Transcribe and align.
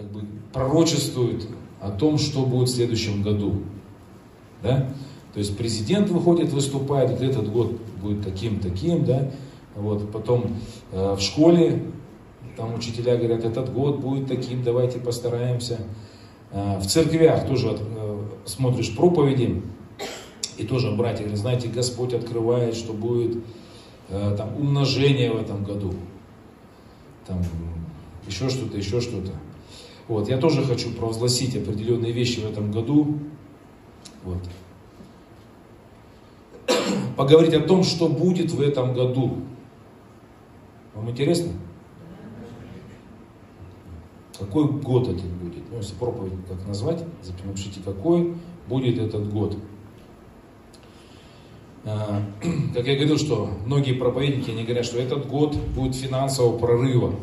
как 0.00 0.10
бы 0.12 0.22
пророчествуют 0.54 1.46
о 1.78 1.90
том, 1.90 2.16
что 2.16 2.46
будет 2.46 2.68
в 2.68 2.74
следующем 2.74 3.22
году. 3.22 3.62
Да? 4.62 4.88
То 5.34 5.38
есть 5.38 5.56
президент 5.58 6.08
выходит, 6.08 6.52
выступает, 6.52 7.10
вот 7.10 7.20
этот 7.20 7.52
год 7.52 7.78
будет 8.00 8.24
таким-таким, 8.24 9.04
да, 9.04 9.30
вот, 9.76 10.10
потом 10.10 10.56
э, 10.90 11.14
в 11.14 11.20
школе 11.20 11.82
там 12.56 12.74
учителя 12.74 13.16
говорят, 13.16 13.44
этот 13.44 13.72
год 13.72 14.00
будет 14.00 14.26
таким, 14.26 14.62
давайте 14.62 14.98
постараемся. 14.98 15.80
Э, 16.50 16.78
в 16.78 16.86
церквях 16.86 17.46
тоже 17.46 17.76
э, 17.78 18.24
смотришь 18.46 18.96
проповеди, 18.96 19.62
и 20.56 20.64
тоже 20.64 20.92
братья 20.92 21.24
говорят, 21.24 21.38
знаете, 21.38 21.68
Господь 21.68 22.14
открывает, 22.14 22.74
что 22.74 22.94
будет 22.94 23.36
э, 24.08 24.34
там 24.36 24.56
умножение 24.56 25.30
в 25.30 25.36
этом 25.36 25.62
году. 25.62 25.92
Там 27.26 27.42
еще 28.26 28.48
что-то, 28.48 28.78
еще 28.78 29.02
что-то. 29.02 29.32
Вот, 30.10 30.28
я 30.28 30.38
тоже 30.38 30.64
хочу 30.64 30.90
провозгласить 30.90 31.56
определенные 31.56 32.10
вещи 32.10 32.40
в 32.40 32.44
этом 32.50 32.72
году. 32.72 33.20
Вот. 34.24 34.38
Поговорить 37.16 37.54
о 37.54 37.60
том, 37.60 37.84
что 37.84 38.08
будет 38.08 38.50
в 38.50 38.60
этом 38.60 38.92
году. 38.92 39.36
Вам 40.96 41.08
интересно? 41.10 41.52
Какой 44.36 44.66
год 44.68 45.06
это 45.06 45.22
будет? 45.22 45.70
Ну, 45.70 45.76
если 45.76 45.94
проповедь 45.94 46.32
как 46.48 46.66
назвать, 46.66 47.04
напишите, 47.44 47.78
какой 47.80 48.34
будет 48.66 48.98
этот 48.98 49.32
год. 49.32 49.56
А, 51.84 52.20
как 52.74 52.84
я 52.84 52.96
говорил, 52.96 53.16
что 53.16 53.48
многие 53.64 53.92
проповедники, 53.92 54.50
они 54.50 54.64
говорят, 54.64 54.86
что 54.86 54.98
этот 54.98 55.28
год 55.28 55.54
будет 55.54 55.94
финансового 55.94 56.58
прорыва. 56.58 57.14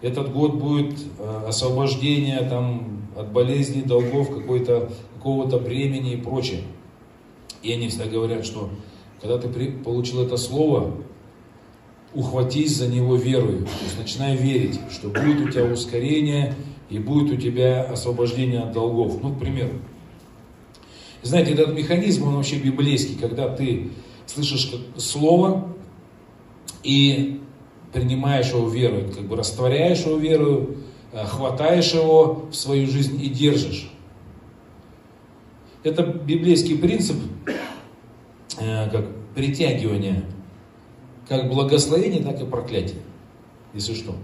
Этот 0.00 0.32
год 0.32 0.54
будет 0.54 0.94
а, 1.18 1.46
освобождения 1.48 2.38
там, 2.48 3.08
от 3.16 3.32
болезней, 3.32 3.82
долгов, 3.82 4.30
какого-то 4.30 5.58
бремени 5.58 6.12
и 6.12 6.16
прочее. 6.16 6.62
И 7.62 7.72
они 7.72 7.88
всегда 7.88 8.06
говорят, 8.06 8.46
что 8.46 8.70
когда 9.20 9.38
ты 9.38 9.48
получил 9.72 10.22
это 10.22 10.36
слово, 10.36 10.94
ухватись 12.14 12.76
за 12.76 12.88
него 12.88 13.16
верою. 13.16 13.64
То 13.64 13.84
есть 13.84 13.98
начинай 13.98 14.36
верить, 14.36 14.78
что 14.90 15.08
будет 15.08 15.40
у 15.40 15.50
тебя 15.50 15.64
ускорение 15.64 16.54
и 16.88 16.98
будет 16.98 17.32
у 17.32 17.36
тебя 17.36 17.82
освобождение 17.82 18.60
от 18.60 18.72
долгов. 18.72 19.20
Ну, 19.22 19.34
к 19.34 19.38
примеру. 19.38 19.72
Знаете, 21.22 21.52
этот 21.52 21.74
механизм, 21.74 22.28
он 22.28 22.36
вообще 22.36 22.56
библейский, 22.56 23.16
когда 23.16 23.48
ты 23.48 23.90
слышишь 24.26 24.72
слово 24.96 25.68
и 26.82 27.40
принимаешь 27.98 28.50
его 28.50 28.68
верой, 28.68 29.10
как 29.12 29.24
бы 29.24 29.36
растворяешь 29.36 30.00
его 30.00 30.16
верою, 30.16 30.76
э, 31.12 31.24
хватаешь 31.24 31.92
его 31.92 32.46
в 32.50 32.54
свою 32.54 32.86
жизнь 32.86 33.20
и 33.22 33.28
держишь. 33.28 33.90
Это 35.82 36.04
библейский 36.04 36.78
принцип, 36.78 37.16
э, 38.58 38.90
как 38.90 39.06
притягивание 39.34 40.24
как 41.28 41.50
благословение, 41.50 42.22
так 42.22 42.40
и 42.40 42.46
проклятие, 42.46 43.00
если 43.74 43.94
что. 43.94 44.14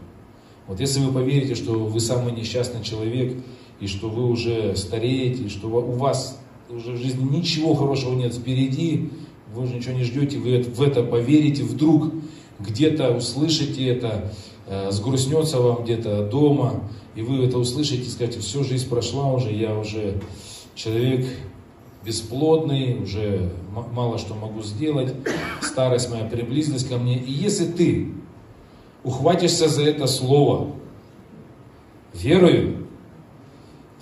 Вот 0.67 0.81
если 0.81 1.01
вы 1.01 1.13
поверите, 1.13 1.55
что 1.55 1.73
вы 1.73 2.01
самый 2.01 2.33
несчастный 2.33 2.83
человек, 2.83 3.37
и 3.81 3.87
что 3.87 4.09
вы 4.09 4.27
уже 4.27 4.75
стареете, 4.77 5.45
и 5.45 5.49
что 5.49 5.69
у 5.69 5.93
вас 5.93 6.41
уже 6.71 6.93
в 6.93 6.97
жизни 6.97 7.23
ничего 7.25 7.75
хорошего 7.75 8.15
нет 8.15 8.33
впереди, 8.33 9.11
вы 9.55 9.65
уже 9.65 9.75
ничего 9.75 9.93
не 9.95 10.05
ждете, 10.05 10.39
вы 10.39 10.63
в 10.63 10.81
это 10.81 11.03
поверите, 11.03 11.63
вдруг 11.63 12.15
где-то 12.67 13.11
услышите 13.11 13.87
это, 13.87 14.33
э, 14.67 14.91
сгрустнется 14.91 15.61
вам 15.61 15.85
где-то 15.85 16.27
дома, 16.29 16.81
и 17.15 17.23
вы 17.23 17.45
это 17.45 17.59
услышите 17.59 18.09
скажете, 18.11 18.41
все, 18.41 18.65
жизнь 18.65 18.89
прошла 18.89 19.33
уже, 19.33 19.53
я 19.53 19.77
уже 19.77 20.21
человек 20.75 21.27
бесплодный, 22.05 22.99
уже 23.03 23.53
мало 23.93 24.19
что 24.19 24.35
могу 24.35 24.63
сделать, 24.63 25.15
старость 25.63 26.11
моя 26.11 26.25
приблизилась 26.25 26.85
ко 26.85 26.99
мне. 26.99 27.17
И 27.17 27.33
если 27.33 27.67
ты 27.67 28.13
ухватишься 29.03 29.69
за 29.69 29.85
это 29.85 30.07
слово 30.07 30.73
верою, 32.13 32.87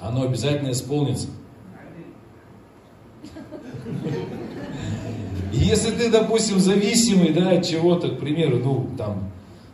оно 0.01 0.23
обязательно 0.23 0.73
исполнится. 0.73 1.29
Если 5.53 5.91
ты, 5.91 6.11
допустим, 6.11 6.59
зависимый 6.59 7.31
да, 7.31 7.51
от 7.51 7.67
чего-то, 7.67 8.09
к 8.09 8.19
примеру, 8.19 8.59
ну, 8.59 8.91
там, 8.97 9.31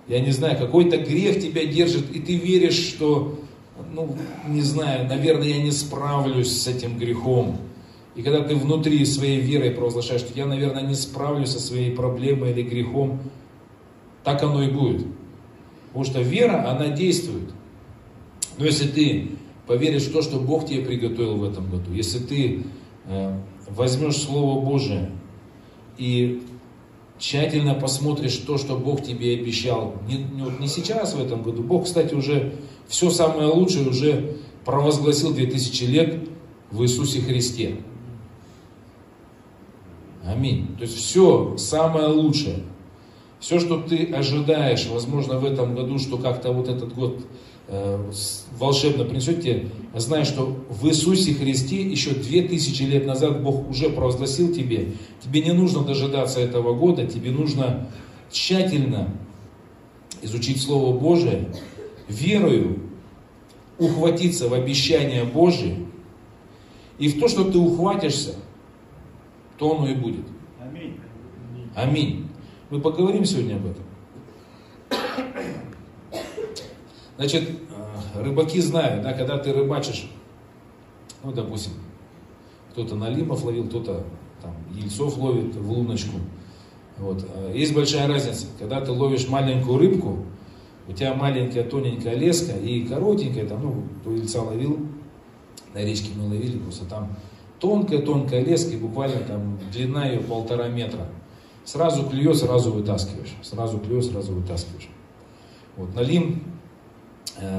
я 0.09 0.21
не 0.21 0.33
знаю, 0.33 0.59
какой-то 0.59 0.97
грех 0.97 1.41
тебя 1.41 1.65
держит, 1.67 2.11
и 2.15 2.19
ты 2.19 2.37
веришь, 2.37 2.75
что, 2.75 3.39
ну, 3.93 4.17
не 4.49 4.63
знаю, 4.63 5.07
наверное, 5.07 5.49
я 5.49 5.63
не 5.63 5.71
справлюсь 5.71 6.51
с 6.51 6.67
этим 6.67 6.99
грехом, 6.99 7.59
и 8.17 8.23
когда 8.23 8.43
ты 8.43 8.57
внутри 8.57 9.05
своей 9.05 9.39
верой 9.39 9.71
провозглашаешь, 9.71 10.23
что 10.23 10.37
я, 10.37 10.47
наверное, 10.47 10.83
не 10.83 10.95
справлюсь 10.95 11.51
со 11.51 11.61
своей 11.61 11.93
проблемой 11.93 12.51
или 12.51 12.63
грехом, 12.63 13.21
так 14.25 14.43
оно 14.43 14.65
и 14.65 14.71
будет. 14.71 15.07
Потому 15.89 16.05
что 16.05 16.21
вера, 16.21 16.69
она 16.69 16.89
действует. 16.89 17.51
Но 18.59 18.65
если 18.65 18.89
ты 18.89 19.31
поверишь 19.69 20.07
в 20.07 20.13
то, 20.13 20.23
что 20.23 20.41
Бог 20.41 20.67
тебе 20.67 20.83
приготовил 20.83 21.37
в 21.37 21.45
этом 21.45 21.71
году, 21.71 21.93
если 21.93 22.19
ты 22.19 22.65
э, 23.07 23.41
возьмешь 23.69 24.17
Слово 24.17 24.65
Божие 24.65 25.13
и 25.99 26.43
тщательно 27.19 27.75
посмотришь 27.75 28.37
то, 28.37 28.57
что 28.59 28.77
Бог 28.77 29.03
тебе 29.03 29.35
обещал, 29.35 29.95
не, 30.07 30.17
не, 30.17 30.61
не 30.61 30.69
сейчас 30.69 31.15
в 31.15 31.21
этом 31.21 31.43
году, 31.43 31.63
Бог, 31.63 31.85
кстати, 31.85 32.15
уже 32.15 32.55
все 32.87 33.11
самое 33.11 33.49
лучшее 33.49 33.89
уже 33.89 34.37
провозгласил 34.65 35.35
2000 35.35 35.85
лет 35.85 36.29
в 36.71 36.83
Иисусе 36.83 37.21
Христе. 37.21 37.77
Аминь. 40.25 40.77
То 40.77 40.83
есть 40.83 40.97
все 40.97 41.57
самое 41.57 42.09
лучшее. 42.09 42.65
Все, 43.41 43.61
что 43.61 43.81
ты 43.81 44.05
ожидаешь, 44.13 44.87
возможно, 44.87 45.39
в 45.39 45.45
этом 45.45 45.75
году, 45.75 45.99
что 45.99 46.19
как-то 46.19 46.53
вот 46.53 46.69
этот 46.69 46.93
год 46.95 47.25
волшебно 48.59 49.05
принесет 49.05 49.43
тебе, 49.43 49.69
знай, 49.95 50.25
что 50.25 50.57
в 50.69 50.87
Иисусе 50.89 51.35
Христе 51.35 51.83
еще 51.83 52.11
две 52.11 52.43
тысячи 52.43 52.83
лет 52.83 53.07
назад 53.07 53.43
Бог 53.43 53.69
уже 53.69 53.91
провозгласил 53.91 54.53
тебе. 54.55 54.93
Тебе 55.23 55.43
не 55.43 55.53
нужно 55.53 55.83
дожидаться 55.83 56.41
этого 56.41 56.75
года, 56.75 57.07
тебе 57.07 57.31
нужно 57.31 57.89
тщательно 58.31 59.15
изучить 60.23 60.63
Слово 60.63 60.99
Божие, 60.99 61.51
верою 62.09 62.79
ухватиться 63.79 64.49
в 64.49 64.55
обещания 64.55 65.25
Божие, 65.25 65.87
и 66.99 67.09
в 67.09 67.21
то, 67.21 67.29
что 67.29 67.45
ты 67.45 67.59
ухватишься– 67.59 68.35
то 69.59 69.77
оно 69.77 69.89
и 69.89 69.95
будет. 69.95 70.25
Аминь. 70.61 70.97
Аминь. 71.75 72.29
Мы 72.71 72.81
поговорим 72.81 73.25
сегодня 73.25 73.57
об 73.57 73.67
этом. 73.67 73.85
Значит, 77.19 77.51
э, 77.51 78.23
рыбаки 78.23 78.61
знают, 78.61 79.03
да, 79.03 79.13
когда 79.13 79.37
ты 79.39 79.53
рыбачишь, 79.53 80.09
ну, 81.25 81.33
допустим, 81.33 81.73
кто-то 82.71 82.95
налимов 82.95 83.45
ловил, 83.45 83.67
кто-то 83.67 84.05
там 84.41 84.55
ельцов 84.73 85.19
ловит 85.19 85.55
в 85.57 85.71
луночку. 85.71 86.19
Вот. 86.97 87.27
Э, 87.35 87.53
есть 87.53 87.75
большая 87.75 88.07
разница. 88.07 88.47
Когда 88.59 88.81
ты 88.81 88.93
ловишь 88.93 89.29
маленькую 89.29 89.79
рыбку, 89.79 90.19
у 90.87 90.93
тебя 90.93 91.13
маленькая 91.13 91.65
тоненькая 91.65 92.15
леска 92.15 92.57
и 92.57 92.87
коротенькая, 92.87 93.47
там, 93.47 93.63
ну, 93.63 93.83
кто 94.01 94.13
ельца 94.13 94.43
ловил, 94.43 94.79
на 95.75 95.79
речке 95.79 96.11
мы 96.17 96.29
ловили, 96.29 96.57
просто 96.59 96.85
там 96.85 97.17
Тонкая-тонкая 97.61 98.45
леска, 98.45 98.75
и 98.75 98.77
буквально 98.77 99.19
там 99.25 99.59
длина 99.73 100.07
ее 100.07 100.21
полтора 100.21 100.69
метра. 100.69 101.09
Сразу 101.65 102.09
клюет, 102.09 102.37
сразу 102.37 102.71
вытаскиваешь. 102.71 103.35
Сразу 103.43 103.79
клюет, 103.79 104.05
сразу 104.05 104.33
вытаскиваешь. 104.33 104.89
Вот, 105.77 105.93
налим 105.95 106.45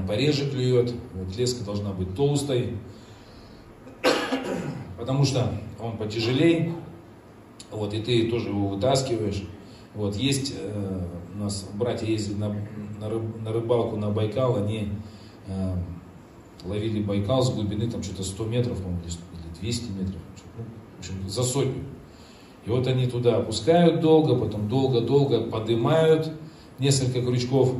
пореже 0.07 0.49
клюет, 0.49 0.93
леска 1.37 1.63
должна 1.63 1.91
быть 1.91 2.15
толстой, 2.15 2.75
потому 4.97 5.23
что 5.23 5.51
он 5.79 5.97
потяжелее, 5.97 6.73
вот, 7.71 7.93
и 7.93 8.01
ты 8.01 8.29
тоже 8.29 8.49
его 8.49 8.67
вытаскиваешь. 8.67 9.43
Вот, 9.95 10.15
есть, 10.15 10.53
э, 10.57 11.05
у 11.35 11.37
нас 11.37 11.67
братья 11.73 12.05
ездили 12.05 12.37
на, 12.37 12.55
на, 12.99 13.09
рыб, 13.09 13.23
на 13.43 13.51
рыбалку 13.51 13.95
на 13.95 14.09
Байкал, 14.09 14.57
они 14.57 14.89
э, 15.47 15.75
ловили 16.63 17.01
Байкал 17.01 17.41
с 17.41 17.51
глубины 17.51 17.89
там 17.89 18.03
что-то 18.03 18.23
100 18.23 18.45
метров, 18.45 18.77
по-моему, 18.77 19.01
200 19.59 19.91
метров, 19.91 20.21
ну, 20.57 20.63
в 20.95 20.99
общем, 20.99 21.29
за 21.29 21.43
сотню. 21.43 21.83
И 22.65 22.69
вот 22.69 22.87
они 22.87 23.07
туда 23.07 23.37
опускают 23.37 24.01
долго, 24.01 24.35
потом 24.35 24.67
долго-долго 24.67 25.41
поднимают 25.41 26.31
несколько 26.77 27.21
крючков, 27.21 27.75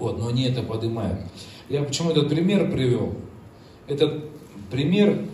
вот, 0.00 0.18
но 0.18 0.28
они 0.28 0.44
это 0.44 0.62
поднимают. 0.62 1.20
Я 1.68 1.84
почему 1.84 2.10
этот 2.10 2.28
пример 2.28 2.72
привел? 2.72 3.14
Этот 3.86 4.24
пример 4.70 5.26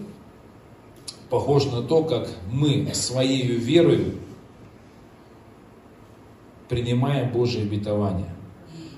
похож 1.31 1.67
на 1.67 1.83
то, 1.83 2.05
как 2.05 2.29
мы 2.51 2.93
своей 2.93 3.47
верой 3.47 4.15
принимаем 6.69 7.33
Божие 7.33 7.65
обетование. 7.65 8.35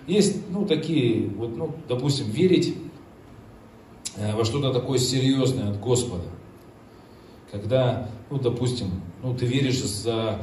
Есть, 0.06 0.50
ну, 0.50 0.65
такие, 0.65 1.29
вот, 1.29 1.55
ну, 1.55 1.75
допустим, 1.87 2.31
верить 2.31 2.75
э, 4.17 4.35
во 4.35 4.44
что-то 4.44 4.73
такое 4.73 4.99
серьезное 4.99 5.70
от 5.70 5.81
Господа. 5.81 6.25
Когда, 7.53 8.09
ну, 8.31 8.38
допустим, 8.38 9.03
ну, 9.23 9.35
ты 9.35 9.44
веришь 9.44 9.82
за 9.82 10.41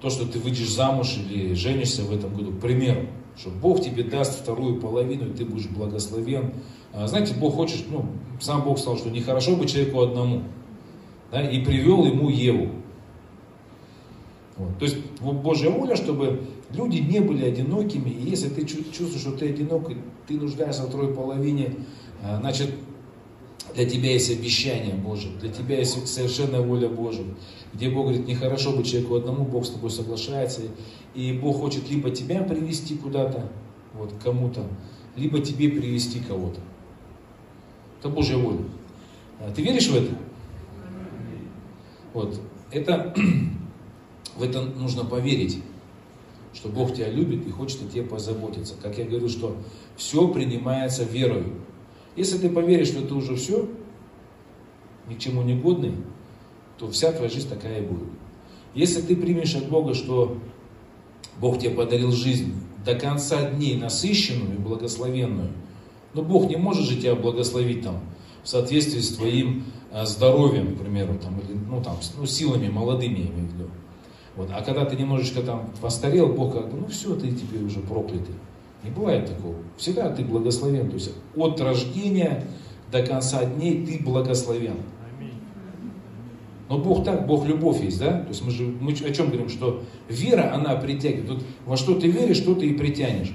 то, 0.00 0.08
что 0.08 0.26
ты 0.26 0.38
выйдешь 0.38 0.70
замуж 0.70 1.18
или 1.18 1.52
женишься 1.52 2.02
в 2.02 2.14
этом 2.14 2.34
году, 2.34 2.52
к 2.52 2.60
примеру, 2.60 3.06
что 3.36 3.50
Бог 3.50 3.82
тебе 3.82 4.04
даст 4.04 4.40
вторую 4.40 4.80
половину, 4.80 5.30
и 5.30 5.32
ты 5.32 5.44
будешь 5.44 5.66
благословен. 5.68 6.54
А, 6.92 7.06
знаете, 7.06 7.34
Бог 7.34 7.54
хочет, 7.54 7.84
ну, 7.90 8.06
сам 8.40 8.62
Бог 8.62 8.78
сказал, 8.78 8.98
что 8.98 9.10
нехорошо 9.10 9.56
быть 9.56 9.72
человеку 9.72 10.00
одному. 10.00 10.42
Да, 11.30 11.42
и 11.42 11.64
привел 11.64 12.04
ему 12.04 12.28
Еву. 12.28 12.68
Вот. 14.56 14.78
То 14.78 14.84
есть 14.84 14.98
Божья 15.20 15.70
воля, 15.70 15.96
чтобы 15.96 16.42
люди 16.70 16.98
не 16.98 17.20
были 17.20 17.46
одинокими, 17.46 18.10
и 18.10 18.28
если 18.30 18.48
ты 18.48 18.66
чувствуешь, 18.66 19.20
что 19.20 19.32
ты 19.32 19.48
одинок, 19.48 19.90
и 19.90 19.96
ты 20.26 20.34
нуждаешься 20.34 20.82
в 20.82 20.88
второй 20.88 21.14
половине, 21.14 21.76
а, 22.22 22.38
значит, 22.40 22.70
для 23.74 23.88
тебя 23.88 24.12
есть 24.12 24.30
обещание 24.30 24.94
Божие, 24.94 25.32
для 25.38 25.50
тебя 25.50 25.78
есть 25.78 26.06
совершенная 26.06 26.60
воля 26.60 26.88
Божия, 26.88 27.26
где 27.72 27.90
Бог 27.90 28.06
говорит, 28.06 28.26
нехорошо 28.26 28.72
быть 28.72 28.90
человеку 28.90 29.16
одному, 29.16 29.44
Бог 29.44 29.64
с 29.64 29.70
тобой 29.70 29.90
соглашается, 29.90 30.62
и 31.14 31.32
Бог 31.32 31.58
хочет 31.58 31.88
либо 31.90 32.10
тебя 32.10 32.42
привести 32.42 32.96
куда-то, 32.96 33.50
вот, 33.94 34.12
кому-то, 34.22 34.66
либо 35.16 35.40
тебе 35.40 35.70
привести 35.70 36.20
кого-то. 36.20 36.60
Это 37.98 38.08
Божья 38.08 38.36
воля. 38.36 38.64
А 39.40 39.50
ты 39.50 39.62
веришь 39.62 39.88
в 39.88 39.96
это? 39.96 40.14
Вот. 42.12 42.40
Это, 42.70 43.14
в 44.36 44.42
это 44.42 44.62
нужно 44.62 45.04
поверить, 45.04 45.62
что 46.52 46.68
Бог 46.68 46.94
тебя 46.94 47.08
любит 47.08 47.46
и 47.46 47.50
хочет 47.50 47.82
о 47.82 47.88
тебе 47.88 48.02
позаботиться. 48.02 48.74
Как 48.82 48.98
я 48.98 49.04
говорю, 49.04 49.28
что 49.28 49.56
все 49.96 50.28
принимается 50.28 51.04
верою. 51.04 51.54
Если 52.16 52.38
ты 52.38 52.50
поверишь, 52.50 52.88
что 52.88 53.06
ты 53.06 53.14
уже 53.14 53.36
все, 53.36 53.68
ни 55.08 55.14
к 55.14 55.18
чему 55.18 55.42
не 55.42 55.54
годный, 55.54 55.94
то 56.78 56.90
вся 56.90 57.12
твоя 57.12 57.30
жизнь 57.30 57.48
такая 57.48 57.82
и 57.82 57.86
будет. 57.86 58.08
Если 58.74 59.00
ты 59.02 59.16
примешь 59.16 59.54
от 59.54 59.68
Бога, 59.68 59.94
что 59.94 60.38
Бог 61.38 61.58
тебе 61.58 61.70
подарил 61.70 62.12
жизнь 62.12 62.54
до 62.84 62.94
конца 62.94 63.50
дней 63.50 63.76
насыщенную 63.76 64.54
и 64.54 64.58
благословенную, 64.58 65.52
но 66.14 66.22
Бог 66.22 66.48
не 66.48 66.56
может 66.56 66.84
же 66.84 67.00
тебя 67.00 67.14
благословить 67.14 67.82
там 67.82 68.00
в 68.42 68.48
соответствии 68.48 69.00
с 69.00 69.16
твоим 69.16 69.64
а, 69.90 70.04
здоровьем, 70.04 70.74
к 70.74 70.80
примеру, 70.80 71.18
там, 71.22 71.38
или, 71.38 71.56
ну, 71.56 71.82
там, 71.82 71.96
ну, 72.18 72.26
силами 72.26 72.68
молодыми, 72.68 73.20
я 73.20 73.26
имею 73.26 73.48
в 73.48 73.54
виду. 73.54 73.70
Вот. 74.36 74.50
А 74.52 74.62
когда 74.62 74.84
ты 74.84 74.96
немножечко 74.96 75.42
там 75.42 75.70
постарел, 75.80 76.28
Бог 76.28 76.54
как 76.54 76.70
бы, 76.70 76.78
ну 76.78 76.86
все, 76.86 77.14
ты 77.14 77.30
тебе 77.30 77.60
уже 77.64 77.80
проклятый. 77.80 78.34
Не 78.82 78.90
бывает 78.90 79.26
такого. 79.26 79.56
Всегда 79.76 80.10
ты 80.10 80.24
благословен. 80.24 80.88
То 80.88 80.94
есть 80.94 81.12
от 81.36 81.60
рождения 81.60 82.44
до 82.90 83.02
конца 83.04 83.44
дней 83.44 83.86
ты 83.86 84.02
благословен. 84.02 84.76
Но 86.68 86.78
Бог 86.78 87.04
так, 87.04 87.26
Бог 87.26 87.46
любовь 87.46 87.82
есть, 87.82 87.98
да? 87.98 88.22
То 88.22 88.28
есть 88.28 88.42
мы 88.42 88.50
же 88.50 88.64
мы 88.64 88.92
о 88.92 89.12
чем 89.12 89.26
говорим, 89.28 89.48
что 89.48 89.82
вера, 90.08 90.54
она 90.54 90.74
притягивает. 90.76 91.28
Вот 91.28 91.44
во 91.66 91.76
что 91.76 92.00
ты 92.00 92.08
веришь, 92.08 92.38
что 92.38 92.54
ты 92.54 92.66
и 92.66 92.74
притянешь. 92.74 93.34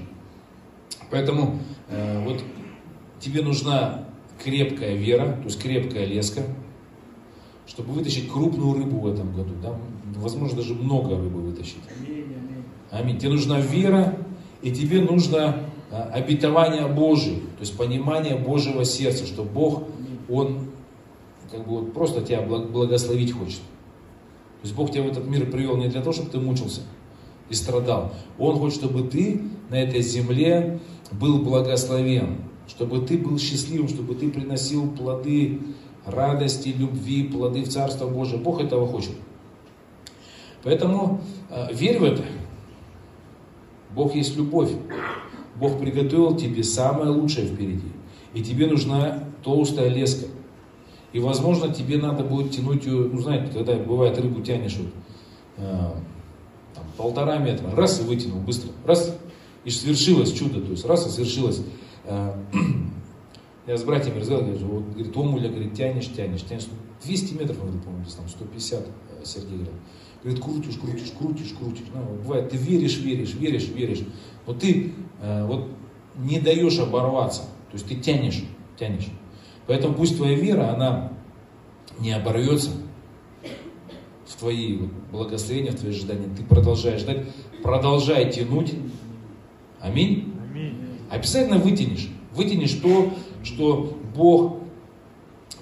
Поэтому 1.10 1.58
э, 1.88 2.24
вот 2.24 2.42
тебе 3.20 3.42
нужна 3.42 4.06
крепкая 4.42 4.94
вера, 4.96 5.36
то 5.36 5.44
есть 5.44 5.60
крепкая 5.60 6.04
леска, 6.04 6.42
чтобы 7.66 7.92
вытащить 7.92 8.30
крупную 8.30 8.74
рыбу 8.74 8.98
в 8.98 9.06
этом 9.06 9.32
году. 9.32 9.54
Да? 9.62 9.78
Возможно, 10.16 10.56
даже 10.56 10.74
много 10.74 11.16
рыбы 11.16 11.40
вытащить. 11.40 11.78
Аминь. 12.90 13.18
Тебе 13.18 13.30
нужна 13.30 13.60
вера, 13.60 14.16
и 14.62 14.70
тебе 14.70 15.00
нужно 15.00 15.64
а, 15.90 16.10
обетование 16.12 16.86
Божие, 16.86 17.36
то 17.36 17.60
есть 17.60 17.76
понимание 17.76 18.36
Божьего 18.36 18.84
сердца, 18.84 19.26
что 19.26 19.44
Бог, 19.44 19.84
Он 20.28 20.68
как 21.50 21.66
бы 21.66 21.80
вот 21.80 21.92
просто 21.92 22.22
тебя 22.22 22.42
благословить 22.42 23.32
хочет. 23.32 23.60
То 24.60 24.64
есть 24.64 24.74
Бог 24.74 24.90
тебя 24.90 25.04
в 25.04 25.06
этот 25.08 25.26
мир 25.26 25.50
привел 25.50 25.76
не 25.76 25.88
для 25.88 26.00
того, 26.00 26.12
чтобы 26.12 26.30
ты 26.30 26.38
мучился 26.38 26.82
и 27.48 27.54
страдал. 27.54 28.12
Он 28.38 28.58
хочет, 28.58 28.78
чтобы 28.78 29.08
ты 29.08 29.40
на 29.70 29.76
этой 29.76 30.02
земле 30.02 30.80
был 31.12 31.38
благословен, 31.38 32.38
чтобы 32.66 33.00
ты 33.00 33.16
был 33.16 33.38
счастливым, 33.38 33.88
чтобы 33.88 34.14
ты 34.14 34.30
приносил 34.30 34.90
плоды 34.90 35.60
радости, 36.04 36.68
любви, 36.68 37.24
плоды 37.24 37.62
в 37.62 37.68
Царство 37.68 38.08
Божие. 38.08 38.38
Бог 38.38 38.60
этого 38.60 38.86
хочет. 38.86 39.12
Поэтому 40.62 41.20
э, 41.50 41.72
верь 41.72 41.98
в 41.98 42.04
это. 42.04 42.24
Бог 43.98 44.14
есть 44.14 44.36
любовь. 44.36 44.70
Бог 45.56 45.80
приготовил 45.80 46.36
тебе 46.36 46.62
самое 46.62 47.10
лучшее 47.10 47.48
впереди. 47.48 47.88
И 48.32 48.44
тебе 48.44 48.68
нужна 48.68 49.24
толстая 49.42 49.88
леска. 49.88 50.28
И, 51.12 51.18
возможно, 51.18 51.74
тебе 51.74 51.98
надо 51.98 52.22
будет 52.22 52.52
тянуть 52.52 52.86
ее, 52.86 53.08
ну, 53.08 53.18
знаете, 53.18 53.52
когда 53.52 53.74
бывает 53.74 54.16
рыбу 54.16 54.40
тянешь 54.40 54.76
вот, 54.76 54.86
э, 55.56 55.92
там, 56.74 56.84
полтора 56.96 57.38
метра, 57.38 57.74
раз 57.74 58.00
и 58.00 58.04
вытянул 58.04 58.38
быстро, 58.38 58.70
раз, 58.84 59.16
и 59.64 59.70
свершилось 59.70 60.32
чудо, 60.32 60.60
то 60.60 60.70
есть 60.70 60.84
раз 60.84 61.04
и 61.08 61.10
свершилось. 61.10 61.62
Э, 62.04 62.34
я 63.66 63.76
с 63.76 63.82
братьями 63.82 64.20
разговаривал, 64.20 64.52
говорю, 64.52 64.66
вот, 64.74 64.94
говорит, 64.94 65.16
Омуля, 65.16 65.48
говорит, 65.48 65.74
тянешь, 65.74 66.12
тянешь, 66.14 66.42
тянешь. 66.42 66.66
200 67.02 67.34
метров, 67.34 67.58
надо, 67.64 67.78
по-моему, 67.78 68.04
там 68.16 68.28
150, 68.28 68.80
э, 68.80 69.24
Сергей 69.24 69.56
говорит. 69.56 69.74
Говорит, 70.22 70.42
крутишь, 70.42 70.76
крутишь, 70.76 71.12
крутишь, 71.16 71.54
крутишь. 71.58 71.86
Ну, 71.94 72.02
бывает, 72.22 72.50
ты 72.50 72.56
веришь, 72.56 72.98
веришь, 72.98 73.34
веришь, 73.34 73.68
веришь. 73.68 74.00
Но 74.46 74.54
ты 74.54 74.92
э, 75.20 75.46
вот 75.46 75.68
не 76.16 76.40
даешь 76.40 76.78
оборваться. 76.78 77.42
То 77.42 77.74
есть 77.74 77.86
ты 77.86 77.94
тянешь, 77.94 78.42
тянешь. 78.78 79.06
Поэтому 79.66 79.94
пусть 79.94 80.16
твоя 80.16 80.34
вера, 80.34 80.70
она 80.74 81.12
не 82.00 82.12
оборвется 82.12 82.70
в 84.26 84.36
твои 84.36 84.76
вот, 84.76 84.90
благословения, 85.12 85.72
в 85.72 85.76
твои 85.76 85.92
ожидания. 85.92 86.28
Ты 86.36 86.42
продолжаешь 86.42 87.02
ждать, 87.02 87.26
продолжай 87.62 88.32
тянуть. 88.32 88.74
Аминь. 89.80 90.34
Аминь. 90.50 90.74
Обязательно 91.10 91.58
вытянешь. 91.58 92.08
Вытянешь 92.34 92.72
то, 92.72 93.12
что 93.44 93.96
Бог 94.16 94.58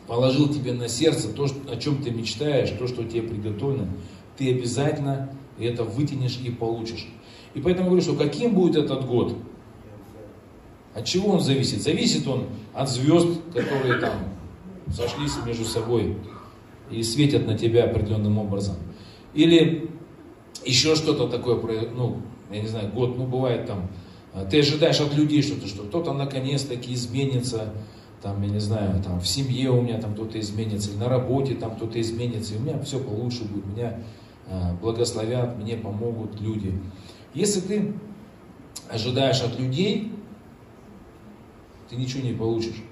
положил 0.06 0.48
тебе 0.48 0.72
на 0.72 0.88
сердце, 0.88 1.28
то, 1.28 1.46
о 1.70 1.76
чем 1.76 2.02
ты 2.02 2.10
мечтаешь, 2.10 2.70
то, 2.70 2.86
что 2.86 3.04
тебе 3.04 3.22
приготовлено, 3.22 3.88
ты 4.36 4.50
обязательно 4.50 5.30
это 5.58 5.84
вытянешь 5.84 6.38
и 6.42 6.50
получишь. 6.50 7.08
И 7.54 7.60
поэтому 7.60 7.88
говорю, 7.88 8.02
что 8.02 8.14
каким 8.14 8.54
будет 8.54 8.76
этот 8.76 9.06
год? 9.06 9.36
От 10.94 11.04
чего 11.04 11.32
он 11.32 11.40
зависит? 11.40 11.82
Зависит 11.82 12.26
он 12.26 12.46
от 12.74 12.88
звезд, 12.88 13.28
которые 13.54 13.98
там 13.98 14.12
сошлись 14.94 15.32
между 15.44 15.64
собой 15.64 16.16
и 16.90 17.02
светят 17.02 17.46
на 17.46 17.56
тебя 17.56 17.84
определенным 17.84 18.38
образом. 18.38 18.76
Или 19.34 19.90
еще 20.64 20.96
что-то 20.96 21.28
такое, 21.28 21.60
ну, 21.94 22.22
я 22.50 22.60
не 22.60 22.68
знаю, 22.68 22.90
год, 22.92 23.16
ну, 23.18 23.26
бывает 23.26 23.66
там, 23.66 23.88
а, 24.32 24.44
ты 24.44 24.60
ожидаешь 24.60 25.00
от 25.00 25.14
людей 25.14 25.42
что-то, 25.42 25.66
что 25.66 25.82
кто-то 25.84 26.12
наконец-таки 26.12 26.92
изменится, 26.94 27.72
там, 28.22 28.42
я 28.42 28.48
не 28.48 28.60
знаю, 28.60 29.02
там, 29.02 29.20
в 29.20 29.26
семье 29.26 29.70
у 29.70 29.80
меня 29.80 30.00
там 30.00 30.14
кто-то 30.14 30.38
изменится, 30.38 30.90
или 30.90 30.98
на 30.98 31.08
работе 31.08 31.54
там 31.54 31.76
кто-то 31.76 32.00
изменится, 32.00 32.54
и 32.54 32.58
у 32.58 32.60
меня 32.60 32.78
все 32.80 32.98
получше 32.98 33.44
будет, 33.44 33.66
меня 33.66 33.98
э, 33.98 34.02
благословят, 34.80 35.56
мне 35.58 35.76
помогут 35.76 36.40
люди. 36.40 36.72
Если 37.34 37.60
ты 37.60 37.94
ожидаешь 38.88 39.42
от 39.42 39.58
людей, 39.58 40.12
ты 41.90 41.96
ничего 41.96 42.22
не 42.22 42.32
получишь. 42.32 42.82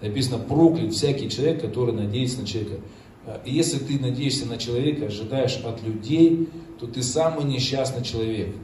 Написано, 0.00 0.38
проклят 0.38 0.92
всякий 0.92 1.28
человек, 1.28 1.60
который 1.60 1.92
надеется 1.92 2.40
на 2.40 2.46
человека. 2.46 2.80
А, 3.26 3.42
и 3.44 3.52
если 3.52 3.78
ты 3.78 3.98
надеешься 3.98 4.46
на 4.46 4.56
человека, 4.56 5.06
ожидаешь 5.06 5.58
от 5.64 5.82
людей, 5.82 6.48
то 6.78 6.86
ты 6.86 7.02
самый 7.02 7.44
несчастный 7.44 8.02
человек 8.02 8.54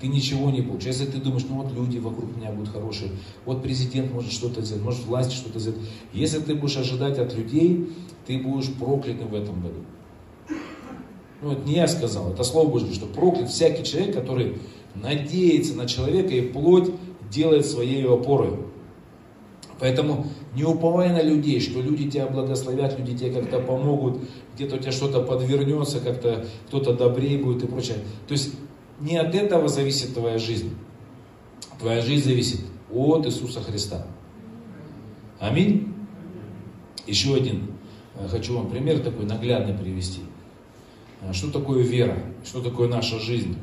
ты 0.00 0.08
ничего 0.08 0.50
не 0.50 0.62
получишь. 0.62 0.86
Если 0.86 1.06
ты 1.06 1.18
думаешь, 1.18 1.44
ну 1.48 1.62
вот 1.62 1.72
люди 1.72 1.98
вокруг 1.98 2.36
меня 2.36 2.50
будут 2.50 2.72
хорошие, 2.72 3.12
вот 3.44 3.62
президент 3.62 4.12
может 4.12 4.32
что-то 4.32 4.62
сделать, 4.62 4.84
может 4.84 5.04
власть 5.04 5.32
что-то 5.32 5.58
сделать. 5.58 5.80
Если 6.12 6.38
ты 6.40 6.54
будешь 6.54 6.76
ожидать 6.76 7.18
от 7.18 7.34
людей, 7.34 7.90
ты 8.26 8.38
будешь 8.38 8.72
проклятым 8.72 9.28
в 9.28 9.34
этом 9.34 9.60
году. 9.62 9.84
Ну, 11.42 11.52
это 11.52 11.66
не 11.66 11.74
я 11.74 11.86
сказал, 11.86 12.32
это 12.32 12.44
Слово 12.44 12.70
Божье, 12.70 12.94
что 12.94 13.06
проклят 13.06 13.50
всякий 13.50 13.84
человек, 13.84 14.14
который 14.14 14.58
надеется 14.94 15.74
на 15.74 15.86
человека 15.86 16.34
и 16.34 16.40
плоть 16.40 16.90
делает 17.30 17.66
своей 17.66 18.06
опорой. 18.06 18.54
Поэтому 19.78 20.26
не 20.54 20.64
уповай 20.64 21.10
на 21.10 21.22
людей, 21.22 21.60
что 21.60 21.82
люди 21.82 22.10
тебя 22.10 22.26
благословят, 22.26 22.98
люди 22.98 23.16
тебе 23.16 23.30
как-то 23.30 23.60
помогут, 23.60 24.20
где-то 24.54 24.76
у 24.76 24.78
тебя 24.78 24.92
что-то 24.92 25.20
подвернется, 25.22 26.00
как-то 26.00 26.46
кто-то 26.68 26.94
добрее 26.94 27.38
будет 27.38 27.64
и 27.64 27.66
прочее. 27.66 27.98
То 28.26 28.32
есть 28.32 28.54
не 29.00 29.18
от 29.18 29.34
этого 29.34 29.68
зависит 29.68 30.14
твоя 30.14 30.38
жизнь. 30.38 30.74
Твоя 31.78 32.00
жизнь 32.00 32.24
зависит 32.24 32.60
от 32.90 33.26
Иисуса 33.26 33.60
Христа. 33.60 34.06
Аминь. 35.38 35.92
Еще 37.06 37.34
один 37.34 37.72
э, 38.14 38.26
хочу 38.28 38.56
вам 38.56 38.70
пример 38.70 39.00
такой 39.00 39.26
наглядный 39.26 39.74
привести. 39.74 40.22
Э, 41.22 41.32
что 41.32 41.50
такое 41.50 41.82
вера? 41.82 42.18
Что 42.44 42.60
такое 42.60 42.88
наша 42.88 43.18
жизнь? 43.18 43.56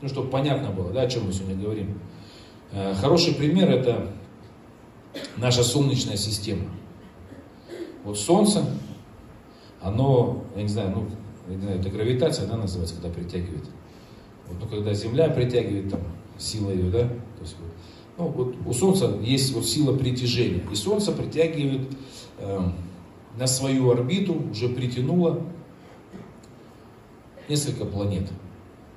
Ну, 0.00 0.08
чтобы 0.08 0.28
понятно 0.28 0.70
было, 0.70 0.92
да, 0.92 1.02
о 1.02 1.08
чем 1.08 1.26
мы 1.26 1.32
сегодня 1.32 1.56
говорим. 1.56 1.98
Э, 2.72 2.94
хороший 2.94 3.34
пример 3.34 3.70
это 3.70 4.10
наша 5.36 5.62
Солнечная 5.62 6.16
система. 6.16 6.68
Вот 8.04 8.18
Солнце, 8.18 8.64
оно, 9.80 10.44
я 10.56 10.62
не 10.62 10.68
знаю, 10.68 10.92
ну, 10.94 11.06
я 11.48 11.56
не 11.56 11.62
знаю, 11.62 11.80
это 11.80 11.90
гравитация, 11.90 12.46
да, 12.46 12.56
называется, 12.56 12.94
когда 12.96 13.10
притягивает. 13.10 13.64
Вот, 14.48 14.58
ну, 14.60 14.66
когда 14.66 14.94
Земля 14.94 15.28
притягивает, 15.28 15.90
там, 15.90 16.00
сила 16.38 16.70
ее, 16.70 16.90
да, 16.90 17.08
то 17.08 17.42
есть, 17.42 17.56
вот, 17.58 17.72
ну, 18.18 18.28
вот 18.28 18.54
у 18.66 18.72
Солнца 18.72 19.16
есть 19.22 19.52
вот 19.54 19.66
сила 19.66 19.96
притяжения, 19.96 20.62
и 20.70 20.74
Солнце 20.74 21.12
притягивает 21.12 21.88
э, 22.38 22.60
на 23.38 23.46
свою 23.46 23.90
орбиту, 23.90 24.36
уже 24.50 24.68
притянуло 24.68 25.42
несколько 27.48 27.84
планет. 27.84 28.28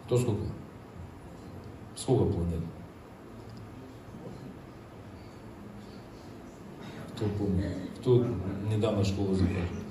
Кто 0.06 0.18
сколько? 0.18 0.44
Сколько 1.96 2.26
планет? 2.34 2.60
Кто 7.16 7.26
помнит? 7.38 7.66
Кто 8.00 8.26
недавно 8.70 9.04
школу 9.04 9.34
закончил? 9.34 9.82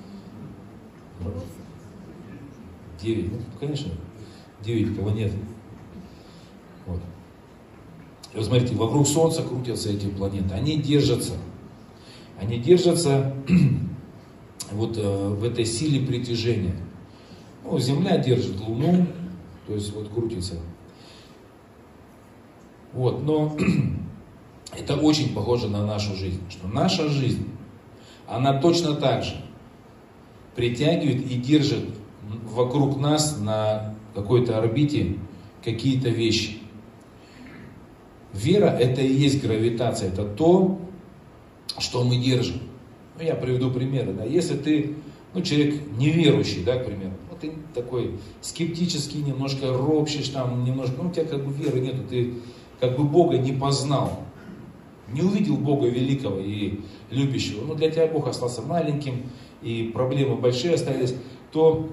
Девять, 3.01 3.31
ну, 3.31 3.39
конечно, 3.59 3.91
девять 4.61 4.99
планет. 4.99 5.31
Вот. 6.85 6.99
И 8.33 8.37
вот 8.37 8.45
смотрите, 8.45 8.75
вокруг 8.75 9.07
Солнца 9.07 9.43
крутятся 9.43 9.89
эти 9.89 10.07
планеты. 10.07 10.53
Они 10.53 10.77
держатся. 10.77 11.33
Они 12.39 12.59
держатся 12.59 13.35
вот 14.71 14.97
э, 14.97 15.29
в 15.29 15.43
этой 15.43 15.65
силе 15.65 16.05
притяжения. 16.05 16.75
Ну, 17.63 17.79
Земля 17.79 18.17
держит 18.17 18.59
Луну, 18.59 19.05
то 19.67 19.73
есть 19.73 19.93
вот 19.93 20.09
крутится. 20.09 20.55
Вот, 22.93 23.23
но 23.23 23.55
это 24.77 24.97
очень 24.97 25.33
похоже 25.33 25.69
на 25.69 25.85
нашу 25.85 26.15
жизнь, 26.15 26.41
что 26.49 26.67
наша 26.67 27.09
жизнь, 27.09 27.47
она 28.27 28.59
точно 28.59 28.95
так 28.95 29.23
же 29.23 29.35
притягивает 30.55 31.31
и 31.31 31.35
держит 31.35 31.85
вокруг 32.45 32.99
нас 32.99 33.37
на 33.39 33.95
какой-то 34.13 34.57
орбите 34.57 35.17
какие-то 35.63 36.09
вещи. 36.09 36.57
Вера 38.33 38.67
это 38.67 39.01
и 39.01 39.11
есть 39.11 39.41
гравитация, 39.41 40.09
это 40.09 40.25
то, 40.25 40.79
что 41.77 42.03
мы 42.03 42.17
держим. 42.17 42.57
Ну, 43.17 43.23
я 43.23 43.35
приведу 43.35 43.71
примеры. 43.71 44.13
Да. 44.13 44.23
Если 44.23 44.55
ты 44.55 44.95
ну, 45.33 45.41
человек 45.41 45.81
неверующий, 45.97 46.63
да, 46.63 46.77
к 46.77 46.85
примеру, 46.85 47.13
ты 47.41 47.53
такой 47.73 48.19
скептический, 48.41 49.21
немножко 49.21 49.73
ропщешь, 49.73 50.29
там, 50.29 50.63
немножко, 50.63 50.95
ну, 51.01 51.09
у 51.09 51.11
тебя 51.11 51.25
как 51.25 51.45
бы 51.45 51.51
веры 51.51 51.79
нету, 51.79 52.03
ты 52.09 52.35
как 52.79 52.97
бы 52.97 53.03
Бога 53.03 53.37
не 53.37 53.51
познал, 53.51 54.23
не 55.11 55.21
увидел 55.21 55.57
Бога 55.57 55.87
великого 55.87 56.39
и 56.39 56.79
любящего, 57.09 57.65
но 57.65 57.75
для 57.75 57.89
тебя 57.89 58.07
Бог 58.07 58.27
остался 58.27 58.61
маленьким, 58.61 59.23
и 59.61 59.91
проблемы 59.93 60.35
большие 60.37 60.75
остались, 60.75 61.13
то 61.51 61.89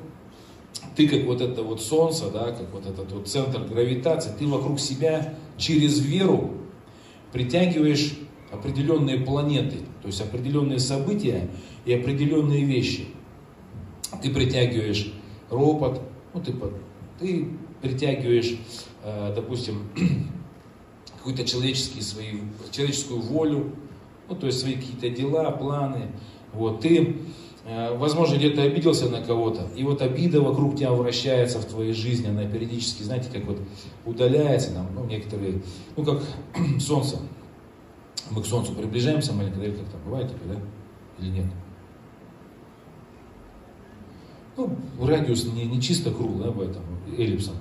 ты 0.97 1.09
как 1.09 1.25
вот 1.25 1.41
это 1.41 1.63
вот 1.63 1.83
солнце, 1.83 2.31
да, 2.31 2.53
как 2.53 2.73
вот 2.73 2.87
этот 2.87 3.13
вот 3.13 3.29
центр 3.29 3.61
гравитации, 3.61 4.31
ты 4.39 4.47
вокруг 4.47 4.81
себя 4.81 5.35
через 5.57 6.01
веру 6.01 6.53
притягиваешь 7.33 8.19
определенные 8.51 9.19
планеты, 9.19 9.79
то 10.01 10.07
есть 10.07 10.21
определенные 10.21 10.79
события 10.79 11.49
и 11.85 11.93
определенные 11.93 12.65
вещи. 12.65 13.07
Ты 14.23 14.31
притягиваешь 14.31 15.13
ропот, 15.51 16.01
ну 16.35 16.41
ты, 16.41 16.55
ты 17.19 17.49
притягиваешь, 17.81 18.59
э, 19.05 19.33
допустим, 19.35 19.89
какую-то 21.17 21.45
человеческие 21.45 22.03
свои, 22.03 22.41
человеческую 22.71 23.21
волю, 23.21 23.73
ну, 24.29 24.35
то 24.35 24.47
есть 24.47 24.61
свои 24.61 24.75
какие-то 24.75 25.11
дела, 25.11 25.51
планы. 25.51 26.13
Вот, 26.53 26.81
ты, 26.81 27.17
э, 27.65 27.97
возможно, 27.97 28.37
где-то 28.37 28.63
обиделся 28.63 29.09
на 29.09 29.23
кого-то, 29.23 29.69
и 29.77 29.85
вот 29.85 30.03
обида 30.03 30.41
вокруг 30.41 30.77
тебя 30.77 30.93
вращается 30.93 31.59
в 31.59 31.65
твоей 31.67 31.93
жизни, 31.93 32.29
она 32.29 32.45
периодически, 32.45 33.03
знаете, 33.03 33.29
как 33.33 33.45
вот 33.45 33.59
удаляется, 34.05 34.73
там, 34.73 34.87
ну, 34.95 35.05
некоторые, 35.05 35.63
ну, 35.97 36.05
как 36.05 36.23
солнце. 36.81 37.19
Мы 38.31 38.43
к 38.43 38.47
солнцу 38.47 38.73
приближаемся 38.73 39.33
маленько, 39.33 39.59
как 39.59 39.89
там 39.89 40.01
бывает, 40.05 40.31
да, 40.47 40.61
или 41.19 41.31
нет? 41.31 41.47
Ну, 44.59 44.77
радиус 45.01 45.45
не, 45.55 45.65
не 45.67 45.81
чисто 45.81 46.11
круг, 46.11 46.43
да, 46.43 46.51
поэтому 46.51 46.85
эллипсом. 47.17 47.55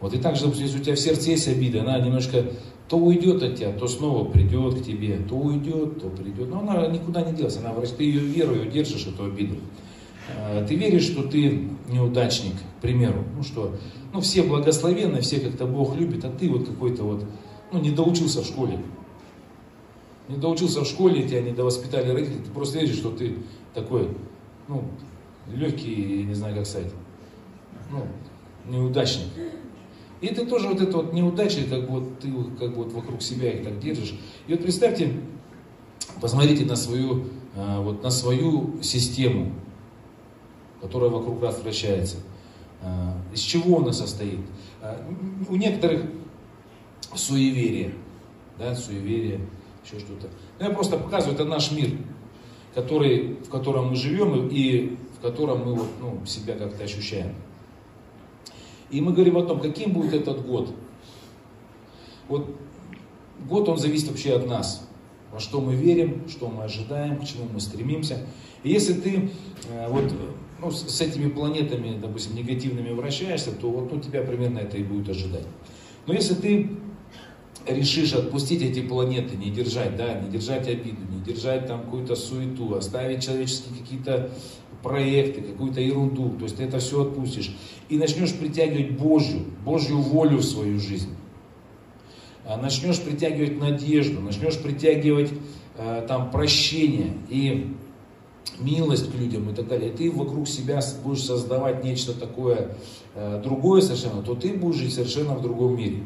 Вот 0.00 0.14
и 0.14 0.18
также, 0.18 0.42
допустим, 0.42 0.66
если 0.66 0.80
у 0.80 0.82
тебя 0.82 0.94
в 0.94 1.00
сердце 1.00 1.30
есть 1.30 1.48
обида, 1.48 1.82
она 1.82 1.98
немножко 1.98 2.44
то 2.88 2.96
уйдет 2.96 3.42
от 3.42 3.56
тебя, 3.56 3.72
то 3.72 3.88
снова 3.88 4.28
придет 4.30 4.80
к 4.80 4.84
тебе, 4.84 5.18
то 5.28 5.34
уйдет, 5.34 6.00
то 6.00 6.08
придет. 6.10 6.48
Но 6.48 6.60
она 6.60 6.86
никуда 6.86 7.22
не 7.22 7.32
делась, 7.32 7.56
она, 7.56 7.72
ты 7.72 8.04
ее 8.04 8.20
верою 8.20 8.70
держишь, 8.70 9.06
эту 9.06 9.24
обиду. 9.24 9.56
А, 10.36 10.64
ты 10.64 10.76
веришь, 10.76 11.04
что 11.04 11.22
ты 11.22 11.68
неудачник, 11.88 12.54
к 12.54 12.82
примеру, 12.82 13.24
ну 13.36 13.42
что, 13.42 13.74
ну 14.12 14.20
все 14.20 14.42
благословенны, 14.42 15.22
все 15.22 15.40
как-то 15.40 15.66
Бог 15.66 15.96
любит, 15.96 16.24
а 16.24 16.30
ты 16.30 16.48
вот 16.48 16.68
какой-то 16.68 17.02
вот, 17.02 17.24
ну 17.72 17.80
не 17.80 17.90
доучился 17.90 18.42
в 18.42 18.46
школе. 18.46 18.78
Не 20.28 20.36
доучился 20.36 20.82
в 20.82 20.86
школе, 20.86 21.26
тебя 21.26 21.42
не 21.42 21.52
довоспитали 21.52 22.10
родители, 22.10 22.44
ты 22.44 22.50
просто 22.50 22.78
веришь, 22.78 22.96
что 22.96 23.10
ты 23.10 23.38
такой, 23.74 24.08
ну, 24.68 24.84
легкий, 25.48 26.24
не 26.24 26.34
знаю 26.34 26.56
как 26.56 26.66
сказать, 26.66 26.92
ну, 27.90 28.06
неудачник. 28.66 29.28
И 30.20 30.28
ты 30.28 30.46
тоже 30.46 30.68
вот 30.68 30.80
это 30.80 30.98
вот 30.98 31.12
неудачи, 31.12 31.64
как 31.68 31.82
бы 31.82 32.00
вот 32.00 32.20
ты 32.20 32.32
как 32.58 32.70
бы 32.70 32.84
вот 32.84 32.92
вокруг 32.92 33.22
себя 33.22 33.52
их 33.52 33.64
так 33.64 33.80
держишь. 33.80 34.14
И 34.46 34.52
вот 34.52 34.62
представьте, 34.62 35.12
посмотрите 36.20 36.64
на 36.64 36.76
свою, 36.76 37.24
а, 37.56 37.80
вот 37.80 38.02
на 38.04 38.10
свою 38.10 38.80
систему, 38.82 39.52
которая 40.80 41.10
вокруг 41.10 41.40
вас 41.40 41.60
вращается. 41.60 42.18
А, 42.80 43.16
из 43.32 43.40
чего 43.40 43.78
она 43.78 43.92
состоит? 43.92 44.38
А, 44.80 45.04
у 45.48 45.56
некоторых 45.56 46.02
суеверие, 47.14 47.94
да, 48.58 48.76
суеверие, 48.76 49.40
еще 49.84 49.98
что-то. 49.98 50.28
Но 50.60 50.66
я 50.66 50.72
просто 50.72 50.98
показываю, 50.98 51.34
это 51.34 51.44
наш 51.44 51.72
мир, 51.72 51.90
который, 52.74 53.38
в 53.44 53.48
котором 53.48 53.90
мы 53.90 53.96
живем 53.96 54.48
и 54.48 54.96
в 55.22 55.24
котором 55.24 55.64
мы 55.64 55.74
вот, 55.74 55.88
ну, 56.00 56.26
себя 56.26 56.56
как-то 56.56 56.82
ощущаем. 56.82 57.36
И 58.90 59.00
мы 59.00 59.12
говорим 59.12 59.38
о 59.38 59.44
том, 59.44 59.60
каким 59.60 59.92
будет 59.92 60.14
этот 60.14 60.44
год. 60.44 60.74
Вот 62.26 62.56
год, 63.48 63.68
он 63.68 63.78
зависит 63.78 64.08
вообще 64.08 64.34
от 64.34 64.48
нас. 64.48 64.88
Во 65.30 65.38
что 65.38 65.60
мы 65.60 65.76
верим, 65.76 66.28
что 66.28 66.48
мы 66.48 66.64
ожидаем, 66.64 67.20
к 67.20 67.24
чему 67.24 67.44
мы 67.52 67.60
стремимся. 67.60 68.18
И 68.64 68.70
если 68.70 68.94
ты 68.94 69.30
э, 69.70 69.88
вот 69.88 70.12
ну, 70.60 70.72
с 70.72 71.00
этими 71.00 71.28
планетами, 71.28 71.96
допустим, 72.00 72.34
негативными 72.34 72.90
вращаешься, 72.90 73.52
то 73.52 73.70
вот 73.70 73.92
у 73.92 74.00
тебя 74.00 74.22
примерно 74.22 74.58
это 74.58 74.76
и 74.76 74.82
будет 74.82 75.08
ожидать. 75.08 75.46
Но 76.06 76.14
если 76.14 76.34
ты 76.34 76.70
решишь 77.68 78.12
отпустить 78.12 78.60
эти 78.60 78.80
планеты, 78.80 79.36
не 79.36 79.50
держать, 79.50 79.96
да, 79.96 80.20
не 80.20 80.30
держать 80.30 80.66
обиду, 80.66 81.02
не 81.08 81.20
держать 81.20 81.68
там 81.68 81.84
какую-то 81.84 82.16
суету, 82.16 82.74
оставить 82.74 83.24
человеческие 83.24 83.78
какие-то 83.78 84.30
проекты, 84.82 85.42
какую-то 85.42 85.80
ерунду, 85.80 86.30
то 86.38 86.44
есть 86.44 86.56
ты 86.56 86.64
это 86.64 86.78
все 86.78 87.02
отпустишь 87.02 87.54
и 87.88 87.96
начнешь 87.96 88.34
притягивать 88.34 88.92
Божью, 88.92 89.44
Божью 89.64 89.98
волю 89.98 90.38
в 90.38 90.44
свою 90.44 90.78
жизнь. 90.78 91.14
А 92.44 92.56
начнешь 92.56 93.00
притягивать 93.00 93.58
надежду, 93.58 94.20
начнешь 94.20 94.58
притягивать 94.58 95.30
э, 95.76 96.04
там 96.08 96.30
прощение 96.30 97.14
и 97.28 97.72
милость 98.58 99.10
к 99.10 99.14
людям 99.14 99.48
и 99.50 99.54
так 99.54 99.68
далее, 99.68 99.90
и 99.90 99.96
ты 99.96 100.10
вокруг 100.10 100.48
себя 100.48 100.80
будешь 101.04 101.22
создавать 101.22 101.84
нечто 101.84 102.18
такое 102.18 102.76
э, 103.14 103.40
другое 103.42 103.80
совершенно, 103.80 104.22
то 104.22 104.34
ты 104.34 104.52
будешь 104.54 104.76
жить 104.76 104.94
совершенно 104.94 105.34
в 105.34 105.42
другом 105.42 105.76
мире. 105.76 106.04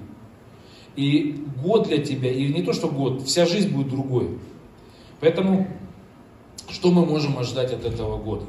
И 0.97 1.45
год 1.63 1.89
для 1.89 1.99
тебя, 1.99 2.31
и 2.31 2.53
не 2.53 2.63
то 2.63 2.73
что 2.73 2.89
год, 2.89 3.23
вся 3.23 3.47
жизнь 3.47 3.71
будет 3.71 3.91
другой. 3.91 4.39
Поэтому, 5.21 5.67
что 6.69 6.91
мы 6.91 7.05
можем 7.05 7.39
ожидать 7.39 7.73
от 7.73 7.85
этого 7.85 8.19
года? 8.19 8.45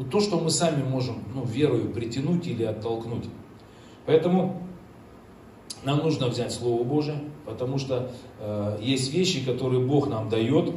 Вот 0.00 0.08
то, 0.08 0.18
что 0.20 0.40
мы 0.40 0.48
сами 0.48 0.82
можем 0.82 1.16
ну, 1.34 1.44
верою 1.44 1.92
притянуть 1.92 2.46
или 2.46 2.64
оттолкнуть. 2.64 3.26
Поэтому 4.06 4.62
нам 5.84 5.98
нужно 5.98 6.28
взять 6.28 6.54
Слово 6.54 6.84
Божие, 6.84 7.20
потому 7.44 7.76
что 7.76 8.10
э, 8.38 8.78
есть 8.80 9.12
вещи, 9.12 9.44
которые 9.44 9.84
Бог 9.84 10.08
нам 10.08 10.30
дает, 10.30 10.74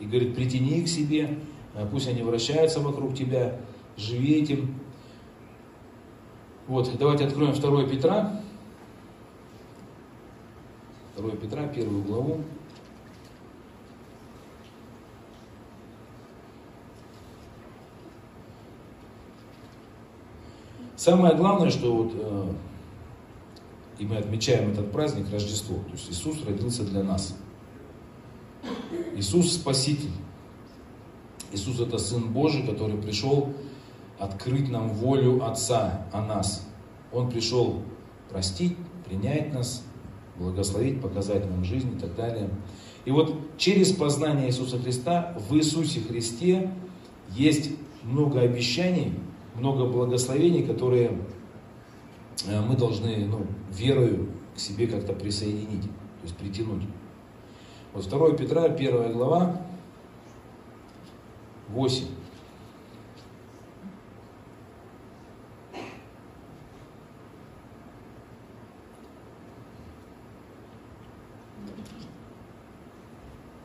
и 0.00 0.06
говорит, 0.06 0.34
притяни 0.34 0.78
их 0.78 0.86
к 0.86 0.88
себе, 0.88 1.36
э, 1.74 1.86
пусть 1.90 2.08
они 2.08 2.22
вращаются 2.22 2.80
вокруг 2.80 3.14
тебя, 3.14 3.60
живи 3.98 4.40
этим. 4.40 4.74
Вот, 6.66 6.90
давайте 6.98 7.26
откроем 7.26 7.52
2 7.52 7.84
Петра, 7.88 8.40
2 11.18 11.30
Петра, 11.32 11.68
первую 11.68 12.04
главу. 12.04 12.40
Самое 21.02 21.34
главное, 21.34 21.68
что 21.68 21.92
вот, 21.92 22.12
э, 22.14 22.52
и 23.98 24.06
мы 24.06 24.18
отмечаем 24.18 24.70
этот 24.70 24.92
праздник 24.92 25.32
Рождество, 25.32 25.74
то 25.74 25.90
есть 25.94 26.08
Иисус 26.12 26.44
родился 26.46 26.84
для 26.84 27.02
нас. 27.02 27.36
Иисус 29.16 29.52
Спаситель. 29.54 30.12
Иисус 31.52 31.80
это 31.80 31.98
Сын 31.98 32.32
Божий, 32.32 32.64
который 32.64 32.96
пришел 32.98 33.52
открыть 34.20 34.70
нам 34.70 34.90
волю 34.90 35.44
Отца 35.44 36.06
о 36.12 36.24
нас. 36.24 36.64
Он 37.10 37.28
пришел 37.28 37.82
простить, 38.30 38.76
принять 39.04 39.52
нас, 39.52 39.82
благословить, 40.38 41.02
показать 41.02 41.50
нам 41.50 41.64
жизнь 41.64 41.96
и 41.96 41.98
так 41.98 42.14
далее. 42.14 42.48
И 43.06 43.10
вот 43.10 43.36
через 43.58 43.90
познание 43.90 44.46
Иисуса 44.46 44.78
Христа 44.78 45.36
в 45.48 45.56
Иисусе 45.56 45.98
Христе 45.98 46.70
есть 47.32 47.70
много 48.04 48.42
обещаний, 48.42 49.14
много 49.54 49.86
благословений, 49.86 50.62
которые 50.62 51.18
э, 52.46 52.60
мы 52.60 52.76
должны 52.76 53.26
ну, 53.26 53.46
верою 53.70 54.28
к 54.54 54.58
себе 54.58 54.86
как-то 54.86 55.12
присоединить, 55.12 55.82
то 55.82 56.24
есть 56.24 56.36
притянуть. 56.36 56.82
Вот 57.92 58.08
2 58.08 58.32
Петра, 58.32 58.64
1 58.64 59.12
глава, 59.12 59.62
8. 61.68 62.06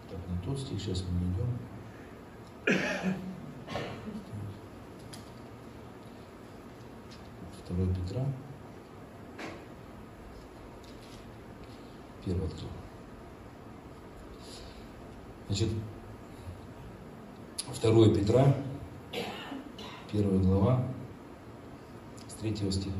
Так, 0.09 0.19
не 0.29 0.45
тот 0.45 0.59
стих, 0.59 0.79
сейчас 0.79 1.03
мы 1.09 1.19
найдем. 1.19 1.67
Второй 7.63 7.87
Петра. 7.93 8.25
Первый 12.25 12.47
открыл. 12.47 12.69
Значит, 15.47 15.69
2 17.81 18.13
Петра, 18.27 18.53
1 20.11 20.43
глава, 20.43 20.83
с 22.27 22.33
3 22.41 22.55
стиха. 22.71 22.91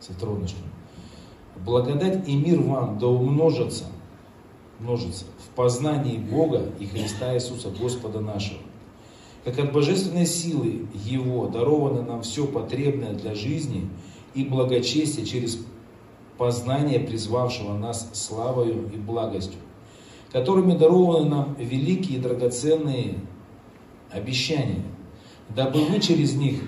Со 0.00 0.12
начнем. 0.12 0.58
Благодать 1.64 2.28
и 2.28 2.34
мир 2.34 2.60
вам 2.60 2.98
да 2.98 3.06
умножатся, 3.06 3.84
множится 4.80 5.24
в 5.46 5.54
познании 5.54 6.18
Бога 6.18 6.72
и 6.80 6.86
Христа 6.86 7.32
Иисуса, 7.36 7.70
Господа 7.70 8.18
нашего. 8.20 8.58
Как 9.44 9.56
от 9.60 9.72
божественной 9.72 10.26
силы 10.26 10.88
Его 10.92 11.46
даровано 11.46 12.02
нам 12.02 12.22
все 12.22 12.44
потребное 12.44 13.12
для 13.12 13.36
жизни 13.36 13.88
и 14.34 14.44
благочестия 14.44 15.24
через 15.24 15.60
познание 16.38 16.98
призвавшего 16.98 17.76
нас 17.76 18.10
славою 18.14 18.90
и 18.92 18.96
благостью 18.96 19.60
которыми 20.32 20.76
дарованы 20.76 21.28
нам 21.28 21.54
великие 21.58 22.18
и 22.18 22.20
драгоценные 22.20 23.20
обещания, 24.10 24.82
дабы 25.48 25.84
вы 25.84 26.00
через 26.00 26.34
них 26.34 26.60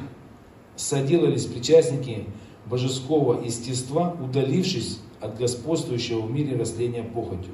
соделались 0.77 1.47
причастники 1.47 2.27
божеского 2.67 3.43
естества, 3.43 4.17
удалившись 4.21 5.01
от 5.21 5.37
господствующего 5.37 6.23
в 6.23 6.31
мире 6.31 6.57
растления 6.57 7.03
похотью. 7.03 7.53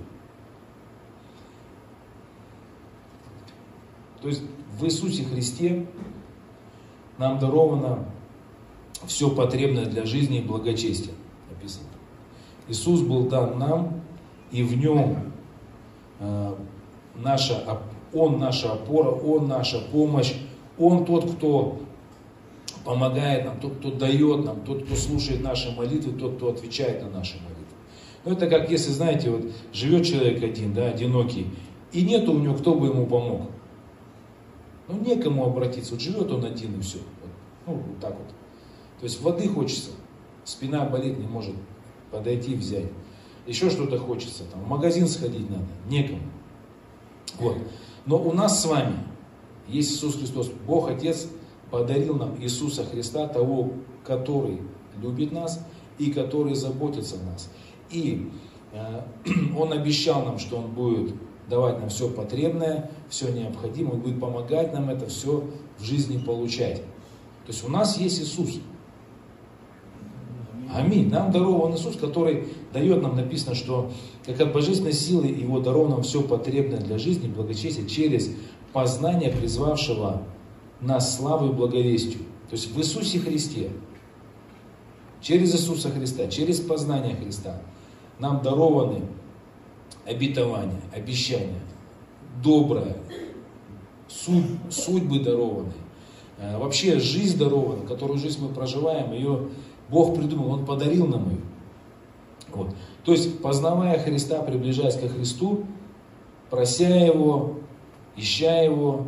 То 4.22 4.28
есть 4.28 4.42
в 4.78 4.84
Иисусе 4.84 5.24
Христе 5.24 5.86
нам 7.18 7.38
даровано 7.38 8.04
все 9.06 9.30
потребное 9.30 9.86
для 9.86 10.04
жизни 10.04 10.38
и 10.38 10.42
благочестия. 10.42 11.14
Написано. 11.50 11.86
Иисус 12.68 13.00
был 13.02 13.28
дан 13.28 13.58
нам, 13.58 14.00
и 14.50 14.62
в 14.62 14.76
нем 14.76 15.32
наша, 17.14 17.80
Он 18.12 18.38
наша 18.38 18.72
опора, 18.72 19.10
Он 19.10 19.48
наша 19.48 19.80
помощь, 19.80 20.34
Он 20.78 21.04
тот, 21.04 21.30
кто 21.32 21.78
помогает 22.84 23.44
нам, 23.44 23.58
тот, 23.60 23.76
кто 23.76 23.90
дает 23.90 24.44
нам, 24.44 24.60
тот, 24.60 24.84
кто 24.84 24.94
слушает 24.94 25.42
наши 25.42 25.74
молитвы, 25.74 26.12
тот, 26.12 26.36
кто 26.36 26.50
отвечает 26.50 27.02
на 27.02 27.10
наши 27.10 27.34
молитвы. 27.34 27.56
Ну, 28.24 28.32
это 28.32 28.48
как 28.48 28.70
если, 28.70 28.90
знаете, 28.90 29.30
вот 29.30 29.42
живет 29.72 30.06
человек 30.06 30.42
один, 30.42 30.72
да, 30.72 30.88
одинокий, 30.88 31.48
и 31.92 32.02
нету 32.02 32.32
у 32.32 32.38
него, 32.38 32.54
кто 32.54 32.74
бы 32.74 32.86
ему 32.86 33.06
помог. 33.06 33.42
Ну, 34.88 35.00
некому 35.00 35.44
обратиться. 35.44 35.94
Вот 35.94 36.00
живет 36.00 36.30
он 36.30 36.44
один 36.44 36.78
и 36.78 36.80
все. 36.82 36.98
Вот, 36.98 37.30
ну, 37.66 37.74
вот 37.74 38.00
так 38.00 38.16
вот. 38.16 38.28
То 39.00 39.04
есть 39.04 39.20
воды 39.20 39.48
хочется, 39.48 39.90
спина 40.44 40.84
болит, 40.84 41.18
не 41.18 41.26
может 41.26 41.54
подойти 42.10 42.54
взять 42.54 42.86
еще 43.46 43.70
что-то 43.70 43.98
хочется, 43.98 44.44
там, 44.44 44.62
в 44.62 44.68
магазин 44.68 45.08
сходить 45.08 45.48
надо, 45.48 45.64
некому. 45.88 46.20
Вот. 47.38 47.56
Но 48.06 48.18
у 48.22 48.32
нас 48.32 48.62
с 48.62 48.66
вами 48.66 48.96
есть 49.68 49.92
Иисус 49.92 50.16
Христос. 50.16 50.50
Бог 50.66 50.88
Отец 50.88 51.28
подарил 51.70 52.16
нам 52.16 52.40
Иисуса 52.40 52.84
Христа, 52.84 53.26
того, 53.26 53.72
который 54.04 54.60
любит 55.00 55.32
нас 55.32 55.64
и 55.98 56.12
который 56.12 56.54
заботится 56.54 57.16
о 57.16 57.32
нас. 57.32 57.50
И 57.90 58.30
э, 58.72 59.02
Он 59.58 59.72
обещал 59.72 60.24
нам, 60.24 60.38
что 60.38 60.58
Он 60.58 60.70
будет 60.70 61.14
давать 61.48 61.78
нам 61.78 61.88
все 61.88 62.08
потребное, 62.08 62.90
все 63.08 63.30
необходимое, 63.32 63.94
Он 63.94 64.00
будет 64.00 64.20
помогать 64.20 64.72
нам 64.72 64.90
это 64.90 65.06
все 65.06 65.44
в 65.78 65.84
жизни 65.84 66.18
получать. 66.18 66.78
То 67.46 67.52
есть 67.52 67.64
у 67.64 67.68
нас 67.68 67.98
есть 67.98 68.20
Иисус. 68.20 68.60
Аминь. 70.76 71.08
Нам 71.08 71.32
дарован 71.32 71.74
Иисус, 71.74 71.96
который 71.96 72.48
дает 72.74 73.02
нам, 73.02 73.16
написано, 73.16 73.54
что 73.54 73.90
как 74.26 74.38
от 74.42 74.52
божественной 74.52 74.92
силы 74.92 75.26
Его 75.26 75.58
даровано 75.60 76.02
все 76.02 76.20
потребное 76.20 76.78
для 76.78 76.98
жизни, 76.98 77.28
благочестия, 77.28 77.86
через 77.86 78.30
познание 78.74 79.30
призвавшего 79.30 80.22
нас 80.82 81.16
славой 81.16 81.48
и 81.48 81.52
благовестию. 81.52 82.20
То 82.50 82.56
есть 82.56 82.70
в 82.70 82.78
Иисусе 82.78 83.20
Христе, 83.20 83.70
через 85.22 85.54
Иисуса 85.54 85.90
Христа, 85.90 86.28
через 86.28 86.60
познание 86.60 87.16
Христа 87.16 87.62
нам 88.18 88.42
дарованы 88.42 89.00
обетования, 90.04 90.82
обещания, 90.94 91.62
доброе, 92.44 92.98
суд, 94.08 94.44
судьбы 94.68 95.20
дарованы, 95.20 95.72
э, 96.36 96.58
вообще 96.58 97.00
жизнь 97.00 97.38
дарована, 97.38 97.86
которую 97.86 98.18
жизнь 98.18 98.44
мы 98.44 98.50
проживаем, 98.50 99.12
ее 99.12 99.48
Бог 99.88 100.16
придумал, 100.16 100.52
Он 100.52 100.66
подарил 100.66 101.06
нам 101.06 101.30
ее. 101.30 101.40
Вот. 102.52 102.74
То 103.04 103.12
есть, 103.12 103.40
познавая 103.40 103.98
Христа, 103.98 104.42
приближаясь 104.42 104.96
ко 104.96 105.08
Христу, 105.08 105.66
прося 106.50 106.88
Его, 106.88 107.58
ища 108.16 108.60
Его, 108.62 109.06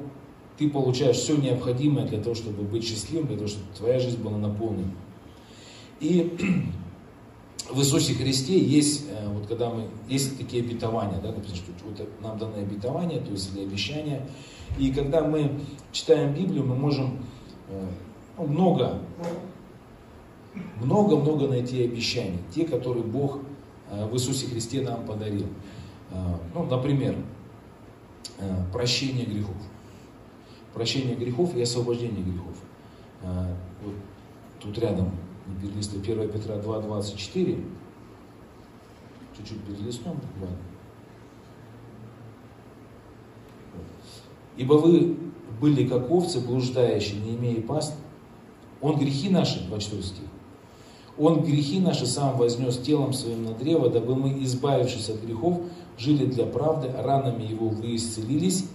ты 0.59 0.69
получаешь 0.69 1.17
все 1.17 1.37
необходимое 1.37 2.07
для 2.07 2.21
того, 2.21 2.35
чтобы 2.35 2.63
быть 2.63 2.85
счастливым, 2.85 3.29
для 3.29 3.37
того, 3.37 3.49
чтобы 3.49 3.65
твоя 3.77 3.99
жизнь 3.99 4.21
была 4.21 4.37
наполнена. 4.37 4.91
И 6.01 6.37
в 7.71 7.79
Иисусе 7.79 8.15
Христе 8.15 8.59
есть, 8.59 9.07
э, 9.09 9.29
вот 9.29 9.47
когда 9.47 9.71
мы, 9.71 9.89
есть 10.09 10.37
такие 10.37 10.63
обетования, 10.63 11.21
да, 11.21 11.33
написано, 11.33 11.57
что 11.57 11.73
вот 11.85 12.09
нам 12.21 12.39
даны 12.39 12.57
обетования, 12.57 13.21
то 13.21 13.31
есть 13.31 13.55
или 13.55 13.65
обещания. 13.65 14.27
И 14.79 14.93
когда 14.93 15.23
мы 15.23 15.61
читаем 15.93 16.35
Библию, 16.35 16.65
мы 16.65 16.75
можем 16.75 17.19
э, 17.69 17.87
ну, 18.37 18.47
много 18.47 18.99
много-много 20.81 21.49
найти 21.49 21.85
обещаний, 21.85 22.41
те, 22.55 22.65
которые 22.65 23.05
Бог 23.05 23.41
э, 23.91 24.07
в 24.07 24.15
Иисусе 24.15 24.47
Христе 24.47 24.83
нам 24.83 25.05
подарил. 25.05 25.47
Э, 26.11 26.37
ну, 26.55 26.65
например, 26.65 27.17
э, 28.39 28.65
прощение 28.73 29.27
грехов. 29.27 29.57
Прощение 30.75 31.17
грехов 31.17 31.55
и 31.57 31.63
освобождение 31.63 32.23
грехов. 32.23 32.57
Вот 33.83 33.95
тут 34.61 34.79
рядом 34.79 35.11
перелистываю 35.61 36.03
1 36.03 36.31
Петра 36.31 36.57
2.24. 36.57 37.65
Чуть-чуть 39.37 39.61
перелистнем 39.65 40.13
буквально. 40.13 40.59
Ибо 44.57 44.75
вы 44.75 45.17
были 45.61 45.87
как 45.87 46.11
овцы, 46.11 46.41
блуждающие, 46.41 47.21
не 47.21 47.37
имея 47.37 47.63
паст. 47.63 47.95
Он 48.81 48.97
грехи 48.97 49.29
наши, 49.29 49.67
24 49.67 50.03
стих, 50.03 50.25
он 51.19 51.43
грехи 51.43 51.81
наши 51.81 52.07
сам 52.07 52.37
вознес 52.37 52.79
телом 52.79 53.13
своим 53.13 53.45
на 53.45 53.53
древо, 53.53 53.91
дабы 53.91 54.15
мы, 54.15 54.45
избавившись 54.45 55.09
от 55.11 55.21
грехов, 55.21 55.61
жили 55.99 56.27
для 56.27 56.47
правды, 56.47 56.91
ранами 56.97 57.43
его 57.45 57.69
вы 57.69 57.97
исцелились, 57.97 58.67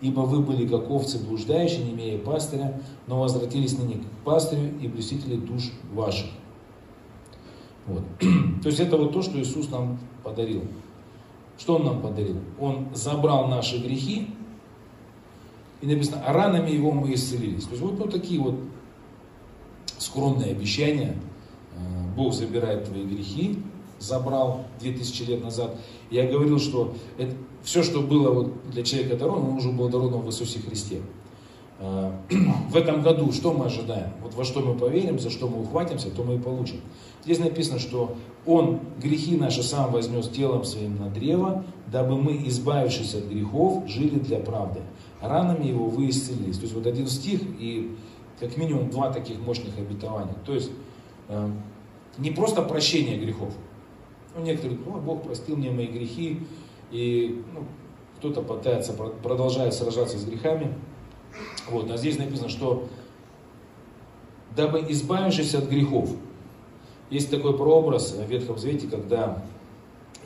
ибо 0.00 0.20
вы 0.20 0.40
были 0.40 0.66
как 0.66 0.90
овцы 0.90 1.18
блуждающие, 1.18 1.84
не 1.84 1.92
имея 1.92 2.18
пастыря, 2.18 2.80
но 3.06 3.20
возвратились 3.20 3.78
ныне 3.78 3.96
к 3.96 4.24
пастырю 4.24 4.72
и 4.80 4.88
блюстители 4.88 5.36
душ 5.36 5.70
ваших. 5.92 6.26
Вот. 7.86 8.02
То 8.62 8.68
есть 8.68 8.80
это 8.80 8.96
вот 8.96 9.12
то, 9.12 9.22
что 9.22 9.40
Иисус 9.40 9.70
нам 9.70 9.98
подарил. 10.24 10.62
Что 11.56 11.76
Он 11.76 11.84
нам 11.84 12.00
подарил? 12.00 12.38
Он 12.58 12.88
забрал 12.94 13.46
наши 13.46 13.78
грехи, 13.78 14.28
и 15.80 15.86
написано, 15.86 16.22
а 16.26 16.32
ранами 16.32 16.70
Его 16.70 16.90
мы 16.90 17.14
исцелились. 17.14 17.64
То 17.64 17.70
есть 17.70 17.82
вот, 17.82 17.94
вот 17.94 18.10
такие 18.10 18.40
вот 18.40 18.56
скромные 19.98 20.50
обещания– 20.50 21.16
Бог 22.16 22.34
забирает 22.34 22.84
твои 22.84 23.04
грехи, 23.04 23.58
забрал 23.98 24.64
2000 24.80 25.22
лет 25.22 25.42
назад. 25.42 25.76
Я 26.10 26.26
говорил, 26.26 26.58
что 26.58 26.94
это, 27.18 27.34
все, 27.62 27.82
что 27.82 28.00
было 28.00 28.32
вот 28.32 28.70
для 28.70 28.82
человека 28.82 29.16
даровано, 29.16 29.56
уже 29.56 29.70
было 29.70 29.88
даровано 29.88 30.18
в 30.18 30.26
Иисусе 30.26 30.58
Христе. 30.58 31.00
А, 31.78 32.14
в 32.70 32.76
этом 32.76 33.02
году 33.02 33.32
что 33.32 33.52
мы 33.52 33.66
ожидаем? 33.66 34.10
Вот 34.22 34.34
во 34.34 34.44
что 34.44 34.60
мы 34.60 34.74
поверим, 34.74 35.18
за 35.18 35.30
что 35.30 35.48
мы 35.48 35.62
ухватимся, 35.62 36.10
то 36.10 36.22
мы 36.22 36.36
и 36.36 36.38
получим. 36.38 36.80
Здесь 37.24 37.38
написано, 37.38 37.78
что 37.78 38.16
Он 38.46 38.80
грехи 39.00 39.36
наши 39.36 39.62
сам 39.62 39.92
вознес 39.92 40.28
телом 40.28 40.64
своим 40.64 40.96
на 40.96 41.08
древо, 41.08 41.64
дабы 41.86 42.20
мы, 42.20 42.48
избавившись 42.48 43.14
от 43.14 43.24
грехов, 43.24 43.88
жили 43.88 44.18
для 44.18 44.38
правды. 44.38 44.80
Ранами 45.20 45.66
Его 45.66 45.86
вы 45.86 46.08
исцелились. 46.08 46.56
То 46.56 46.62
есть 46.62 46.74
вот 46.74 46.86
один 46.86 47.06
стих 47.06 47.40
и 47.58 47.96
как 48.40 48.56
минимум 48.56 48.90
два 48.90 49.12
таких 49.12 49.38
мощных 49.40 49.78
обетования. 49.78 50.34
То 50.44 50.54
есть 50.54 50.70
э, 51.28 51.50
не 52.18 52.30
просто 52.30 52.62
прощение 52.62 53.18
грехов. 53.18 53.52
Ну, 54.34 54.42
некоторые 54.42 54.78
говорят, 54.78 55.04
Бог 55.04 55.22
простил 55.22 55.56
мне 55.56 55.70
мои 55.70 55.86
грехи, 55.86 56.40
и 56.90 57.42
ну, 57.52 57.64
кто-то 58.18 58.42
пытается, 58.42 58.92
продолжает 58.92 59.74
сражаться 59.74 60.18
с 60.18 60.24
грехами. 60.24 60.74
Вот, 61.70 61.90
а 61.90 61.96
здесь 61.96 62.18
написано, 62.18 62.48
что 62.48 62.88
дабы 64.54 64.84
избавившись 64.88 65.54
от 65.54 65.68
грехов, 65.68 66.10
есть 67.10 67.30
такой 67.30 67.56
прообраз 67.56 68.12
в 68.12 68.30
Ветхом 68.30 68.58
Завете, 68.58 68.88
когда 68.88 69.42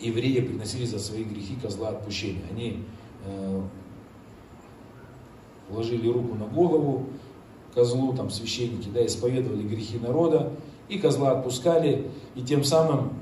евреи 0.01 0.41
приносили 0.41 0.85
за 0.85 0.99
свои 0.99 1.25
грехи 1.25 1.57
козла 1.61 1.89
отпущения. 1.89 2.43
Они 2.51 2.85
э, 3.25 3.63
ложили 5.71 6.09
руку 6.09 6.35
на 6.35 6.47
голову 6.47 7.07
козлу, 7.75 8.15
там 8.15 8.31
священники, 8.31 8.89
да, 8.89 9.05
исповедовали 9.05 9.63
грехи 9.63 9.99
народа, 9.99 10.53
и 10.89 10.99
козла 10.99 11.33
отпускали, 11.33 12.11
и 12.35 12.43
тем 12.43 12.65
самым 12.65 13.13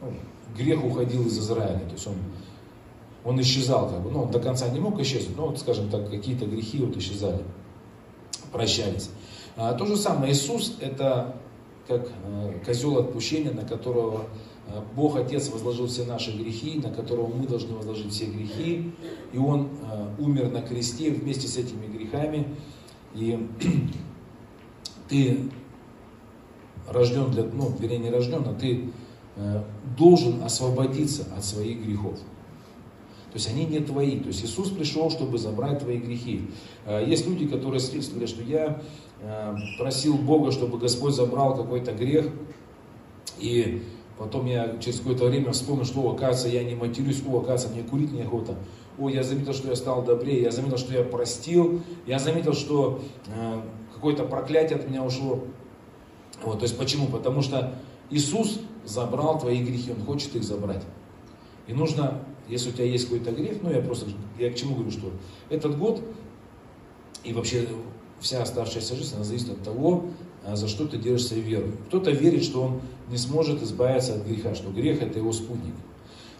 ну, 0.00 0.12
грех 0.56 0.84
уходил 0.84 1.26
из 1.26 1.38
Израиля. 1.38 1.80
То 1.80 1.92
есть 1.92 2.06
он, 2.06 2.14
он 3.24 3.40
исчезал, 3.40 3.88
как 3.88 4.02
бы, 4.02 4.10
ну, 4.10 4.22
он 4.22 4.30
до 4.30 4.40
конца 4.40 4.68
не 4.68 4.80
мог 4.80 5.00
исчезнуть, 5.00 5.36
но, 5.36 5.48
вот, 5.48 5.58
скажем 5.58 5.88
так, 5.90 6.10
какие-то 6.10 6.46
грехи 6.46 6.78
вот 6.78 6.96
исчезали, 6.96 7.42
прощались. 8.52 9.10
А, 9.56 9.74
то 9.74 9.86
же 9.86 9.96
самое, 9.96 10.32
Иисус 10.32 10.76
это 10.80 11.36
как 11.88 12.08
э, 12.24 12.58
козел 12.64 12.98
отпущения, 12.98 13.52
на 13.52 13.64
которого 13.64 14.26
э, 14.68 14.80
Бог 14.94 15.16
Отец 15.16 15.48
возложил 15.50 15.88
все 15.88 16.04
наши 16.04 16.30
грехи, 16.30 16.78
на 16.78 16.90
которого 16.90 17.26
мы 17.26 17.46
должны 17.46 17.74
возложить 17.74 18.12
все 18.12 18.26
грехи, 18.26 18.92
и 19.32 19.38
Он 19.38 19.68
э, 19.82 20.14
умер 20.18 20.50
на 20.52 20.62
кресте 20.62 21.10
вместе 21.10 21.48
с 21.48 21.56
этими 21.56 21.86
грехами, 21.86 22.46
и 23.14 23.48
ты 25.08 25.50
рожден 26.88 27.30
для, 27.30 27.44
ну, 27.44 27.72
вернее 27.78 27.98
не 27.98 28.10
рожден, 28.10 28.44
а 28.46 28.54
ты 28.54 28.90
должен 29.96 30.42
освободиться 30.42 31.26
от 31.36 31.44
своих 31.44 31.82
грехов. 31.82 32.18
То 32.18 33.38
есть 33.38 33.48
они 33.48 33.64
не 33.64 33.78
твои. 33.80 34.20
То 34.20 34.28
есть 34.28 34.44
Иисус 34.44 34.68
пришел, 34.68 35.10
чтобы 35.10 35.38
забрать 35.38 35.78
твои 35.78 35.96
грехи. 35.96 36.50
Есть 36.86 37.26
люди, 37.26 37.46
которые 37.46 37.80
свидетельствуют, 37.80 38.28
что 38.28 38.42
я 38.42 38.82
Э, 39.22 39.54
просил 39.78 40.14
Бога, 40.14 40.50
чтобы 40.50 40.78
Господь 40.78 41.14
забрал 41.14 41.56
какой-то 41.56 41.92
грех. 41.92 42.26
И 43.38 43.82
потом 44.18 44.46
я 44.46 44.76
через 44.80 44.98
какое-то 44.98 45.26
время 45.26 45.52
вспомнил, 45.52 45.84
что, 45.84 46.10
оказывается, 46.10 46.48
я 46.48 46.64
не 46.64 46.74
матерюсь, 46.74 47.22
о, 47.26 47.38
оказывается, 47.38 47.68
мне 47.68 47.82
курить 47.82 48.12
неохота. 48.12 48.56
О, 48.98 49.08
я 49.08 49.22
заметил, 49.22 49.54
что 49.54 49.68
я 49.68 49.76
стал 49.76 50.02
добрее, 50.02 50.42
я 50.42 50.50
заметил, 50.50 50.76
что 50.76 50.92
я 50.92 51.04
простил, 51.04 51.80
я 52.06 52.18
заметил, 52.18 52.52
что 52.52 53.00
э, 53.28 53.60
какое-то 53.94 54.24
проклятие 54.24 54.78
от 54.78 54.88
меня 54.88 55.04
ушло. 55.04 55.44
Вот, 56.44 56.58
то 56.58 56.64
есть 56.64 56.76
почему? 56.76 57.06
Потому 57.06 57.42
что 57.42 57.74
Иисус 58.10 58.60
забрал 58.84 59.38
твои 59.38 59.62
грехи, 59.62 59.92
Он 59.92 60.04
хочет 60.04 60.34
их 60.36 60.42
забрать. 60.42 60.82
И 61.66 61.72
нужно, 61.72 62.22
если 62.48 62.70
у 62.70 62.72
тебя 62.72 62.84
есть 62.84 63.04
какой-то 63.04 63.32
грех, 63.32 63.58
ну 63.62 63.70
я 63.70 63.80
просто, 63.80 64.06
я 64.38 64.50
к 64.50 64.56
чему 64.56 64.74
говорю, 64.74 64.90
что 64.90 65.10
этот 65.48 65.78
год 65.78 66.02
и 67.24 67.32
вообще 67.32 67.68
вся 68.20 68.42
оставшаяся 68.42 68.96
жизнь, 68.96 69.14
она 69.14 69.24
зависит 69.24 69.50
от 69.50 69.62
того, 69.62 70.06
а, 70.44 70.56
за 70.56 70.68
что 70.68 70.86
ты 70.86 70.96
держишься 70.96 71.36
верой. 71.36 71.72
Кто-то 71.88 72.10
верит, 72.10 72.44
что 72.44 72.62
он 72.62 72.80
не 73.08 73.16
сможет 73.16 73.62
избавиться 73.62 74.14
от 74.14 74.26
греха, 74.26 74.54
что 74.54 74.70
грех 74.70 75.02
это 75.02 75.18
его 75.18 75.32
спутник. 75.32 75.74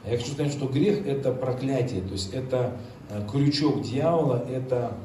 А 0.05 0.11
я 0.11 0.19
хочу 0.19 0.33
сказать, 0.33 0.53
что 0.53 0.67
грех 0.67 1.07
это 1.07 1.33
проклятие, 1.33 2.01
то 2.03 2.13
есть 2.13 2.33
это 2.35 2.77
а, 3.09 3.27
крючок 3.29 3.83
дьявола, 3.83 4.45
это 4.51 4.97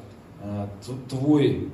а, 0.42 0.70
твой 1.10 1.70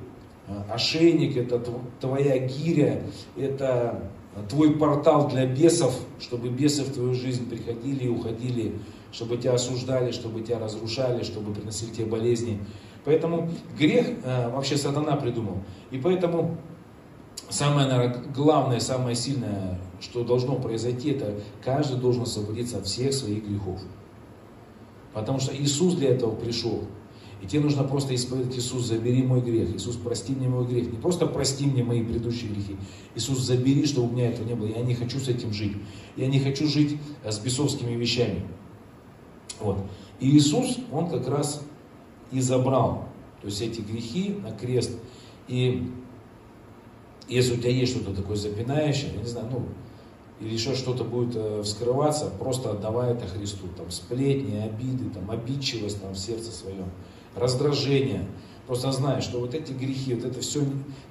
ошейник, 0.70 1.36
это 1.36 1.62
твоя 2.00 2.38
гиря, 2.38 3.02
это 3.36 4.10
твой 4.48 4.76
портал 4.76 5.28
для 5.28 5.46
бесов, 5.46 5.94
чтобы 6.20 6.48
бесы 6.48 6.82
в 6.82 6.92
твою 6.92 7.14
жизнь 7.14 7.48
приходили 7.48 8.04
и 8.04 8.08
уходили, 8.08 8.74
чтобы 9.12 9.36
тебя 9.36 9.54
осуждали, 9.54 10.10
чтобы 10.10 10.42
тебя 10.42 10.58
разрушали, 10.58 11.22
чтобы 11.22 11.54
приносили 11.54 11.90
тебе 11.90 12.06
болезни. 12.06 12.60
Поэтому 13.04 13.50
грех 13.78 14.06
э, 14.24 14.50
вообще 14.50 14.76
сатана 14.76 15.16
придумал. 15.16 15.58
И 15.90 15.98
поэтому 15.98 16.56
самое, 17.48 17.86
наверное, 17.86 18.24
главное, 18.34 18.80
самое 18.80 19.14
сильное, 19.14 19.78
что 20.00 20.24
должно 20.24 20.56
произойти, 20.56 21.10
это 21.10 21.34
каждый 21.62 21.98
должен 21.98 22.22
освободиться 22.22 22.78
от 22.78 22.86
всех 22.86 23.12
своих 23.12 23.46
грехов. 23.46 23.80
Потому 25.12 25.38
что 25.38 25.54
Иисус 25.56 25.94
для 25.94 26.10
этого 26.10 26.34
пришел. 26.34 26.84
И 27.44 27.46
тебе 27.46 27.60
нужно 27.60 27.84
просто 27.84 28.14
исповедать, 28.14 28.56
Иисус, 28.56 28.86
забери 28.86 29.22
мой 29.22 29.42
грех, 29.42 29.76
Иисус, 29.76 29.96
прости 29.96 30.32
мне 30.32 30.48
мой 30.48 30.66
грех. 30.66 30.90
Не 30.90 30.96
просто 30.96 31.26
прости 31.26 31.66
мне 31.66 31.84
мои 31.84 32.02
предыдущие 32.02 32.50
грехи. 32.50 32.74
Иисус, 33.14 33.40
забери, 33.40 33.84
чтобы 33.84 34.08
у 34.08 34.12
меня 34.12 34.30
этого 34.30 34.48
не 34.48 34.54
было. 34.54 34.68
Я 34.68 34.80
не 34.80 34.94
хочу 34.94 35.18
с 35.18 35.28
этим 35.28 35.52
жить. 35.52 35.76
Я 36.16 36.26
не 36.26 36.40
хочу 36.40 36.66
жить 36.66 36.98
э, 37.22 37.30
с 37.30 37.38
бесовскими 37.38 37.92
вещами. 37.96 38.46
Вот. 39.60 39.76
И 40.20 40.34
Иисус, 40.34 40.78
Он 40.90 41.10
как 41.10 41.28
раз 41.28 41.62
и 42.32 42.40
забрал. 42.40 43.08
То 43.42 43.48
есть 43.48 43.60
эти 43.60 43.82
грехи 43.82 44.34
на 44.42 44.50
крест. 44.50 44.92
И 45.46 45.92
если 47.28 47.56
у 47.56 47.56
тебя 47.58 47.72
есть 47.72 47.92
что-то 47.94 48.16
такое 48.16 48.36
запинающее, 48.36 49.10
я 49.12 49.20
не 49.20 49.26
знаю, 49.26 49.48
ну, 49.52 49.66
или 50.40 50.54
еще 50.54 50.74
что-то 50.74 51.04
будет 51.04 51.36
э, 51.36 51.62
вскрываться, 51.62 52.30
просто 52.38 52.70
отдавай 52.70 53.12
это 53.12 53.26
Христу. 53.26 53.66
Там 53.76 53.90
сплетни, 53.90 54.56
обиды, 54.56 55.10
там 55.10 55.30
обидчивость 55.30 56.00
там, 56.00 56.14
в 56.14 56.18
сердце 56.18 56.50
своем, 56.50 56.90
раздражение. 57.36 58.26
Просто 58.66 58.92
знай, 58.92 59.20
что 59.20 59.40
вот 59.40 59.54
эти 59.54 59.72
грехи, 59.72 60.14
вот 60.14 60.24
это 60.24 60.40
все, 60.40 60.62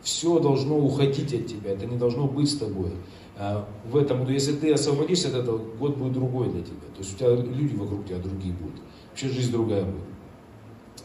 все 0.01 0.39
должно 0.39 0.77
уходить 0.77 1.33
от 1.33 1.45
тебя, 1.45 1.71
это 1.71 1.85
не 1.85 1.97
должно 1.97 2.27
быть 2.27 2.49
с 2.49 2.57
тобой. 2.57 2.91
А 3.37 3.67
в 3.85 3.95
этом 3.97 4.19
году, 4.19 4.31
если 4.31 4.53
ты 4.53 4.73
освободишься 4.73 5.27
от 5.27 5.35
этого, 5.35 5.57
год 5.57 5.97
будет 5.97 6.13
другой 6.13 6.49
для 6.49 6.61
тебя. 6.61 6.87
То 6.95 6.99
есть 6.99 7.13
у 7.13 7.17
тебя 7.17 7.29
люди 7.35 7.75
вокруг 7.75 8.05
тебя 8.05 8.17
другие 8.17 8.53
будут. 8.53 8.81
Вообще 9.09 9.29
жизнь 9.29 9.51
другая 9.51 9.83
будет. 9.85 10.03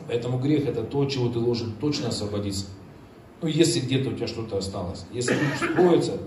Поэтому 0.06 0.38
грех 0.38 0.66
это 0.66 0.82
то, 0.82 1.04
чего 1.06 1.28
ты 1.28 1.40
должен 1.40 1.72
точно 1.80 2.08
освободиться. 2.08 2.66
Ну, 3.40 3.48
если 3.48 3.80
где-то 3.80 4.10
у 4.10 4.12
тебя 4.12 4.26
что-то 4.26 4.58
осталось. 4.58 5.04
Если 5.12 5.34
дух 5.34 5.70
скроется, 5.70 6.18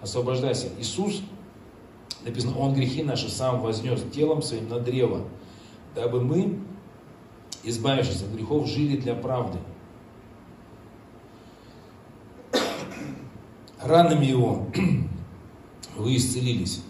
освобождайся. 0.00 0.68
Иисус, 0.78 1.22
написано, 2.24 2.58
Он 2.58 2.74
грехи 2.74 3.02
наши 3.02 3.30
сам 3.30 3.60
вознес 3.60 4.02
телом 4.12 4.42
своим 4.42 4.68
на 4.68 4.78
древо, 4.78 5.22
дабы 5.94 6.20
мы, 6.20 6.58
избавившись 7.66 8.22
от 8.22 8.30
грехов, 8.30 8.66
жили 8.66 8.96
для 8.96 9.14
правды. 9.14 9.58
Ранами 13.82 14.24
Его 14.24 14.66
вы 15.96 16.16
исцелились. 16.16 16.82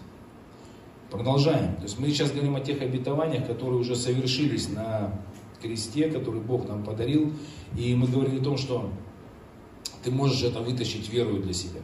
Продолжаем. 1.11 1.75
То 1.77 1.83
есть 1.83 1.99
мы 1.99 2.07
сейчас 2.09 2.31
говорим 2.31 2.55
о 2.55 2.59
тех 2.59 2.81
обетованиях, 2.81 3.47
которые 3.47 3.79
уже 3.79 3.95
совершились 3.95 4.69
на 4.69 5.19
кресте, 5.61 6.09
который 6.09 6.41
Бог 6.41 6.67
нам 6.67 6.83
подарил. 6.83 7.33
И 7.75 7.95
мы 7.95 8.07
говорили 8.07 8.39
о 8.39 8.43
том, 8.43 8.57
что 8.57 8.89
ты 10.03 10.11
можешь 10.11 10.43
это 10.43 10.59
вытащить 10.59 11.09
верою 11.09 11.41
для 11.41 11.53
себя. 11.53 11.81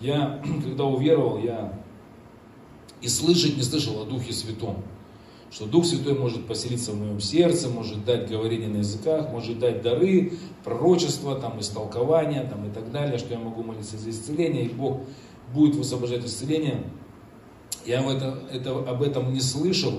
Я, 0.00 0.42
когда 0.64 0.84
уверовал, 0.84 1.38
я 1.38 1.78
и 3.00 3.08
слышать 3.08 3.56
не 3.56 3.62
слышал 3.62 4.00
о 4.00 4.04
Духе 4.06 4.32
Святом. 4.32 4.82
Что 5.50 5.64
Дух 5.64 5.86
Святой 5.86 6.12
может 6.14 6.46
поселиться 6.46 6.92
в 6.92 6.98
моем 6.98 7.20
сердце, 7.20 7.68
может 7.68 8.04
дать 8.04 8.28
говорение 8.28 8.68
на 8.68 8.78
языках, 8.78 9.30
может 9.30 9.58
дать 9.58 9.80
дары, 9.82 10.34
пророчества, 10.62 11.36
там, 11.36 11.58
истолкования 11.60 12.44
там, 12.44 12.66
и 12.68 12.70
так 12.70 12.92
далее, 12.92 13.18
что 13.18 13.32
я 13.32 13.38
могу 13.40 13.62
молиться 13.62 13.96
за 13.96 14.10
исцеление, 14.10 14.66
и 14.66 14.68
Бог 14.68 15.00
будет 15.54 15.74
высвобождать 15.74 16.26
исцеление. 16.26 16.84
Я 17.86 18.02
это, 18.02 18.38
это, 18.52 18.78
об 18.78 19.02
этом 19.02 19.32
не 19.32 19.40
слышал, 19.40 19.94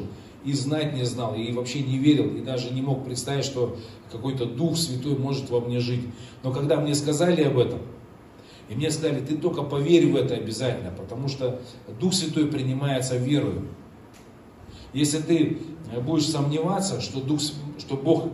и 0.46 0.54
знать 0.54 0.94
не 0.94 1.04
знал, 1.04 1.36
и 1.36 1.52
вообще 1.52 1.82
не 1.82 1.98
верил, 1.98 2.36
и 2.36 2.42
даже 2.42 2.72
не 2.72 2.82
мог 2.82 3.04
представить, 3.04 3.44
что 3.44 3.78
какой-то 4.12 4.46
Дух 4.46 4.78
Святой 4.78 5.18
может 5.18 5.50
во 5.50 5.60
мне 5.60 5.80
жить. 5.80 6.06
Но 6.44 6.54
когда 6.54 6.80
мне 6.80 6.96
сказали 6.96 7.44
об 7.44 7.58
этом, 7.58 7.80
и 8.70 8.76
мне 8.76 8.92
сказали, 8.92 9.20
ты 9.20 9.36
только 9.36 9.64
поверь 9.64 10.12
в 10.12 10.16
это 10.16 10.36
обязательно, 10.36 10.92
потому 10.92 11.28
что 11.28 11.60
Дух 12.00 12.14
Святой 12.14 12.46
принимается 12.46 13.18
верою. 13.18 13.68
Если 14.94 15.20
ты 15.20 15.58
будешь 16.04 16.28
сомневаться, 16.28 17.02
что, 17.02 17.22
Дух, 17.22 17.40
что 17.78 17.96
Бог 17.96 18.30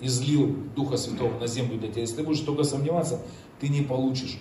излил 0.00 0.56
Духа 0.74 0.96
Святого 0.96 1.38
на 1.38 1.46
землю 1.46 1.78
для 1.78 1.88
тебя, 1.88 2.02
если 2.02 2.16
ты 2.16 2.22
будешь 2.22 2.40
только 2.40 2.64
сомневаться, 2.64 3.20
ты 3.60 3.68
не 3.68 3.82
получишь. 3.82 4.38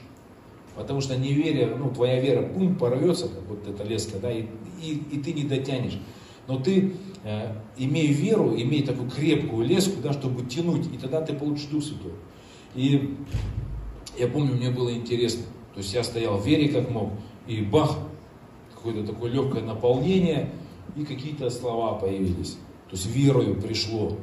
Потому 0.76 1.00
что 1.00 1.16
неверие, 1.18 1.68
ну, 1.68 1.90
твоя 1.90 2.20
вера, 2.20 2.42
пум, 2.42 2.76
порвется, 2.76 3.30
как 3.30 3.44
вот 3.48 3.68
эта 3.68 3.84
леска, 3.84 4.20
да, 4.20 4.32
и, 4.32 4.46
и, 4.82 5.02
и 5.12 5.20
ты 5.20 5.32
не 5.32 5.44
дотянешь. 5.44 5.98
Но 6.48 6.60
ты, 6.60 6.94
э, 7.24 7.56
имея 7.78 8.12
веру, 8.12 8.54
имей 8.56 8.84
такую 8.84 9.10
крепкую 9.10 9.66
леску, 9.66 10.02
да, 10.02 10.12
чтобы 10.12 10.46
тянуть, 10.46 10.94
и 10.94 10.98
тогда 10.98 11.22
ты 11.22 11.34
получишь 11.34 11.68
Дух 11.68 11.84
Святой. 11.84 12.12
И 12.76 13.16
я 14.20 14.28
помню, 14.28 14.56
мне 14.56 14.70
было 14.70 14.94
интересно. 14.94 15.44
То 15.74 15.80
есть 15.80 15.94
я 15.94 16.04
стоял 16.04 16.38
в 16.38 16.46
вере 16.46 16.70
как 16.70 16.90
мог, 16.92 17.12
и 17.48 17.62
бах, 17.62 17.98
какое-то 18.74 19.06
такое 19.06 19.32
легкое 19.32 19.64
наполнение, 19.64 20.52
и 20.96 21.04
какие-то 21.04 21.50
слова 21.50 21.96
появились. 21.96 22.58
То 22.90 22.96
есть 22.96 23.06
верою 23.08 23.60
пришло. 23.60 24.18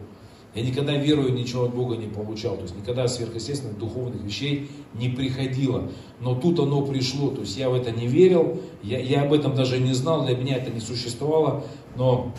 Я 0.54 0.62
никогда 0.62 0.96
верою 0.96 1.32
ничего 1.32 1.64
от 1.64 1.74
Бога 1.74 1.96
не 1.96 2.08
получал, 2.08 2.56
то 2.56 2.62
есть 2.62 2.76
никогда 2.76 3.08
сверхъестественных 3.08 3.78
духовных 3.78 4.22
вещей 4.22 4.70
не 4.92 5.08
приходило. 5.08 5.90
Но 6.20 6.34
тут 6.34 6.58
оно 6.60 6.84
пришло, 6.84 7.30
то 7.30 7.40
есть 7.40 7.56
я 7.56 7.70
в 7.70 7.74
это 7.74 7.90
не 7.90 8.06
верил, 8.06 8.60
я, 8.82 8.98
я 8.98 9.22
об 9.22 9.32
этом 9.32 9.54
даже 9.54 9.78
не 9.78 9.94
знал, 9.94 10.26
для 10.26 10.36
меня 10.36 10.56
это 10.56 10.70
не 10.70 10.80
существовало, 10.80 11.64
но 11.96 12.34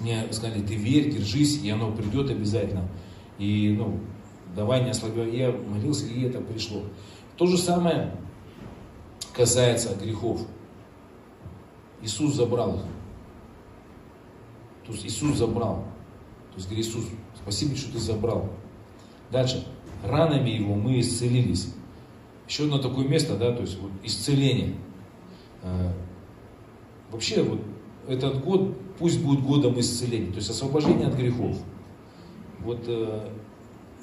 мне 0.00 0.24
сказали, 0.30 0.62
ты 0.62 0.74
верь, 0.74 1.10
держись, 1.10 1.62
и 1.62 1.68
оно 1.68 1.92
придет 1.92 2.30
обязательно. 2.30 2.88
И, 3.38 3.74
ну, 3.76 4.00
давай 4.56 4.82
не 4.82 4.90
ослабевай. 4.90 5.36
Я 5.36 5.52
молился, 5.52 6.06
и 6.06 6.22
это 6.22 6.40
пришло. 6.40 6.82
То 7.36 7.46
же 7.46 7.58
самое 7.58 8.14
касается 9.34 9.94
грехов. 9.94 10.40
Иисус 12.02 12.34
забрал 12.34 12.76
их. 12.76 12.82
То 14.90 14.96
есть 14.96 15.06
Иисус 15.06 15.36
забрал. 15.36 15.84
То 16.50 16.56
есть 16.56 16.66
говорит, 16.66 16.84
Иисус, 16.84 17.04
спасибо, 17.40 17.76
что 17.76 17.92
ты 17.92 18.00
забрал. 18.00 18.50
Дальше. 19.30 19.64
Ранами 20.04 20.50
его 20.50 20.74
мы 20.74 20.98
исцелились. 20.98 21.72
Еще 22.48 22.64
одно 22.64 22.78
такое 22.78 23.06
место, 23.06 23.36
да, 23.36 23.52
то 23.52 23.60
есть 23.60 23.78
вот 23.78 23.92
исцеление. 24.02 24.74
А, 25.62 25.92
вообще 27.12 27.42
вот 27.42 27.60
этот 28.08 28.42
год 28.42 28.76
пусть 28.98 29.20
будет 29.22 29.42
годом 29.42 29.78
исцеления, 29.78 30.30
то 30.30 30.38
есть 30.38 30.50
освобождение 30.50 31.06
от 31.06 31.14
грехов. 31.14 31.56
Вот 32.58 32.82
э, 32.88 33.30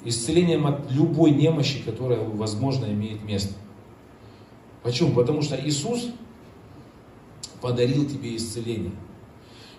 исцелением 0.04 0.66
от 0.66 0.90
любой 0.90 1.32
немощи, 1.32 1.82
которая, 1.84 2.20
возможно, 2.26 2.86
имеет 2.86 3.22
место. 3.24 3.54
Почему? 4.82 5.12
Потому 5.12 5.42
что 5.42 5.56
Иисус 5.62 6.08
подарил 7.60 8.08
тебе 8.08 8.34
исцеление. 8.36 8.92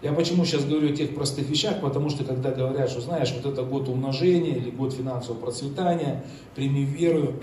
Я 0.02 0.14
почему 0.14 0.46
сейчас 0.46 0.64
говорю 0.64 0.94
о 0.94 0.96
тех 0.96 1.14
простых 1.14 1.50
вещах, 1.50 1.82
потому 1.82 2.10
что 2.10 2.24
когда 2.24 2.52
говорят, 2.52 2.90
что 2.90 3.02
знаешь, 3.02 3.34
вот 3.34 3.52
это 3.52 3.64
год 3.64 3.90
умножения 3.90 4.56
или 4.56 4.70
год 4.70 4.94
финансового 4.94 5.42
процветания, 5.42 6.24
прими 6.56 6.86
веру, 6.86 7.34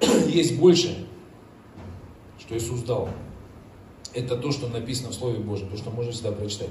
есть 0.28 0.58
больше, 0.58 1.06
что 2.40 2.56
Иисус 2.56 2.82
дал. 2.82 3.08
Это 4.14 4.36
то, 4.36 4.50
что 4.50 4.68
написано 4.68 5.10
в 5.10 5.14
Слове 5.14 5.38
Божьем, 5.38 5.68
то, 5.68 5.76
что 5.76 5.90
можно 5.90 6.10
всегда 6.10 6.32
прочитать. 6.32 6.70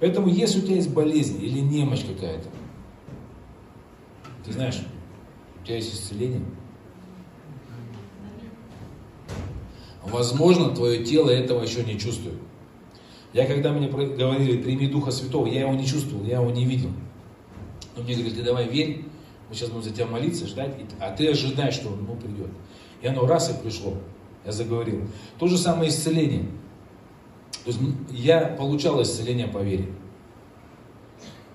Поэтому, 0.00 0.28
если 0.28 0.60
у 0.60 0.62
тебя 0.62 0.76
есть 0.76 0.90
болезнь 0.90 1.42
или 1.42 1.58
немощь 1.58 2.04
какая-то, 2.06 2.48
ты 4.46 4.52
знаешь, 4.52 4.80
у 5.60 5.66
тебя 5.66 5.76
есть 5.76 5.92
исцеление. 5.92 6.42
Возможно, 10.04 10.70
твое 10.70 11.04
тело 11.04 11.30
этого 11.30 11.62
еще 11.62 11.82
не 11.84 11.98
чувствует. 11.98 12.38
Я 13.34 13.46
когда 13.46 13.72
мне 13.72 13.88
говорили, 13.88 14.62
прими 14.62 14.86
Духа 14.86 15.10
Святого, 15.10 15.46
я 15.46 15.62
его 15.62 15.74
не 15.74 15.84
чувствовал, 15.84 16.24
я 16.24 16.40
его 16.40 16.50
не 16.52 16.64
видел. 16.64 16.90
Но 17.96 18.04
мне 18.04 18.14
говорили, 18.14 18.36
ты 18.36 18.42
давай 18.44 18.68
верь, 18.68 19.04
мы 19.48 19.54
сейчас 19.56 19.70
будем 19.70 19.82
за 19.82 19.90
тебя 19.90 20.06
молиться, 20.06 20.46
ждать, 20.46 20.72
а 21.00 21.10
ты 21.10 21.28
ожидай, 21.28 21.72
что 21.72 21.88
он 21.88 22.06
придет. 22.16 22.48
И 23.02 23.06
оно 23.08 23.26
раз 23.26 23.50
и 23.50 23.62
пришло. 23.62 23.94
Я 24.46 24.52
заговорил. 24.52 25.02
То 25.38 25.48
же 25.48 25.58
самое 25.58 25.90
исцеление. 25.90 26.44
То 27.64 27.70
есть 27.70 27.80
я 28.10 28.40
получал 28.40 29.02
исцеление 29.02 29.48
по 29.48 29.58
вере. 29.58 29.88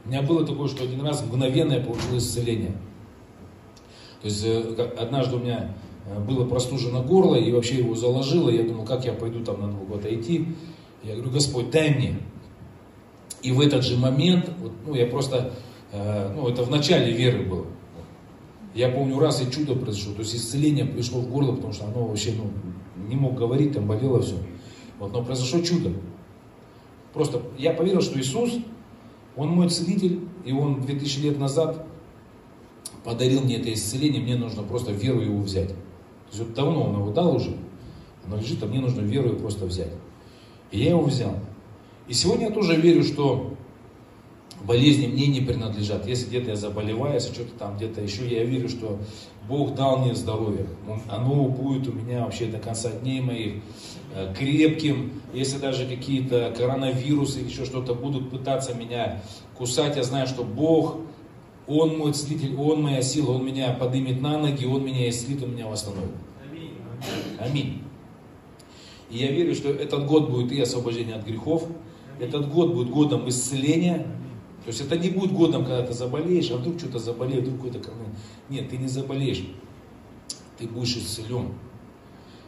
У 0.03 0.09
меня 0.09 0.21
было 0.21 0.45
такое, 0.45 0.67
что 0.67 0.83
один 0.83 1.05
раз 1.05 1.23
мгновенно 1.23 1.73
я 1.73 1.79
получил 1.79 2.17
исцеление. 2.17 2.73
То 4.21 4.25
есть 4.27 4.43
э, 4.43 4.91
однажды 4.97 5.37
у 5.37 5.39
меня 5.39 5.75
э, 6.07 6.19
было 6.19 6.45
простужено 6.45 7.03
горло, 7.03 7.35
и 7.35 7.51
вообще 7.51 7.77
его 7.77 7.95
заложило. 7.95 8.49
Я 8.49 8.63
думал, 8.63 8.85
как 8.85 9.05
я 9.05 9.13
пойду 9.13 9.43
там 9.45 9.61
на 9.61 9.67
Новый 9.67 9.87
год 9.87 10.05
идти. 10.05 10.47
Я 11.03 11.15
говорю, 11.15 11.31
Господь, 11.31 11.71
дай 11.71 11.95
мне. 11.95 12.19
И 13.41 13.51
в 13.51 13.61
этот 13.61 13.83
же 13.83 13.97
момент, 13.97 14.51
вот, 14.59 14.73
ну, 14.85 14.95
я 14.95 15.05
просто, 15.07 15.53
э, 15.91 16.33
ну, 16.35 16.47
это 16.47 16.63
в 16.63 16.69
начале 16.69 17.11
веры 17.13 17.43
было. 17.45 17.65
Я 18.75 18.89
помню, 18.89 19.17
раз 19.19 19.41
и 19.41 19.51
чудо 19.51 19.75
произошло, 19.75 20.13
то 20.13 20.21
есть 20.21 20.35
исцеление 20.35 20.85
пришло 20.85 21.21
в 21.21 21.29
горло, 21.29 21.53
потому 21.53 21.73
что 21.73 21.85
оно 21.85 22.05
вообще, 22.05 22.33
ну, 22.33 22.51
не 23.07 23.15
мог 23.15 23.35
говорить, 23.35 23.73
там 23.73 23.87
болело 23.87 24.21
все. 24.21 24.35
Вот, 24.99 25.13
но 25.13 25.23
произошло 25.23 25.61
чудо. 25.61 25.91
Просто 27.13 27.41
я 27.57 27.73
поверил, 27.73 28.01
что 28.01 28.19
Иисус, 28.19 28.57
Он 29.35 29.49
мой 29.49 29.69
целитель, 29.69 30.19
и 30.45 30.51
Он 30.51 30.81
2000 30.81 31.19
лет 31.21 31.39
назад 31.39 31.85
подарил 33.03 33.41
мне 33.41 33.57
это 33.57 33.73
исцеление, 33.73 34.21
мне 34.21 34.35
нужно 34.35 34.63
просто 34.63 34.91
веру 34.91 35.21
его 35.21 35.39
взять. 35.39 35.69
То 35.69 35.75
есть 36.31 36.39
вот 36.39 36.53
давно 36.53 36.83
Он 36.83 36.95
его 36.95 37.11
дал 37.11 37.35
уже, 37.35 37.55
оно 38.25 38.37
лежит, 38.37 38.61
а 38.61 38.67
мне 38.67 38.79
нужно 38.79 39.01
веру 39.01 39.29
его 39.29 39.39
просто 39.39 39.65
взять. 39.65 39.91
И 40.71 40.79
я 40.79 40.89
его 40.91 41.03
взял. 41.03 41.35
И 42.07 42.13
сегодня 42.13 42.47
я 42.47 42.51
тоже 42.51 42.75
верю, 42.75 43.03
что 43.03 43.53
болезни 44.63 45.07
мне 45.07 45.27
не 45.27 45.41
принадлежат. 45.41 46.07
Если 46.07 46.27
где-то 46.27 46.51
я 46.51 46.55
заболеваю, 46.55 47.15
если 47.15 47.33
что-то 47.33 47.51
там 47.57 47.77
где-то 47.77 48.01
еще, 48.01 48.27
я 48.27 48.43
верю, 48.43 48.69
что 48.69 48.99
Бог 49.47 49.73
дал 49.75 49.99
мне 49.99 50.13
здоровье. 50.13 50.67
Оно 51.07 51.45
будет 51.45 51.87
у 51.87 51.93
меня 51.93 52.23
вообще 52.23 52.45
до 52.45 52.59
конца 52.59 52.91
дней 52.91 53.21
моих 53.21 53.55
э, 54.13 54.33
крепким. 54.37 55.21
Если 55.33 55.57
даже 55.57 55.87
какие-то 55.87 56.53
коронавирусы 56.55 57.39
или 57.39 57.49
еще 57.49 57.65
что-то 57.65 57.95
будут 57.95 58.29
пытаться 58.29 58.73
меня 58.73 59.21
кусать, 59.57 59.97
я 59.97 60.03
знаю, 60.03 60.27
что 60.27 60.43
Бог, 60.43 60.97
Он 61.67 61.97
мой 61.97 62.13
целитель, 62.13 62.55
Он 62.55 62.81
моя 62.81 63.01
сила, 63.01 63.31
Он 63.31 63.45
меня 63.45 63.73
поднимет 63.73 64.21
на 64.21 64.37
ноги, 64.37 64.65
Он 64.65 64.83
меня 64.83 65.09
исцелит, 65.09 65.41
Он 65.43 65.53
меня 65.53 65.67
восстановит. 65.67 66.11
Аминь. 67.39 67.81
И 69.09 69.17
я 69.17 69.31
верю, 69.31 69.55
что 69.55 69.69
этот 69.69 70.05
год 70.05 70.29
будет 70.29 70.51
и 70.51 70.61
освобождение 70.61 71.15
от 71.15 71.25
грехов, 71.25 71.67
этот 72.19 72.49
год 72.51 72.73
будет 72.73 72.89
годом 72.89 73.27
исцеления. 73.27 74.05
То 74.63 74.67
есть 74.67 74.81
это 74.81 74.97
не 74.97 75.09
будет 75.09 75.31
годом, 75.31 75.63
когда 75.63 75.81
ты 75.83 75.93
заболеешь, 75.93 76.51
а 76.51 76.57
вдруг 76.57 76.77
что-то 76.77 76.99
заболеет, 76.99 77.43
вдруг 77.43 77.57
какой-то 77.57 77.79
коронавирус. 77.79 78.17
Нет, 78.49 78.69
ты 78.69 78.77
не 78.77 78.87
заболеешь, 78.87 79.43
ты 80.57 80.67
будешь 80.67 80.97
исцелен. 80.97 81.53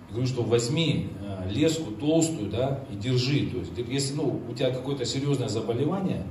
Я 0.09 0.15
говорю, 0.15 0.27
что 0.27 0.43
возьми 0.43 1.07
э, 1.21 1.49
леску 1.49 1.91
толстую, 1.91 2.49
да, 2.49 2.83
и 2.91 2.97
держи. 2.97 3.47
То 3.47 3.59
есть, 3.59 3.71
если 3.87 4.15
ну, 4.15 4.41
у 4.49 4.53
тебя 4.53 4.69
какое-то 4.69 5.05
серьезное 5.05 5.47
заболевание, 5.47 6.25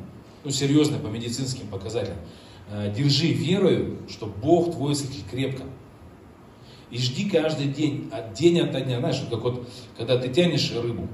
ну, 0.45 0.51
серьезное 0.51 0.99
по 0.99 1.07
медицинским 1.07 1.67
показателям, 1.67 2.19
э, 2.71 2.93
держи 2.95 3.29
верою, 3.29 3.97
что 4.07 4.27
Бог 4.27 4.73
твой 4.73 4.93
исцелитель 4.93 5.25
крепко. 5.31 5.65
И 6.91 6.99
жди 6.99 7.31
каждый 7.31 7.69
день, 7.69 8.11
от 8.13 8.33
день 8.33 8.61
ото 8.61 8.81
дня. 8.81 8.99
Знаешь, 8.99 9.23
как 9.31 9.43
вот, 9.43 9.69
когда 9.97 10.19
ты 10.19 10.29
тянешь 10.29 10.73
рыбу 10.73 11.09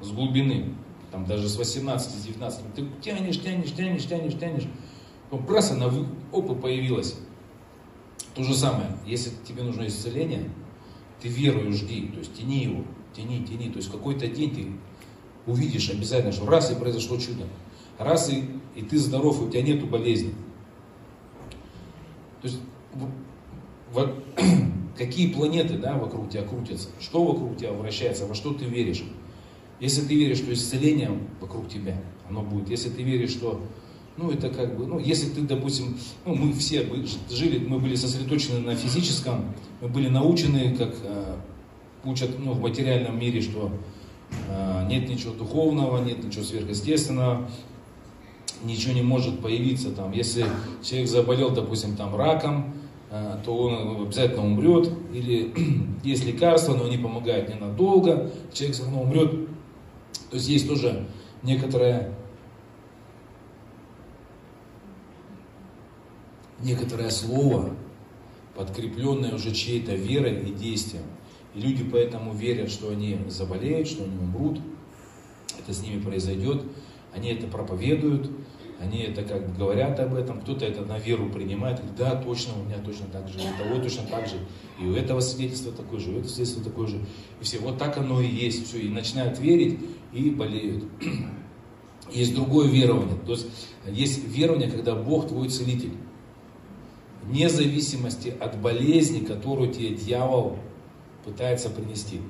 с 0.00 0.10
глубины, 0.10 0.74
там 1.10 1.26
даже 1.26 1.48
с 1.48 1.56
18, 1.56 2.24
19, 2.24 2.74
ты 2.74 2.86
тянешь, 3.00 3.40
тянешь, 3.40 3.72
тянешь, 3.72 4.06
тянешь, 4.06 4.38
тянешь. 4.38 4.68
Потом 5.28 5.48
раз 5.48 5.72
она, 5.72 5.86
опа, 6.32 6.54
появилась. 6.54 7.16
То 8.34 8.44
же 8.44 8.54
самое, 8.54 8.96
если 9.06 9.30
тебе 9.46 9.62
нужно 9.62 9.86
исцеление, 9.86 10.48
ты 11.20 11.28
верую 11.28 11.72
жди, 11.72 12.08
то 12.08 12.18
есть 12.20 12.34
тяни 12.34 12.64
его, 12.64 12.84
тяни, 13.14 13.44
тяни. 13.44 13.70
То 13.70 13.78
есть 13.78 13.90
какой-то 13.90 14.26
день 14.28 14.54
ты 14.54 15.50
увидишь 15.50 15.90
обязательно, 15.90 16.32
что 16.32 16.46
раз 16.46 16.70
и 16.70 16.74
произошло 16.74 17.18
чудо. 17.18 17.44
Раз 17.98 18.30
и, 18.30 18.44
и 18.74 18.82
ты 18.82 18.98
здоров, 18.98 19.42
у 19.42 19.50
тебя 19.50 19.62
нету 19.62 19.86
болезни. 19.86 20.34
То 22.40 22.48
есть 22.48 22.60
вот, 23.92 24.14
какие 24.96 25.32
планеты 25.32 25.78
да, 25.78 25.96
вокруг 25.96 26.30
тебя 26.30 26.42
крутятся, 26.42 26.88
что 27.00 27.24
вокруг 27.24 27.56
тебя 27.56 27.72
вращается, 27.72 28.26
во 28.26 28.34
что 28.34 28.52
ты 28.52 28.64
веришь. 28.64 29.04
Если 29.80 30.02
ты 30.02 30.14
веришь, 30.14 30.38
что 30.38 30.52
исцеление 30.52 31.10
вокруг 31.40 31.68
тебя, 31.68 31.96
оно 32.28 32.42
будет. 32.42 32.70
Если 32.70 32.88
ты 32.88 33.02
веришь, 33.02 33.30
что, 33.30 33.60
ну, 34.16 34.30
это 34.30 34.48
как 34.48 34.76
бы, 34.76 34.86
ну, 34.86 34.98
если 34.98 35.28
ты, 35.30 35.40
допустим, 35.40 35.98
ну, 36.24 36.34
мы 36.34 36.52
все 36.52 36.86
жили, 37.30 37.66
мы 37.66 37.78
были 37.78 37.96
сосредоточены 37.96 38.60
на 38.60 38.76
физическом, 38.76 39.54
мы 39.80 39.88
были 39.88 40.08
научены, 40.08 40.76
как 40.76 40.94
э, 41.02 41.34
учат, 42.04 42.30
ну, 42.38 42.52
в 42.52 42.60
материальном 42.60 43.18
мире, 43.18 43.40
что 43.40 43.72
э, 44.48 44.86
нет 44.88 45.08
ничего 45.08 45.34
духовного, 45.34 46.04
нет 46.04 46.22
ничего 46.22 46.44
сверхъестественного, 46.44 47.48
ничего 48.62 48.92
не 48.94 49.02
может 49.02 49.40
появиться 49.40 49.90
там. 49.90 50.12
Если 50.12 50.46
человек 50.82 51.08
заболел, 51.08 51.50
допустим, 51.50 51.96
там 51.96 52.14
раком, 52.14 52.72
то 53.44 53.54
он 53.54 54.02
обязательно 54.06 54.46
умрет, 54.46 54.90
или 55.12 55.52
есть 56.02 56.24
лекарства, 56.24 56.74
но 56.74 56.86
они 56.86 56.96
помогают 56.96 57.48
ненадолго, 57.48 58.30
человек 58.52 58.74
все 58.74 58.84
равно 58.84 59.02
умрет. 59.02 59.30
То 60.30 60.36
есть 60.36 60.48
есть 60.48 60.66
тоже 60.66 61.06
некоторое, 61.42 62.14
некоторое 66.60 67.10
слово, 67.10 67.74
подкрепленное 68.54 69.34
уже 69.34 69.52
чьей-то 69.52 69.94
верой 69.94 70.40
и 70.48 70.52
действием. 70.52 71.04
И 71.54 71.60
люди 71.60 71.84
поэтому 71.84 72.32
верят, 72.32 72.70
что 72.70 72.90
они 72.90 73.18
заболеют, 73.28 73.88
что 73.88 74.04
они 74.04 74.16
умрут, 74.16 74.58
это 75.58 75.74
с 75.74 75.82
ними 75.82 76.00
произойдет, 76.00 76.62
они 77.14 77.28
это 77.28 77.46
проповедуют, 77.46 78.30
они 78.82 79.00
это 79.00 79.22
как 79.22 79.48
бы 79.48 79.56
говорят 79.56 79.98
об 80.00 80.14
этом, 80.14 80.40
кто-то 80.40 80.64
это 80.64 80.82
на 80.82 80.98
веру 80.98 81.30
принимает, 81.30 81.78
говорит, 81.78 81.96
да, 81.96 82.16
точно, 82.16 82.54
у 82.60 82.64
меня 82.64 82.78
точно 82.78 83.06
так 83.06 83.28
же, 83.28 83.38
у 83.38 83.62
того 83.62 83.80
точно 83.80 84.02
так 84.06 84.26
же, 84.26 84.36
и 84.80 84.84
у 84.84 84.94
этого 84.94 85.20
свидетельства 85.20 85.72
такое 85.72 86.00
же, 86.00 86.10
у 86.10 86.14
этого 86.14 86.28
свидетельства 86.28 86.64
такое 86.64 86.88
же, 86.88 87.00
и 87.40 87.44
все, 87.44 87.58
вот 87.58 87.78
так 87.78 87.96
оно 87.98 88.20
и 88.20 88.26
есть, 88.26 88.66
все, 88.66 88.78
и 88.78 88.88
начинают 88.88 89.38
верить 89.38 89.78
и 90.12 90.30
болеют. 90.30 90.84
Есть 92.10 92.34
другое 92.34 92.68
верование, 92.68 93.16
то 93.24 93.32
есть 93.32 93.46
есть 93.86 94.26
верование, 94.26 94.68
когда 94.68 94.94
Бог 94.94 95.28
твой 95.28 95.48
целитель, 95.48 95.92
вне 97.22 97.48
зависимости 97.48 98.34
от 98.38 98.60
болезни, 98.60 99.24
которую 99.24 99.72
тебе 99.72 99.90
дьявол 99.90 100.58
пытается 101.24 101.70
принести. 101.70 102.20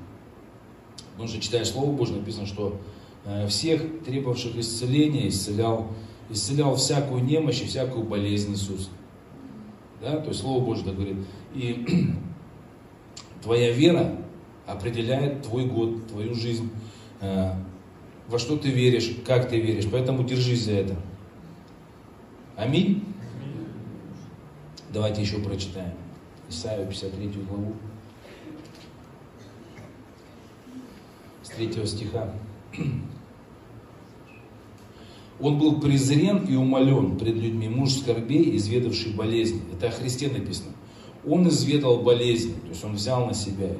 Потому 1.12 1.28
что 1.28 1.40
читая 1.40 1.64
Слово 1.64 1.90
Божье, 1.90 2.16
написано, 2.16 2.46
что 2.46 2.78
э, 3.24 3.48
всех 3.48 4.04
требовавших 4.04 4.56
исцеления 4.56 5.26
исцелял 5.28 5.88
исцелял 6.32 6.74
всякую 6.76 7.22
немощь 7.22 7.60
и 7.60 7.66
всякую 7.66 8.04
болезнь 8.04 8.54
Иисус. 8.54 8.90
Да? 10.00 10.16
То 10.16 10.28
есть 10.28 10.40
Слово 10.40 10.64
Божье 10.64 10.84
так 10.84 10.94
говорит. 10.94 11.18
И 11.54 12.14
твоя 13.42 13.72
вера 13.72 14.16
определяет 14.66 15.42
твой 15.42 15.66
год, 15.66 16.06
твою 16.08 16.34
жизнь, 16.34 16.70
э, 17.20 17.52
во 18.28 18.38
что 18.38 18.56
ты 18.56 18.70
веришь, 18.70 19.14
как 19.26 19.48
ты 19.48 19.60
веришь. 19.60 19.86
Поэтому 19.90 20.24
держись 20.24 20.64
за 20.64 20.72
это. 20.72 20.96
Аминь. 22.56 23.04
Давайте 24.90 25.22
еще 25.22 25.38
прочитаем. 25.38 25.92
Исаию 26.48 26.86
53 26.86 27.28
главу. 27.48 27.74
С 31.42 31.48
3 31.50 31.86
стиха. 31.86 32.34
Он 35.42 35.58
был 35.58 35.80
презрен 35.80 36.46
и 36.48 36.54
умолен 36.54 37.18
пред 37.18 37.34
людьми, 37.34 37.68
муж 37.68 37.94
скорбей, 37.94 38.56
изведавший 38.56 39.12
болезни. 39.12 39.60
Это 39.72 39.88
о 39.88 39.90
Христе 39.90 40.28
написано. 40.28 40.70
Он 41.26 41.48
изведал 41.48 41.98
болезни, 41.98 42.52
то 42.52 42.68
есть 42.68 42.84
он 42.84 42.94
взял 42.94 43.26
на 43.26 43.34
себя 43.34 43.66
их. 43.66 43.78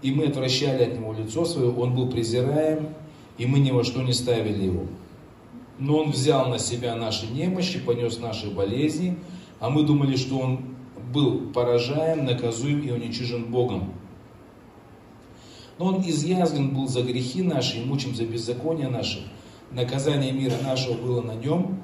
И 0.00 0.10
мы 0.10 0.24
отвращали 0.24 0.84
от 0.84 0.98
него 0.98 1.12
лицо 1.12 1.44
свое, 1.44 1.70
он 1.70 1.94
был 1.94 2.08
презираем, 2.08 2.88
и 3.36 3.44
мы 3.44 3.58
ни 3.58 3.70
во 3.70 3.84
что 3.84 4.02
не 4.02 4.14
ставили 4.14 4.64
его. 4.64 4.86
Но 5.78 5.98
он 5.98 6.12
взял 6.12 6.48
на 6.48 6.58
себя 6.58 6.96
наши 6.96 7.26
немощи, 7.26 7.78
понес 7.78 8.18
наши 8.18 8.50
болезни, 8.50 9.18
а 9.60 9.68
мы 9.68 9.82
думали, 9.82 10.16
что 10.16 10.38
он 10.38 10.60
был 11.12 11.50
поражаем, 11.52 12.24
наказуем 12.24 12.80
и 12.80 12.90
уничижен 12.90 13.44
Богом. 13.44 13.92
Но 15.78 15.86
он 15.86 16.08
изъязвлен 16.08 16.70
был 16.70 16.88
за 16.88 17.02
грехи 17.02 17.42
наши 17.42 17.78
и 17.78 17.84
мучим 17.84 18.14
за 18.14 18.24
беззаконие 18.24 18.88
наши 18.88 19.28
наказание 19.70 20.32
мира 20.32 20.56
нашего 20.62 20.94
было 20.94 21.22
на 21.22 21.34
нем, 21.34 21.82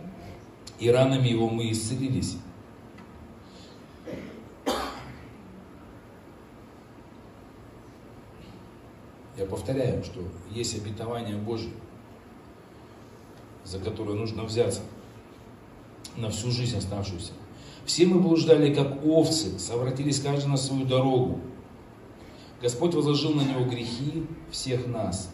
и 0.78 0.90
ранами 0.90 1.28
его 1.28 1.48
мы 1.48 1.70
исцелились. 1.70 2.36
Я 9.36 9.46
повторяю, 9.46 10.04
что 10.04 10.20
есть 10.50 10.76
обетование 10.76 11.36
Божье, 11.36 11.72
за 13.64 13.80
которое 13.80 14.14
нужно 14.14 14.44
взяться 14.44 14.80
на 16.16 16.30
всю 16.30 16.50
жизнь 16.50 16.76
оставшуюся. 16.76 17.32
Все 17.84 18.06
мы 18.06 18.20
блуждали, 18.20 18.72
как 18.72 19.04
овцы, 19.04 19.58
совратились 19.58 20.20
каждый 20.20 20.46
на 20.46 20.56
свою 20.56 20.86
дорогу. 20.86 21.40
Господь 22.62 22.94
возложил 22.94 23.34
на 23.34 23.42
него 23.42 23.64
грехи 23.64 24.24
всех 24.50 24.86
нас 24.86 25.30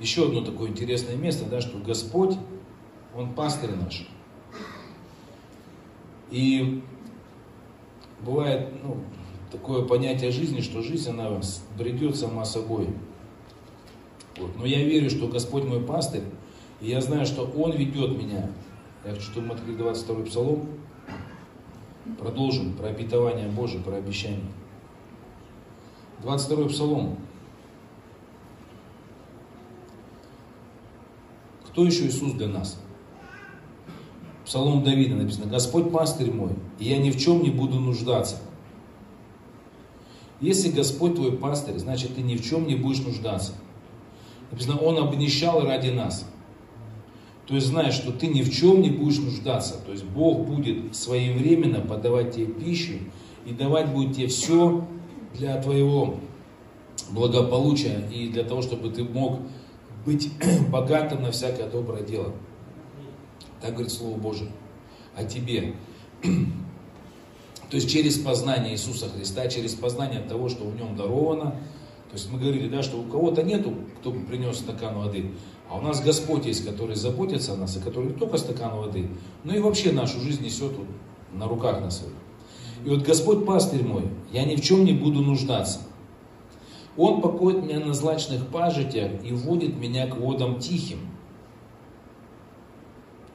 еще 0.00 0.26
одно 0.26 0.42
такое 0.42 0.68
интересное 0.68 1.16
место, 1.16 1.44
да, 1.44 1.60
что 1.60 1.78
Господь, 1.78 2.36
Он 3.14 3.34
пастырь 3.34 3.74
наш. 3.74 4.06
И 6.30 6.82
бывает 8.20 8.68
ну, 8.82 8.98
такое 9.50 9.84
понятие 9.84 10.30
жизни, 10.30 10.60
что 10.60 10.82
жизнь, 10.82 11.10
она 11.10 11.40
бредет 11.76 12.16
сама 12.16 12.44
собой. 12.44 12.88
Вот. 14.36 14.56
Но 14.56 14.66
я 14.66 14.84
верю, 14.84 15.10
что 15.10 15.26
Господь 15.26 15.64
мой 15.64 15.80
пастырь, 15.80 16.24
и 16.80 16.88
я 16.88 17.00
знаю, 17.00 17.26
что 17.26 17.44
Он 17.44 17.72
ведет 17.72 18.16
меня. 18.16 18.50
Я 19.04 19.12
хочу, 19.12 19.22
чтобы 19.22 19.48
мы 19.48 19.54
открыли 19.54 19.76
22 19.76 20.24
псалом. 20.26 20.68
Продолжим 22.18 22.74
про 22.74 22.88
обетование 22.88 23.48
Божие, 23.48 23.82
про 23.82 23.96
обещание. 23.96 24.50
22 26.22 26.68
псалом. 26.68 27.16
Кто 31.78 31.86
еще 31.86 32.08
Иисус 32.08 32.32
для 32.32 32.48
нас? 32.48 32.76
Псалом 34.44 34.82
Давида 34.82 35.14
написано, 35.14 35.46
Господь 35.46 35.92
пастырь 35.92 36.32
мой, 36.32 36.50
и 36.80 36.86
я 36.86 36.98
ни 36.98 37.12
в 37.12 37.16
чем 37.16 37.40
не 37.40 37.50
буду 37.50 37.78
нуждаться. 37.78 38.38
Если 40.40 40.72
Господь 40.72 41.14
твой 41.14 41.30
пастырь, 41.30 41.78
значит 41.78 42.16
ты 42.16 42.22
ни 42.22 42.34
в 42.34 42.44
чем 42.44 42.66
не 42.66 42.74
будешь 42.74 43.04
нуждаться. 43.04 43.52
Написано, 44.50 44.78
Он 44.78 44.98
обнищал 44.98 45.64
ради 45.64 45.90
нас. 45.90 46.28
То 47.46 47.54
есть 47.54 47.68
знаешь, 47.68 47.94
что 47.94 48.10
ты 48.10 48.26
ни 48.26 48.42
в 48.42 48.52
чем 48.52 48.82
не 48.82 48.90
будешь 48.90 49.20
нуждаться. 49.20 49.76
То 49.86 49.92
есть 49.92 50.02
Бог 50.02 50.48
будет 50.48 50.96
своевременно 50.96 51.80
подавать 51.80 52.34
тебе 52.34 52.46
пищу 52.46 52.94
и 53.46 53.52
давать 53.52 53.92
будет 53.92 54.16
тебе 54.16 54.26
все 54.26 54.84
для 55.32 55.62
твоего 55.62 56.16
благополучия 57.12 58.02
и 58.12 58.26
для 58.26 58.42
того, 58.42 58.62
чтобы 58.62 58.90
ты 58.90 59.04
мог 59.04 59.38
быть 60.08 60.30
богатым 60.70 61.22
на 61.22 61.30
всякое 61.30 61.68
доброе 61.68 62.02
дело. 62.02 62.32
Так 63.60 63.72
говорит 63.72 63.92
Слово 63.92 64.16
Божие 64.16 64.50
о 65.14 65.24
тебе. 65.24 65.74
То 66.22 67.76
есть 67.76 67.90
через 67.90 68.16
познание 68.16 68.72
Иисуса 68.72 69.10
Христа, 69.10 69.46
через 69.48 69.74
познание 69.74 70.20
того, 70.20 70.48
что 70.48 70.64
в 70.64 70.74
нем 70.76 70.96
даровано. 70.96 71.50
То 72.10 72.14
есть 72.14 72.32
мы 72.32 72.38
говорили, 72.38 72.70
да, 72.70 72.82
что 72.82 72.98
у 72.98 73.02
кого-то 73.02 73.42
нету, 73.42 73.74
кто 74.00 74.10
бы 74.10 74.20
принес 74.20 74.56
стакан 74.56 74.96
воды, 74.98 75.30
а 75.68 75.76
у 75.76 75.82
нас 75.82 76.00
Господь 76.00 76.46
есть, 76.46 76.64
который 76.64 76.96
заботится 76.96 77.52
о 77.52 77.56
нас, 77.56 77.76
и 77.76 77.80
который 77.80 78.06
не 78.06 78.14
только 78.14 78.38
стакан 78.38 78.78
воды, 78.78 79.10
но 79.44 79.54
и 79.54 79.60
вообще 79.60 79.92
нашу 79.92 80.18
жизнь 80.20 80.42
несет 80.42 80.72
на 81.34 81.46
руках 81.46 81.82
на 81.82 81.90
своих. 81.90 82.14
И 82.86 82.88
вот 82.88 83.02
Господь 83.02 83.44
пастырь 83.44 83.84
мой, 83.84 84.04
я 84.32 84.46
ни 84.46 84.56
в 84.56 84.62
чем 84.62 84.86
не 84.86 84.94
буду 84.94 85.20
нуждаться. 85.20 85.80
Он 86.98 87.22
покоит 87.22 87.62
меня 87.62 87.78
на 87.78 87.94
злачных 87.94 88.48
пажитях 88.48 89.12
и 89.24 89.32
вводит 89.32 89.76
меня 89.76 90.08
к 90.08 90.16
водам 90.16 90.58
тихим. 90.58 90.98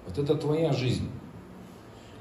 Вот 0.05 0.17
это 0.17 0.35
твоя 0.35 0.73
жизнь. 0.73 1.09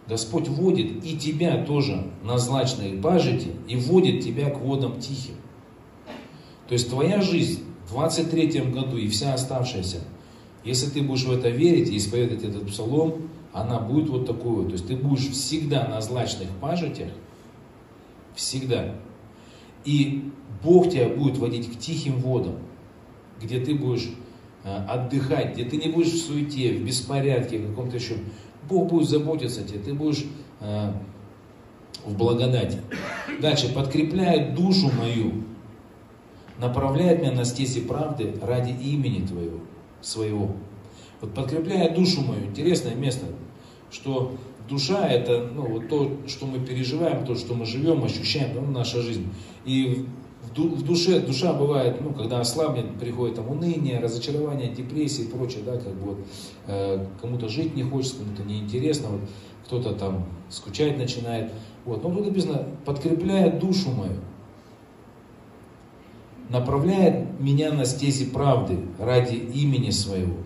Господь 0.07 0.47
вводит 0.47 1.05
и 1.05 1.19
тебя 1.19 1.65
тоже 1.65 2.07
на 2.23 2.39
злачные 2.39 2.97
пажити 2.97 3.49
и 3.67 3.75
вводит 3.75 4.23
тебя 4.23 4.51
к 4.51 4.61
водам 4.61 5.01
тихим. 5.01 5.35
То 6.69 6.75
есть 6.75 6.89
твоя 6.89 7.21
жизнь 7.21 7.65
в 7.87 7.91
23 7.91 8.61
году 8.71 8.97
и 8.97 9.09
вся 9.09 9.35
оставшаяся, 9.35 9.99
если 10.63 10.91
ты 10.91 11.03
будешь 11.03 11.25
в 11.25 11.33
это 11.33 11.49
верить 11.49 11.91
и 11.91 11.97
исповедать 11.97 12.45
этот 12.45 12.69
псалом, 12.69 13.29
она 13.53 13.81
будет 13.81 14.09
вот 14.09 14.27
такой. 14.27 14.67
То 14.67 14.73
есть 14.73 14.87
ты 14.87 14.95
будешь 14.95 15.29
всегда 15.31 15.89
на 15.89 16.01
злачных 16.01 16.49
пажитях, 16.61 17.11
всегда. 18.37 18.95
И 19.85 20.31
Бог 20.62 20.90
тебя 20.90 21.09
будет 21.09 21.38
водить 21.38 21.71
к 21.73 21.79
тихим 21.79 22.16
водам, 22.18 22.57
где 23.40 23.61
ты 23.61 23.75
будешь 23.75 24.11
э, 24.64 24.77
отдыхать, 24.88 25.55
где 25.55 25.64
ты 25.64 25.77
не 25.77 25.88
будешь 25.88 26.12
в 26.12 26.27
суете, 26.27 26.73
в 26.75 26.85
беспорядке, 26.85 27.59
в 27.59 27.71
каком-то 27.71 27.97
еще. 27.97 28.14
Бог 28.68 28.88
будет 28.88 29.09
заботиться 29.09 29.62
о 29.62 29.64
тебе, 29.64 29.81
ты 29.81 29.92
будешь 29.92 30.25
э, 30.61 30.92
в 32.04 32.17
благодати. 32.17 32.79
Дальше, 33.40 33.73
подкрепляет 33.73 34.54
душу 34.54 34.90
мою, 34.96 35.44
направляет 36.59 37.21
меня 37.21 37.33
на 37.33 37.44
стези 37.44 37.81
правды 37.81 38.35
ради 38.40 38.71
имени 38.71 39.27
твоего, 39.27 39.59
своего. 40.00 40.52
Вот 41.21 41.35
подкрепляет 41.35 41.94
душу 41.94 42.23
мою, 42.23 42.46
интересное 42.46 42.94
место, 42.94 43.27
что 43.90 44.37
душа 44.69 45.08
это 45.08 45.50
ну, 45.54 45.67
вот 45.67 45.88
то, 45.88 46.19
что 46.27 46.46
мы 46.46 46.60
переживаем, 46.60 47.25
то, 47.25 47.35
что 47.35 47.54
мы 47.54 47.67
живем, 47.67 48.04
ощущаем, 48.04 48.54
ну, 48.54 48.71
наша 48.71 49.00
жизнь. 49.00 49.29
И 49.65 50.06
в 50.54 50.83
душе, 50.85 51.21
душа 51.21 51.52
бывает, 51.52 52.00
ну, 52.00 52.13
когда 52.13 52.40
ослабнет, 52.40 52.98
приходит 52.98 53.37
там 53.37 53.50
уныние, 53.50 54.00
разочарование, 54.00 54.71
депрессия 54.71 55.23
и 55.23 55.29
прочее, 55.29 55.63
да, 55.65 55.79
как 55.79 55.94
бы 55.94 56.15
вот, 56.15 56.19
э, 56.67 57.06
кому-то 57.21 57.48
жить 57.48 57.75
не 57.75 57.83
хочется, 57.83 58.19
кому-то 58.19 58.42
неинтересно, 58.42 59.08
вот, 59.08 59.21
кто-то 59.67 59.94
там 59.94 60.27
скучать 60.50 60.98
начинает. 60.98 61.52
Вот. 61.85 62.02
Но 62.02 62.10
тут 62.10 62.27
написано, 62.27 62.67
подкрепляет 62.85 63.58
душу 63.58 63.90
мою, 63.90 64.19
направляет 66.48 67.40
меня 67.40 67.73
на 67.73 67.85
стези 67.85 68.27
правды 68.27 68.79
ради 68.98 69.35
имени 69.35 69.90
своего. 69.90 70.37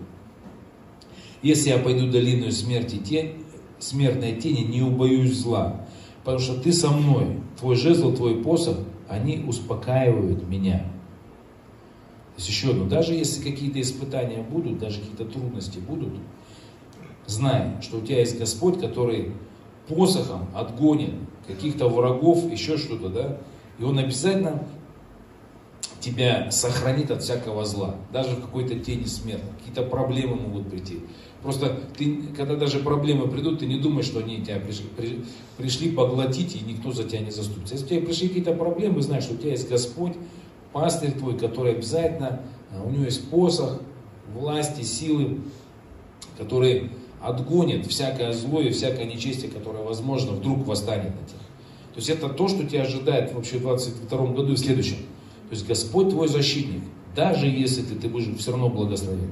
Если 1.41 1.69
я 1.69 1.77
пойду 1.77 2.09
долину 2.09 2.51
смерти 2.51 2.97
тень, 2.97 3.43
смертной 3.79 4.35
тени 4.35 4.61
не 4.61 4.81
убоюсь 4.81 5.37
зла, 5.37 5.85
потому 6.23 6.39
что 6.39 6.59
ты 6.59 6.71
со 6.73 6.89
мной, 6.89 7.39
твой 7.59 7.75
жезл, 7.75 8.13
твой 8.13 8.41
посох, 8.41 8.77
они 9.07 9.43
успокаивают 9.47 10.47
меня. 10.47 10.79
То 10.79 12.41
есть 12.41 12.49
еще 12.49 12.71
одно, 12.71 12.85
даже 12.85 13.13
если 13.13 13.41
какие-то 13.41 13.81
испытания 13.81 14.43
будут, 14.43 14.77
даже 14.79 14.99
какие-то 14.99 15.25
трудности 15.25 15.79
будут, 15.79 16.13
знай, 17.25 17.73
что 17.81 17.97
у 17.97 18.01
тебя 18.01 18.19
есть 18.19 18.37
Господь, 18.37 18.79
который 18.79 19.31
посохом 19.87 20.47
отгонит 20.53 21.13
каких-то 21.47 21.87
врагов, 21.87 22.51
еще 22.51 22.77
что-то, 22.77 23.09
да, 23.09 23.37
и 23.79 23.83
Он 23.83 23.97
обязательно 23.97 24.67
тебя 25.99 26.51
сохранит 26.51 27.11
от 27.11 27.23
всякого 27.23 27.65
зла, 27.65 27.95
даже 28.11 28.35
в 28.35 28.41
какой-то 28.41 28.79
тени 28.79 29.05
смерти. 29.05 29.45
Какие-то 29.59 29.83
проблемы 29.83 30.35
могут 30.35 30.69
прийти. 30.69 30.99
Просто 31.47 31.79
ты, 31.97 32.23
когда 32.35 32.57
даже 32.57 32.79
проблемы 32.79 33.29
придут, 33.29 33.59
ты 33.59 33.67
не 33.67 33.79
думаешь, 33.79 34.07
что 34.07 34.19
они 34.19 34.41
тебя 34.41 34.59
пришли, 34.59 34.85
при, 34.97 35.23
пришли 35.55 35.91
поглотить, 35.91 36.57
и 36.57 36.59
никто 36.59 36.91
за 36.91 37.05
тебя 37.05 37.19
не 37.19 37.31
заступится. 37.31 37.75
Если 37.75 37.85
у 37.85 37.87
тебя 37.87 38.01
пришли 38.01 38.27
какие-то 38.27 38.51
проблемы, 38.53 39.01
знаешь, 39.01 39.23
что 39.23 39.35
у 39.35 39.37
тебя 39.37 39.51
есть 39.51 39.69
Господь, 39.69 40.11
пастырь 40.73 41.13
твой, 41.13 41.37
который 41.37 41.75
обязательно, 41.75 42.41
а, 42.69 42.83
у 42.83 42.89
него 42.89 43.05
есть 43.05 43.29
посох, 43.29 43.79
власти, 44.33 44.81
силы, 44.81 45.39
которые 46.37 46.91
отгонят 47.21 47.85
всякое 47.85 48.33
зло 48.33 48.59
и 48.59 48.71
всякое 48.71 49.05
нечестие, 49.05 49.49
которое, 49.49 49.85
возможно, 49.85 50.33
вдруг 50.33 50.67
восстанет 50.67 51.15
на 51.15 51.27
тебя. 51.29 51.45
То 51.93 51.99
есть 52.01 52.09
это 52.09 52.27
то, 52.27 52.49
что 52.49 52.67
тебя 52.67 52.81
ожидает 52.81 53.33
вообще 53.33 53.55
в 53.57 53.61
2022 53.61 54.25
году 54.33 54.51
и 54.51 54.55
в 54.57 54.59
следующем. 54.59 54.97
То 54.97 55.51
есть 55.51 55.65
Господь 55.65 56.09
твой 56.09 56.27
защитник, 56.27 56.83
даже 57.15 57.47
если 57.47 57.83
ты, 57.83 57.95
ты 57.95 58.09
будешь 58.09 58.37
все 58.37 58.51
равно 58.51 58.67
благословен. 58.67 59.31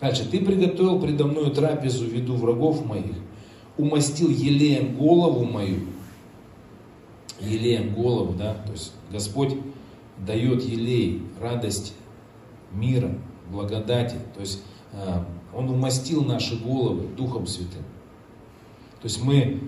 Дальше, 0.00 0.28
ты 0.30 0.40
приготовил 0.40 1.00
предо 1.00 1.24
мною 1.26 1.50
трапезу 1.50 2.04
в 2.04 2.08
виду 2.08 2.36
врагов 2.36 2.84
моих, 2.86 3.16
умастил 3.76 4.28
елеем 4.28 4.96
голову 4.96 5.44
мою, 5.44 5.80
елеем 7.40 7.94
голову, 7.94 8.34
да, 8.34 8.54
то 8.54 8.72
есть 8.72 8.92
Господь 9.10 9.54
дает 10.18 10.62
елей, 10.62 11.22
радость 11.40 11.94
мира, 12.72 13.12
благодати, 13.50 14.16
то 14.34 14.40
есть 14.40 14.62
э, 14.92 15.22
Он 15.54 15.70
умастил 15.70 16.24
наши 16.24 16.56
головы 16.56 17.08
Духом 17.16 17.46
Святым. 17.46 17.82
То 19.00 19.04
есть 19.04 19.22
мы 19.22 19.60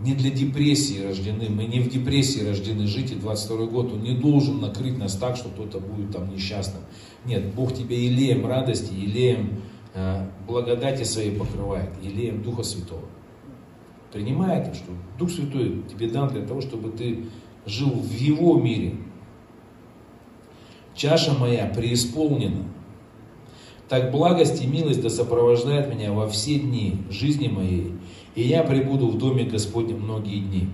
не 0.00 0.14
для 0.14 0.30
депрессии 0.30 1.00
рождены, 1.00 1.48
мы 1.48 1.64
не 1.64 1.80
в 1.80 1.88
депрессии 1.88 2.40
рождены 2.40 2.86
жить, 2.86 3.12
и 3.12 3.14
22 3.14 3.66
год, 3.66 3.92
он 3.92 4.02
не 4.02 4.12
должен 4.12 4.60
накрыть 4.60 4.98
нас 4.98 5.14
так, 5.16 5.36
что 5.36 5.48
кто-то 5.48 5.80
будет 5.80 6.12
там 6.12 6.32
несчастным. 6.32 6.82
Нет, 7.24 7.54
Бог 7.54 7.72
тебя 7.72 7.96
елеем 7.96 8.46
радости, 8.46 8.92
елеем 8.92 9.62
э, 9.94 10.26
благодати 10.46 11.04
своей 11.04 11.36
покрывает, 11.36 11.90
елеем 12.02 12.42
Духа 12.42 12.62
Святого. 12.62 13.04
Принимай 14.12 14.60
это, 14.60 14.74
что 14.74 14.92
Дух 15.18 15.30
Святой 15.30 15.82
тебе 15.90 16.08
дан 16.08 16.28
для 16.28 16.42
того, 16.42 16.60
чтобы 16.60 16.90
ты 16.90 17.24
жил 17.66 17.90
в 17.90 18.12
Его 18.12 18.58
мире. 18.60 18.96
Чаша 20.94 21.32
моя 21.32 21.66
преисполнена. 21.66 22.64
Так 23.88 24.10
благость 24.10 24.62
и 24.62 24.66
милость 24.66 25.02
да 25.02 25.10
сопровождает 25.10 25.92
меня 25.92 26.12
во 26.12 26.28
все 26.28 26.58
дни 26.58 27.02
жизни 27.10 27.48
моей, 27.48 27.92
и 28.34 28.42
я 28.42 28.62
пребуду 28.62 29.08
в 29.08 29.18
доме 29.18 29.44
Господнем 29.44 30.00
многие 30.00 30.38
дни. 30.38 30.68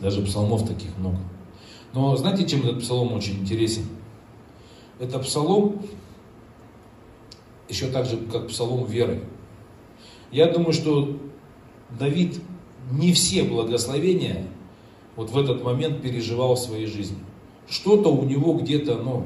Даже 0.00 0.22
псалмов 0.22 0.66
таких 0.66 0.96
много. 0.98 1.18
Но 1.92 2.16
знаете, 2.16 2.46
чем 2.46 2.62
этот 2.62 2.80
псалом 2.80 3.12
очень 3.12 3.40
интересен? 3.40 3.82
Это 5.00 5.18
псалом, 5.18 5.80
еще 7.68 7.86
так 7.86 8.04
же, 8.04 8.18
как 8.30 8.48
псалом 8.48 8.84
веры. 8.84 9.24
Я 10.30 10.52
думаю, 10.52 10.74
что 10.74 11.16
Давид 11.98 12.38
не 12.92 13.14
все 13.14 13.42
благословения 13.44 14.46
вот 15.16 15.30
в 15.30 15.38
этот 15.38 15.64
момент 15.64 16.02
переживал 16.02 16.54
в 16.54 16.58
своей 16.58 16.86
жизни. 16.86 17.18
Что-то 17.66 18.10
у 18.10 18.24
него 18.24 18.54
где-то, 18.54 18.96
ну, 18.96 19.24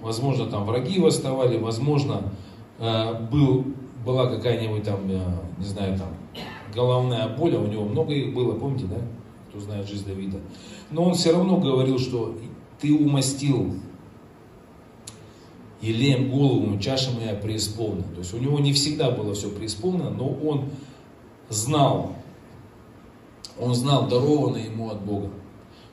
возможно, 0.00 0.46
там 0.46 0.64
враги 0.64 1.00
восставали, 1.00 1.58
возможно, 1.58 2.32
э, 2.78 3.14
был 3.30 3.64
была 4.04 4.28
какая-нибудь 4.28 4.84
там, 4.84 5.00
э, 5.10 5.20
не 5.58 5.64
знаю, 5.64 5.98
там, 5.98 6.08
головная 6.72 7.28
боль, 7.28 7.56
а 7.56 7.60
у 7.60 7.66
него 7.66 7.84
много 7.84 8.12
их 8.12 8.34
было, 8.34 8.58
помните, 8.58 8.86
да? 8.86 9.00
Кто 9.48 9.58
знает 9.58 9.88
жизнь 9.88 10.06
Давида. 10.06 10.38
Но 10.90 11.02
он 11.04 11.14
все 11.14 11.32
равно 11.32 11.56
говорил, 11.56 11.98
что 11.98 12.36
ты 12.80 12.94
умастил 12.94 13.74
елеем 15.80 16.30
голову, 16.30 16.78
чаша 16.78 17.10
моя 17.10 17.34
преисполнена. 17.34 18.04
То 18.14 18.20
есть 18.20 18.34
у 18.34 18.38
него 18.38 18.58
не 18.58 18.72
всегда 18.72 19.10
было 19.10 19.34
все 19.34 19.50
преисполнено, 19.50 20.10
но 20.10 20.28
он 20.28 20.70
знал, 21.48 22.12
он 23.58 23.74
знал 23.74 24.08
дарованное 24.08 24.64
ему 24.66 24.90
от 24.90 25.00
Бога. 25.02 25.28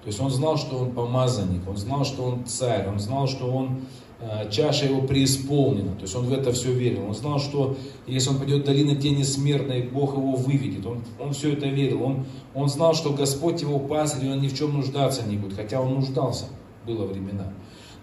То 0.01 0.07
есть 0.07 0.19
он 0.19 0.31
знал, 0.31 0.57
что 0.57 0.77
он 0.77 0.91
помазанник, 0.91 1.67
он 1.67 1.77
знал, 1.77 2.05
что 2.05 2.23
он 2.23 2.45
царь, 2.45 2.87
он 2.87 2.99
знал, 2.99 3.27
что 3.27 3.51
он 3.51 3.81
Э, 4.19 4.49
чаша 4.49 4.87
его 4.87 5.01
преисполнена, 5.01 5.93
то 5.93 6.01
есть 6.01 6.15
он 6.15 6.25
в 6.25 6.33
это 6.33 6.51
все 6.51 6.73
верил. 6.73 7.05
Он 7.05 7.13
знал, 7.13 7.37
что 7.37 7.77
если 8.07 8.31
он 8.31 8.39
пойдет 8.39 8.63
в 8.63 8.65
долину 8.65 8.95
тени 8.95 9.21
смертной, 9.21 9.83
Бог 9.83 10.13
его 10.13 10.31
выведет. 10.31 10.87
Он, 10.87 11.03
он 11.19 11.33
все 11.33 11.53
это 11.53 11.67
верил. 11.67 12.01
Он, 12.01 12.25
он 12.55 12.67
знал, 12.67 12.95
что 12.95 13.13
Господь 13.13 13.61
его 13.61 13.77
пастырь, 13.77 14.25
и 14.25 14.29
он 14.31 14.41
ни 14.41 14.47
в 14.47 14.57
чем 14.57 14.73
нуждаться 14.73 15.21
не 15.21 15.37
будет, 15.37 15.55
хотя 15.55 15.79
он 15.79 15.93
нуждался, 15.93 16.45
было 16.87 17.05
времена. 17.05 17.53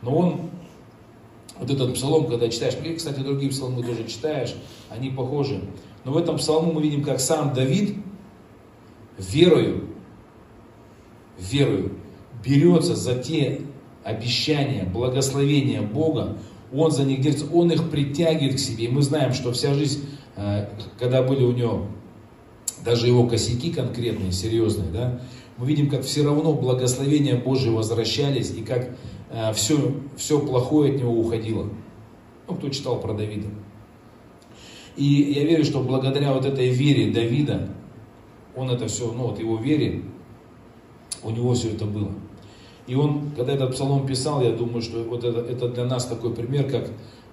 Но 0.03 0.17
он, 0.17 0.41
вот 1.59 1.71
этот 1.71 1.95
псалом, 1.95 2.27
когда 2.27 2.49
читаешь, 2.49 2.75
и, 2.85 2.95
кстати, 2.95 3.21
другие 3.21 3.51
псалмы 3.51 3.83
тоже 3.83 4.07
читаешь, 4.07 4.55
они 4.91 5.11
похожи. 5.11 5.61
Но 6.05 6.13
в 6.13 6.17
этом 6.17 6.37
псалму 6.37 6.73
мы 6.73 6.83
видим, 6.83 7.03
как 7.03 7.21
сам 7.21 7.55
Давид 7.55 7.97
верою, 9.19 9.89
верою 11.39 11.93
берется 12.45 12.95
за 12.95 13.15
те 13.15 13.63
обещания, 14.03 14.85
благословения 14.85 15.83
Бога, 15.83 16.37
Он 16.73 16.91
за 16.91 17.05
них 17.05 17.21
держится, 17.21 17.47
Он 17.53 17.71
их 17.71 17.91
притягивает 17.91 18.57
к 18.57 18.59
себе. 18.59 18.87
И 18.87 18.89
мы 18.89 19.03
знаем, 19.03 19.33
что 19.33 19.53
вся 19.53 19.75
жизнь, 19.75 20.09
э, 20.37 20.69
когда 20.99 21.23
были 21.23 21.45
у 21.45 21.53
него 21.53 21.87
даже 22.85 23.07
его 23.07 23.27
косяки 23.27 23.73
конкретные, 23.73 24.31
серьезные, 24.31 24.91
да, 24.91 25.21
мы 25.57 25.67
видим, 25.67 25.89
как 25.89 26.03
все 26.03 26.25
равно 26.25 26.53
благословения 26.53 27.37
Божьи 27.37 27.71
возвращались, 27.71 28.51
и 28.51 28.63
как 28.63 28.91
все, 29.55 29.77
э, 29.77 29.93
все 30.17 30.41
плохое 30.41 30.95
от 30.95 31.01
него 31.01 31.13
уходило. 31.13 31.69
Ну, 32.49 32.55
кто 32.55 32.69
читал 32.69 33.01
про 33.01 33.15
Давида. 33.15 33.49
И 34.97 35.05
я 35.05 35.45
верю, 35.45 35.65
что 35.65 35.81
благодаря 35.81 36.33
вот 36.33 36.45
этой 36.45 36.69
вере 36.69 37.13
Давида, 37.13 37.69
он 38.55 38.71
это 38.71 38.87
все, 38.87 39.11
ну 39.11 39.29
вот 39.29 39.41
его 39.41 39.57
вере, 39.57 40.03
у 41.23 41.31
него 41.31 41.55
все 41.55 41.71
это 41.71 41.85
было. 41.85 42.13
И 42.87 42.95
он, 42.95 43.31
когда 43.35 43.55
этот 43.55 43.73
псалом 43.73 44.07
писал, 44.07 44.43
я 44.43 44.53
думаю, 44.53 44.83
что 44.83 45.03
вот 45.05 45.25
это, 45.25 45.41
это 45.41 45.69
для 45.69 45.85
нас 45.85 46.05
такой 46.05 46.35
пример, 46.35 46.71
как, 46.71 46.91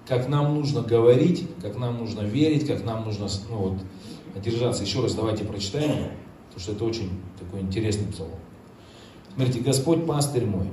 как 0.08 0.28
нам 0.28 0.54
нужно 0.54 0.80
говорить, 0.80 1.46
как 1.60 1.78
нам 1.78 1.98
нужно 1.98 2.22
верить, 2.22 2.66
как 2.66 2.84
нам 2.84 3.04
нужно 3.04 3.28
ну, 3.50 3.56
вот, 3.56 4.42
держаться. 4.42 4.82
Еще 4.82 5.02
раз 5.02 5.14
давайте 5.14 5.44
прочитаем, 5.44 6.08
потому 6.48 6.60
что 6.60 6.72
это 6.72 6.84
очень 6.84 7.10
такой 7.38 7.60
интересный 7.60 8.10
псалом. 8.10 8.32
Смотрите, 9.34 9.60
Господь 9.60 10.06
пастырь 10.06 10.46
мой, 10.46 10.68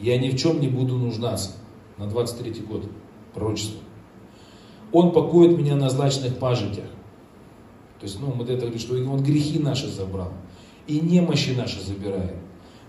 я 0.00 0.18
ни 0.18 0.30
в 0.30 0.36
чем 0.36 0.60
не 0.60 0.68
буду 0.68 0.96
нуждаться. 0.96 1.52
На 1.96 2.06
23 2.06 2.62
год 2.62 2.88
пророчество. 3.34 3.80
Он 4.92 5.12
покоит 5.12 5.56
меня 5.58 5.76
на 5.76 5.90
злачных 5.90 6.38
пажитях. 6.38 6.86
То 8.00 8.04
есть, 8.04 8.20
ну, 8.20 8.28
вот 8.28 8.48
это 8.48 8.62
говорит, 8.62 8.80
что 8.80 8.94
он 8.94 9.22
грехи 9.22 9.58
наши 9.58 9.88
забрал. 9.88 10.32
И 10.86 11.00
немощи 11.00 11.50
наши 11.50 11.82
забирает. 11.84 12.36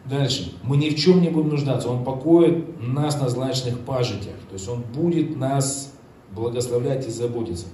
Дальше. 0.05 0.53
Мы 0.63 0.77
ни 0.77 0.89
в 0.89 0.95
чем 0.95 1.21
не 1.21 1.29
будем 1.29 1.49
нуждаться. 1.49 1.89
Он 1.89 2.03
покоит 2.03 2.81
нас 2.81 3.19
на 3.19 3.27
злачных 3.29 3.79
пажитях. 3.79 4.35
То 4.49 4.53
есть 4.53 4.67
Он 4.69 4.81
будет 4.81 5.35
нас 5.35 5.93
благословлять 6.33 7.07
и 7.07 7.11
заботиться. 7.11 7.67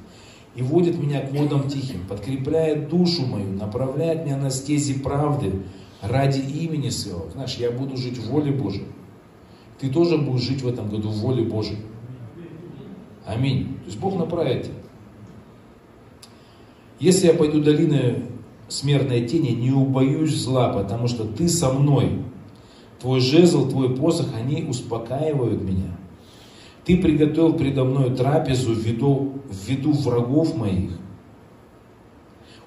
И 0.55 0.61
водит 0.61 0.97
меня 0.97 1.21
к 1.21 1.33
водам 1.33 1.67
тихим, 1.67 2.07
подкрепляет 2.07 2.87
душу 2.87 3.25
мою, 3.25 3.51
направляет 3.51 4.25
меня 4.25 4.37
на 4.37 4.49
стези 4.49 4.93
правды 4.93 5.51
ради 6.01 6.39
имени 6.39 6.89
своего. 6.89 7.29
Знаешь, 7.33 7.55
я 7.55 7.71
буду 7.71 7.97
жить 7.97 8.17
в 8.17 8.29
воле 8.29 8.53
Божьей. 8.53 8.85
Ты 9.79 9.89
тоже 9.89 10.17
будешь 10.17 10.41
жить 10.41 10.61
в 10.61 10.67
этом 10.67 10.89
году 10.89 11.09
в 11.09 11.17
воле 11.19 11.43
Божьей. 11.43 11.77
Аминь. 13.25 13.77
То 13.79 13.85
есть 13.87 13.99
Бог 13.99 14.17
направит. 14.17 14.69
Если 16.99 17.27
я 17.27 17.33
пойду 17.33 17.61
долиной 17.61 18.25
смертной 18.67 19.27
тени, 19.27 19.49
не 19.49 19.71
убоюсь 19.71 20.35
зла, 20.35 20.69
потому 20.69 21.07
что 21.07 21.25
ты 21.25 21.49
со 21.49 21.71
мной. 21.71 22.21
Твой 22.99 23.19
жезл, 23.19 23.69
твой 23.69 23.95
посох, 23.95 24.27
они 24.35 24.63
успокаивают 24.63 25.61
меня. 25.61 25.97
Ты 26.85 26.97
приготовил 26.97 27.53
предо 27.53 27.83
мной 27.83 28.15
трапезу 28.15 28.73
в 28.73 28.77
виду, 28.77 29.33
в 29.49 29.67
виду 29.67 29.91
врагов 29.91 30.55
моих. 30.55 30.91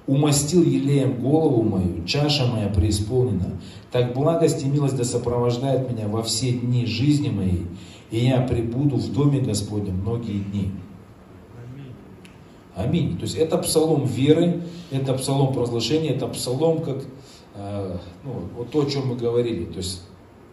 Умастил 0.08 0.64
елеем 0.64 1.20
голову 1.20 1.62
мою, 1.62 2.04
чаша 2.04 2.46
моя 2.46 2.68
преисполнена. 2.68 3.60
Так 3.92 4.14
благость 4.14 4.64
и 4.64 4.68
милость 4.68 4.96
да 4.96 5.04
сопровождает 5.04 5.88
меня 5.88 6.08
во 6.08 6.22
все 6.22 6.50
дни 6.50 6.86
жизни 6.86 7.28
моей, 7.28 7.66
и 8.10 8.26
я 8.26 8.40
пребуду 8.40 8.96
в 8.96 9.12
доме 9.12 9.40
Господнем 9.40 10.00
многие 10.00 10.38
дни. 10.38 10.72
Аминь. 12.74 13.16
То 13.18 13.24
есть 13.24 13.36
это 13.36 13.58
псалом 13.58 14.06
веры, 14.06 14.62
это 14.90 15.12
псалом 15.12 15.52
провозглашения, 15.52 16.12
это 16.12 16.26
псалом 16.28 16.80
как 16.80 17.04
э, 17.54 17.96
ну, 18.24 18.32
вот 18.56 18.70
то, 18.70 18.82
о 18.82 18.86
чем 18.86 19.08
мы 19.08 19.16
говорили. 19.16 19.66
То 19.66 19.78
есть 19.78 20.02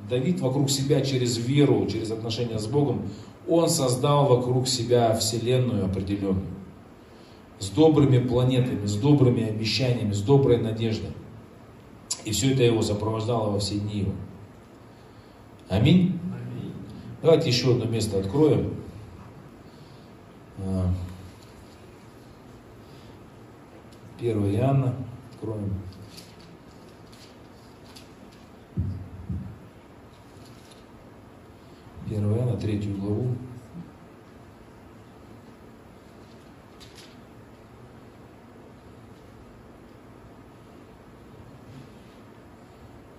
Давид 0.10 0.42
вокруг 0.42 0.70
себя 0.70 1.02
через 1.02 1.38
веру, 1.38 1.86
через 1.86 2.12
отношения 2.12 2.60
с 2.60 2.68
Богом, 2.68 3.04
он 3.48 3.70
создал 3.70 4.26
вокруг 4.28 4.68
себя 4.68 5.16
вселенную 5.16 5.86
определенную. 5.86 6.55
С 7.60 7.70
добрыми 7.70 8.20
планетами, 8.20 8.86
с 8.86 8.96
добрыми 8.96 9.48
обещаниями, 9.48 10.12
с 10.12 10.22
доброй 10.22 10.58
надеждой. 10.58 11.12
И 12.26 12.32
все 12.32 12.54
это 12.54 12.64
его 12.64 12.82
сопровождало 12.82 13.52
во 13.52 13.60
все 13.60 13.80
дни 13.80 14.00
его. 14.00 14.12
Аминь. 15.70 16.20
Аминь. 16.24 16.74
Давайте 17.22 17.50
еще 17.50 17.72
одно 17.72 17.86
место 17.86 18.20
откроем. 18.20 18.74
1 24.20 24.44
а, 24.44 24.52
Иоанна, 24.52 24.96
откроем. 25.34 25.74
Первое 32.10 32.38
Иоанна, 32.38 32.58
третью 32.58 32.96
главу. 32.98 33.36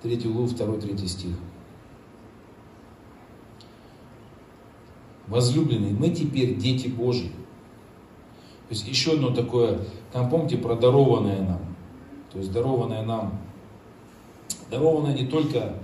Третью 0.07 0.35
главу, 0.35 0.47
второй, 0.47 0.81
третий 0.81 1.09
стих. 1.09 1.33
Возлюбленные, 5.27 5.93
мы 5.93 6.11
теперь 6.11 6.55
дети 6.55 6.87
Божьи. 6.87 7.31
То 8.69 8.71
есть 8.71 8.87
еще 8.87 9.15
одно 9.15 9.31
такое, 9.31 9.81
там 10.13 10.31
помните 10.31 10.59
про 10.59 10.77
дарованное 10.77 11.41
нам. 11.43 11.61
То 12.31 12.39
есть 12.39 12.53
дарованное 12.53 13.03
нам, 13.03 13.41
дарованное 14.71 15.15
не 15.15 15.27
только 15.27 15.75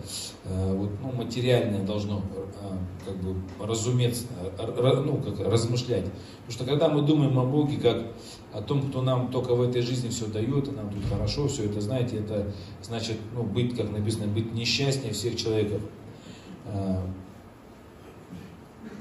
э, 0.45 0.77
вот, 0.77 0.91
ну, 1.03 1.13
материальное 1.13 1.85
должно 1.85 2.23
э, 2.61 2.77
как 3.07 3.17
бы 3.17 3.37
разуметь, 3.61 4.27
э, 4.59 5.03
ну, 5.05 5.19
как 5.19 5.41
размышлять. 5.41 6.05
Потому 6.47 6.51
что 6.51 6.65
когда 6.65 6.89
мы 6.89 7.03
думаем 7.03 7.39
о 7.39 7.45
Боге 7.45 7.77
как 7.79 8.07
о 8.53 8.61
том, 8.61 8.83
кто 8.83 9.03
нам 9.03 9.31
только 9.31 9.55
в 9.55 9.63
этой 9.63 9.83
жизни 9.83 10.09
все 10.09 10.27
дает, 10.27 10.69
и 10.69 10.73
нам 10.73 10.91
тут 10.91 11.05
хорошо, 11.05 11.49
все 11.49 11.65
это, 11.65 11.81
знаете, 11.81 12.19
это 12.19 12.53
значит, 12.83 13.17
ну, 13.35 13.45
быть, 13.45 13.77
как 13.77 13.91
написано, 13.91 14.27
быть 14.27 14.53
несчастнее 14.53 15.13
всех 15.13 15.37
человеков. 15.37 15.81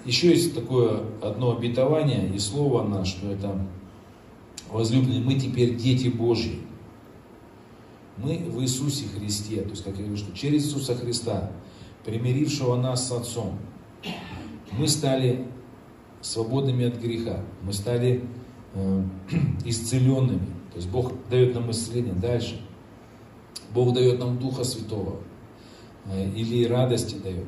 Еще 0.05 0.29
есть 0.29 0.55
такое 0.55 1.01
одно 1.21 1.55
обетование 1.55 2.27
и 2.33 2.39
слово 2.39 2.87
на, 2.87 3.05
что 3.05 3.27
это 3.27 3.67
возлюбленные, 4.71 5.21
мы 5.21 5.35
теперь 5.35 5.75
дети 5.75 6.07
Божьи. 6.07 6.59
Мы 8.21 8.37
в 8.37 8.61
Иисусе 8.61 9.05
Христе, 9.07 9.61
то 9.61 9.69
есть, 9.69 9.83
как 9.83 9.95
я 9.95 10.01
говорю, 10.01 10.17
что 10.17 10.35
через 10.35 10.65
Иисуса 10.65 10.95
Христа, 10.95 11.51
примирившего 12.05 12.75
нас 12.75 13.07
с 13.07 13.11
Отцом, 13.11 13.57
мы 14.71 14.87
стали 14.87 15.47
свободными 16.21 16.85
от 16.85 16.97
греха, 16.97 17.41
мы 17.63 17.73
стали 17.73 18.23
э, 18.73 19.03
исцеленными. 19.65 20.47
То 20.71 20.77
есть 20.77 20.89
Бог 20.89 21.13
дает 21.29 21.55
нам 21.55 21.71
исцеление 21.71 22.13
дальше. 22.13 22.61
Бог 23.73 23.93
дает 23.93 24.19
нам 24.19 24.37
Духа 24.37 24.63
Святого 24.63 25.17
э, 26.05 26.29
или 26.29 26.65
радости 26.65 27.15
дает. 27.15 27.45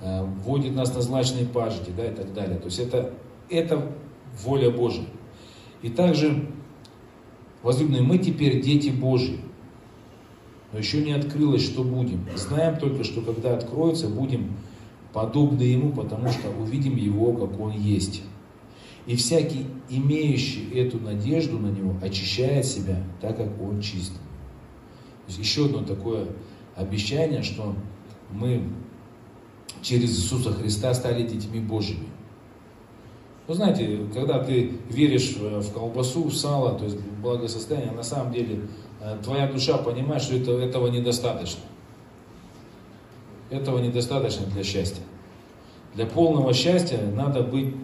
Э, 0.00 0.22
вводит 0.22 0.74
нас 0.74 0.94
на 0.94 1.00
злачные 1.00 1.46
пажити, 1.46 1.92
да, 1.96 2.06
и 2.06 2.14
так 2.14 2.32
далее. 2.34 2.58
То 2.58 2.66
есть 2.66 2.78
это, 2.78 3.14
это 3.48 3.90
воля 4.42 4.70
Божья. 4.70 5.04
И 5.82 5.88
также, 5.88 6.46
возлюбленные, 7.62 8.02
мы 8.02 8.18
теперь 8.18 8.60
дети 8.60 8.90
Божьи. 8.90 9.40
Но 10.72 10.78
еще 10.78 11.02
не 11.02 11.12
открылось, 11.12 11.64
что 11.64 11.82
будем. 11.82 12.26
Знаем 12.36 12.78
только, 12.78 13.04
что 13.04 13.22
когда 13.22 13.56
откроется, 13.56 14.08
будем 14.08 14.52
подобны 15.12 15.62
Ему, 15.62 15.92
потому 15.92 16.28
что 16.30 16.50
увидим 16.50 16.96
Его, 16.96 17.32
как 17.34 17.58
Он 17.58 17.72
есть. 17.72 18.22
И 19.06 19.16
всякий, 19.16 19.66
имеющий 19.88 20.70
эту 20.74 21.00
надежду 21.00 21.58
на 21.58 21.68
Него, 21.68 21.96
очищает 22.02 22.64
себя, 22.64 23.02
так 23.20 23.36
как 23.36 23.60
Он 23.60 23.80
чист. 23.80 24.12
Еще 25.26 25.66
одно 25.66 25.82
такое 25.82 26.28
обещание, 26.76 27.42
что 27.42 27.74
мы 28.32 28.62
через 29.82 30.10
Иисуса 30.10 30.52
Христа 30.52 30.94
стали 30.94 31.26
детьми 31.26 31.60
Божьими. 31.60 32.06
Вы 33.50 33.56
знаете, 33.56 34.06
когда 34.14 34.38
ты 34.38 34.78
веришь 34.90 35.34
в 35.36 35.72
колбасу, 35.72 36.22
в 36.22 36.32
сало, 36.32 36.78
то 36.78 36.84
есть 36.84 36.96
в 36.98 37.20
благосостояние, 37.20 37.90
на 37.90 38.04
самом 38.04 38.32
деле 38.32 38.60
э, 39.00 39.18
твоя 39.24 39.48
душа 39.48 39.76
понимает, 39.78 40.22
что 40.22 40.36
это, 40.36 40.52
этого 40.52 40.86
недостаточно. 40.86 41.62
Этого 43.50 43.80
недостаточно 43.80 44.46
для 44.46 44.62
счастья. 44.62 45.02
Для 45.96 46.06
полного 46.06 46.54
счастья 46.54 47.00
надо 47.12 47.42
быть 47.42 47.74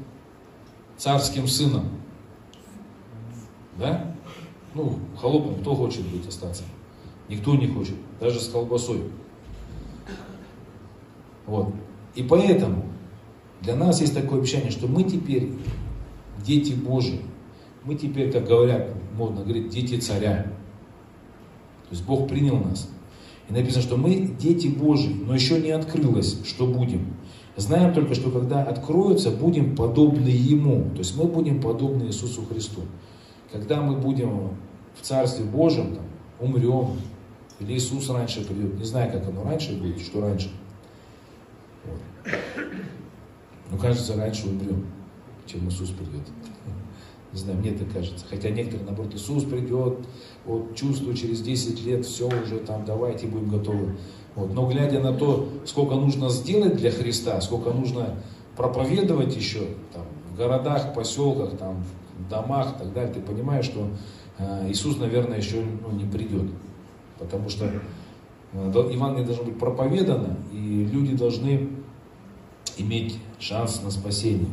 царским 0.98 1.48
сыном. 1.48 1.88
Да? 3.76 4.14
Ну, 4.72 5.00
холопом 5.16 5.56
кто 5.56 5.74
хочет 5.74 6.06
быть 6.06 6.28
остаться? 6.28 6.62
Никто 7.28 7.56
не 7.56 7.66
хочет, 7.66 7.96
даже 8.20 8.38
с 8.38 8.48
колбасой. 8.48 9.02
Вот. 11.44 11.74
И 12.14 12.22
поэтому 12.22 12.84
для 13.62 13.76
нас 13.76 14.00
есть 14.00 14.14
такое 14.14 14.40
обещание, 14.40 14.70
что 14.70 14.86
мы 14.86 15.04
теперь 15.04 15.50
дети 16.44 16.72
Божьи. 16.72 17.20
Мы 17.84 17.94
теперь, 17.94 18.32
как 18.32 18.46
говорят, 18.46 18.88
модно 19.16 19.42
говорить, 19.42 19.68
дети 19.70 19.98
царя. 19.98 20.44
То 21.88 21.92
есть 21.92 22.04
Бог 22.04 22.28
принял 22.28 22.56
нас. 22.56 22.88
И 23.48 23.52
написано, 23.52 23.82
что 23.82 23.96
мы 23.96 24.14
дети 24.38 24.66
Божьи, 24.66 25.12
но 25.12 25.34
еще 25.34 25.60
не 25.60 25.70
открылось, 25.70 26.40
что 26.44 26.66
будем. 26.66 27.14
Знаем 27.56 27.94
только, 27.94 28.14
что 28.14 28.30
когда 28.30 28.62
откроется, 28.62 29.30
будем 29.30 29.76
подобны 29.76 30.28
Ему. 30.28 30.90
То 30.90 30.98
есть 30.98 31.16
мы 31.16 31.24
будем 31.24 31.60
подобны 31.60 32.04
Иисусу 32.04 32.44
Христу. 32.44 32.82
Когда 33.52 33.80
мы 33.80 33.96
будем 33.96 34.50
в 35.00 35.02
Царстве 35.02 35.44
Божьем, 35.44 35.94
там, 35.94 36.04
умрем, 36.40 36.96
или 37.60 37.74
Иисус 37.74 38.10
раньше 38.10 38.44
придет, 38.44 38.76
не 38.76 38.84
знаю, 38.84 39.10
как 39.12 39.28
оно 39.28 39.44
раньше 39.44 39.78
будет, 39.80 40.00
что 40.00 40.20
раньше– 40.20 40.50
вот. 41.86 42.32
Ну, 43.70 43.78
кажется, 43.78 44.16
раньше 44.16 44.48
умрем, 44.48 44.86
чем 45.46 45.68
Иисус 45.68 45.90
придет. 45.90 46.26
Не 47.32 47.38
знаю, 47.38 47.58
мне 47.58 47.72
так 47.72 47.92
кажется. 47.92 48.24
Хотя 48.28 48.50
некоторые, 48.50 48.86
наоборот, 48.86 49.14
Иисус 49.14 49.44
придет, 49.44 49.98
вот 50.44 50.74
чувствую, 50.74 51.14
через 51.14 51.40
10 51.40 51.84
лет 51.84 52.06
все 52.06 52.26
уже 52.26 52.58
там, 52.60 52.84
давайте 52.84 53.26
будем 53.26 53.48
готовы. 53.48 53.96
Вот. 54.34 54.52
Но 54.54 54.66
глядя 54.68 55.00
на 55.00 55.12
то, 55.12 55.48
сколько 55.64 55.94
нужно 55.94 56.28
сделать 56.30 56.76
для 56.76 56.90
Христа, 56.90 57.40
сколько 57.40 57.70
нужно 57.70 58.16
проповедовать 58.56 59.36
еще 59.36 59.66
там, 59.92 60.04
в 60.32 60.36
городах, 60.36 60.94
поселках, 60.94 61.56
там, 61.58 61.84
в 62.18 62.28
домах 62.30 62.76
и 62.76 62.78
так 62.78 62.92
далее, 62.92 63.12
ты 63.12 63.20
понимаешь, 63.20 63.66
что 63.66 63.88
э, 64.38 64.70
Иисус, 64.70 64.96
наверное, 64.98 65.38
еще 65.38 65.62
ну, 65.82 65.96
не 65.96 66.04
придет. 66.04 66.50
Потому 67.18 67.48
что 67.48 67.70
Э, 68.56 68.88
Евангелие 68.90 69.26
должно 69.26 69.44
быть 69.44 69.58
проповедано, 69.58 70.36
и 70.52 70.88
люди 70.90 71.16
должны 71.16 71.68
иметь 72.76 73.18
шанс 73.38 73.82
на 73.82 73.90
спасение. 73.90 74.50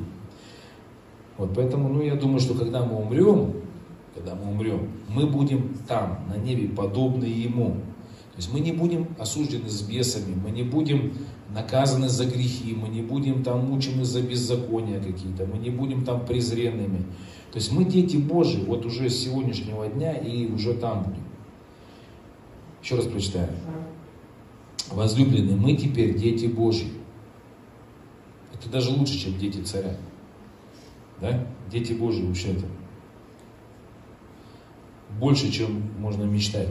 Вот 1.38 1.52
поэтому, 1.56 1.90
ну, 1.90 2.02
я 2.02 2.16
думаю, 2.16 2.40
что 2.40 2.54
когда 2.54 2.86
мы 2.86 2.98
умрем, 2.98 3.54
когда 4.14 4.36
мы 4.36 4.52
умрем, 4.52 4.90
мы 5.10 5.26
будем 5.26 5.76
там, 5.88 6.20
на 6.28 6.38
небе, 6.38 6.68
подобны 6.68 7.26
Ему. 7.26 7.72
То 8.34 8.38
есть 8.38 8.54
мы 8.54 8.60
не 8.60 8.72
будем 8.72 9.08
осуждены 9.20 9.70
с 9.70 9.82
бесами, 9.82 10.36
мы 10.36 10.52
не 10.52 10.64
будем 10.64 11.14
наказаны 11.54 12.10
за 12.10 12.26
грехи, 12.26 12.76
мы 12.76 12.90
не 12.90 13.02
будем 13.02 13.44
там 13.44 13.66
мучены 13.68 14.06
за 14.06 14.22
беззакония 14.22 15.00
какие-то, 15.00 15.46
мы 15.46 15.58
не 15.58 15.70
будем 15.70 16.04
там 16.04 16.26
презренными. 16.26 17.06
То 17.52 17.60
есть 17.60 17.72
мы 17.72 17.86
дети 17.86 18.18
Божьи, 18.18 18.64
вот 18.66 18.86
уже 18.86 19.10
с 19.10 19.24
сегодняшнего 19.24 19.88
дня 19.88 20.14
и 20.14 20.48
уже 20.48 20.74
там 20.74 21.04
будем. 21.04 21.24
Еще 22.82 22.96
раз 22.96 23.06
прочитаю. 23.06 23.50
Возлюбленные, 24.92 25.56
мы 25.56 25.76
теперь 25.76 26.18
дети 26.18 26.48
Божьи. 26.48 26.88
Это 28.64 28.72
даже 28.72 28.92
лучше, 28.92 29.20
чем 29.20 29.38
дети 29.38 29.62
царя. 29.62 29.98
Да? 31.20 31.46
Дети 31.70 31.94
Божьи 31.94 32.24
вообще 32.24 32.54
это 32.54 32.66
больше, 35.20 35.52
чем 35.52 35.84
можно 36.00 36.24
мечтать. 36.24 36.70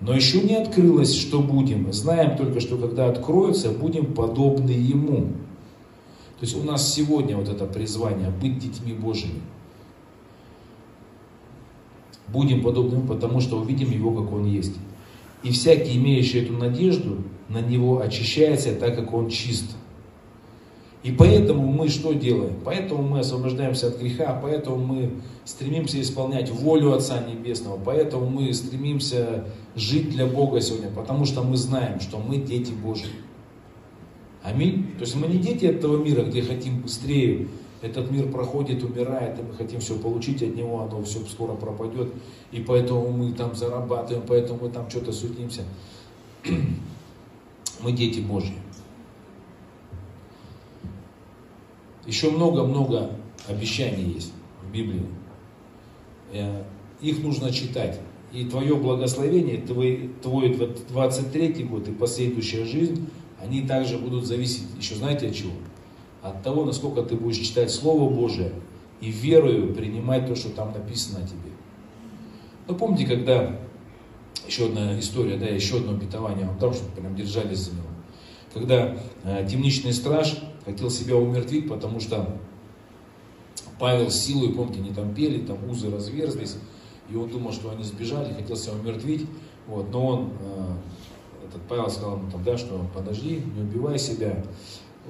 Но 0.00 0.14
еще 0.14 0.40
не 0.40 0.56
открылось, 0.56 1.14
что 1.14 1.40
будем. 1.40 1.92
Знаем 1.92 2.36
только, 2.36 2.60
что 2.60 2.76
когда 2.78 3.08
откроется, 3.08 3.70
будем 3.70 4.14
подобны 4.14 4.70
Ему. 4.70 5.28
То 6.38 6.46
есть 6.46 6.56
у 6.56 6.62
нас 6.64 6.92
сегодня 6.92 7.36
вот 7.36 7.48
это 7.48 7.66
призвание 7.66 8.30
быть 8.30 8.58
детьми 8.58 8.92
Божьими. 8.92 9.40
Будем 12.28 12.62
подобны 12.62 12.96
Ему, 12.96 13.06
потому 13.06 13.40
что 13.40 13.60
увидим 13.60 13.90
Его, 13.90 14.22
как 14.22 14.32
Он 14.32 14.46
есть. 14.46 14.74
И 15.42 15.50
всякий, 15.50 15.96
имеющий 15.96 16.40
эту 16.40 16.54
надежду, 16.54 17.18
на 17.48 17.60
него 17.60 18.00
очищается, 18.00 18.74
так 18.74 18.94
как 18.94 19.12
он 19.12 19.28
чист. 19.28 19.76
И 21.02 21.12
поэтому 21.12 21.66
мы 21.66 21.88
что 21.88 22.12
делаем? 22.12 22.56
Поэтому 22.62 23.02
мы 23.02 23.20
освобождаемся 23.20 23.88
от 23.88 23.98
греха, 23.98 24.38
поэтому 24.42 24.76
мы 24.76 25.10
стремимся 25.46 25.98
исполнять 26.00 26.50
волю 26.50 26.92
Отца 26.92 27.20
Небесного, 27.20 27.80
поэтому 27.82 28.28
мы 28.28 28.52
стремимся 28.52 29.46
жить 29.74 30.10
для 30.10 30.26
Бога 30.26 30.60
сегодня, 30.60 30.90
потому 30.90 31.24
что 31.24 31.42
мы 31.42 31.56
знаем, 31.56 32.00
что 32.00 32.18
мы 32.18 32.36
дети 32.36 32.72
Божьи. 32.72 33.08
Аминь. 34.42 34.92
То 34.98 35.04
есть 35.04 35.16
мы 35.16 35.26
не 35.26 35.38
дети 35.38 35.64
этого 35.64 36.02
мира, 36.02 36.22
где 36.22 36.42
хотим 36.42 36.82
быстрее, 36.82 37.48
этот 37.80 38.10
мир 38.10 38.30
проходит, 38.30 38.82
умирает, 38.82 39.38
и 39.38 39.42
мы 39.42 39.54
хотим 39.54 39.80
все 39.80 39.98
получить 39.98 40.42
от 40.42 40.54
него, 40.54 40.82
оно 40.82 41.02
все 41.02 41.20
скоро 41.20 41.54
пропадет, 41.54 42.12
и 42.52 42.60
поэтому 42.60 43.10
мы 43.10 43.32
там 43.32 43.54
зарабатываем, 43.54 44.24
поэтому 44.26 44.60
мы 44.64 44.68
там 44.68 44.90
что-то 44.90 45.12
судимся. 45.12 45.62
Мы 47.82 47.92
дети 47.92 48.20
Божьи. 48.20 48.52
Еще 52.06 52.30
много-много 52.30 53.10
обещаний 53.48 54.14
есть 54.14 54.32
в 54.62 54.72
Библии. 54.72 55.06
Э, 56.32 56.62
их 57.00 57.22
нужно 57.22 57.52
читать. 57.52 58.00
И 58.32 58.44
твое 58.44 58.76
благословение, 58.76 59.58
твой, 59.58 60.10
твой 60.22 60.56
23 60.88 61.64
год 61.64 61.88
и 61.88 61.92
последующая 61.92 62.64
жизнь, 62.64 63.08
они 63.42 63.62
также 63.62 63.98
будут 63.98 64.26
зависеть, 64.26 64.64
еще 64.78 64.94
знаете 64.94 65.28
от 65.28 65.34
чего? 65.34 65.52
От 66.22 66.42
того, 66.42 66.64
насколько 66.64 67.02
ты 67.02 67.16
будешь 67.16 67.38
читать 67.38 67.70
Слово 67.70 68.08
Божие 68.08 68.52
и 69.00 69.10
верою 69.10 69.74
принимать 69.74 70.26
то, 70.26 70.36
что 70.36 70.50
там 70.50 70.72
написано 70.72 71.24
о 71.24 71.26
тебе. 71.26 71.50
Ну, 72.68 72.74
помните, 72.76 73.06
когда, 73.06 73.58
еще 74.46 74.66
одна 74.66 74.98
история, 75.00 75.36
да, 75.36 75.46
еще 75.46 75.78
одно 75.78 75.92
обетование, 75.92 76.48
там, 76.60 76.72
что 76.72 76.84
прям 76.92 77.16
держались 77.16 77.58
за 77.58 77.72
него. 77.72 77.86
Когда 78.52 78.96
э, 79.24 79.48
темничный 79.50 79.92
страж 79.92 80.38
хотел 80.70 80.90
себя 80.90 81.16
умертвить, 81.16 81.68
потому 81.68 82.00
что 82.00 82.36
Павел 83.78 84.10
с 84.10 84.16
силой, 84.16 84.52
помните, 84.52 84.80
они 84.80 84.92
там 84.92 85.14
пели, 85.14 85.44
там 85.44 85.58
узы 85.68 85.90
разверзлись, 85.90 86.56
и 87.08 87.16
он 87.16 87.28
думал, 87.28 87.52
что 87.52 87.70
они 87.70 87.82
сбежали, 87.82 88.32
хотел 88.32 88.56
себя 88.56 88.74
умертвить, 88.74 89.26
вот, 89.66 89.90
но 89.90 90.06
он, 90.06 90.32
э, 90.40 91.46
этот 91.48 91.62
Павел 91.62 91.90
сказал 91.90 92.18
ему 92.18 92.30
там, 92.30 92.44
да, 92.44 92.56
что 92.58 92.86
подожди, 92.94 93.42
не 93.56 93.62
убивай 93.62 93.98
себя, 93.98 94.44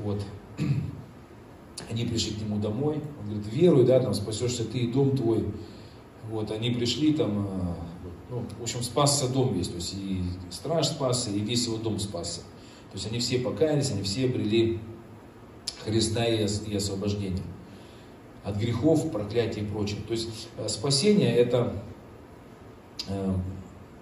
вот, 0.02 0.22
они 1.90 2.04
пришли 2.04 2.34
к 2.34 2.42
нему 2.42 2.58
домой, 2.58 3.02
он 3.20 3.26
говорит, 3.26 3.52
веруй, 3.52 3.84
да, 3.84 4.00
там 4.00 4.14
спасешься 4.14 4.64
ты 4.64 4.78
и 4.78 4.92
дом 4.92 5.16
твой, 5.16 5.46
вот, 6.30 6.50
они 6.52 6.70
пришли 6.70 7.12
там, 7.12 7.46
э, 7.46 7.74
ну, 8.30 8.44
в 8.60 8.62
общем, 8.62 8.82
спасся 8.82 9.28
дом 9.28 9.52
весь, 9.52 9.68
то 9.68 9.76
есть 9.76 9.94
и 9.94 10.22
страж 10.50 10.86
спасся, 10.86 11.30
и 11.30 11.40
весь 11.40 11.66
его 11.66 11.76
дом 11.76 11.98
спасся. 11.98 12.42
То 12.92 12.96
есть 12.96 13.06
они 13.08 13.18
все 13.18 13.38
покаялись, 13.38 13.90
они 13.90 14.02
все 14.02 14.26
обрели 14.26 14.80
Христа 15.84 16.24
и 16.26 16.44
освобождение 16.76 17.42
от 18.44 18.56
грехов, 18.56 19.10
проклятий 19.10 19.62
и 19.62 19.66
прочее. 19.66 19.98
То 20.06 20.12
есть 20.12 20.48
э, 20.56 20.68
спасение 20.68 21.34
это, 21.34 21.72
э, 23.08 23.34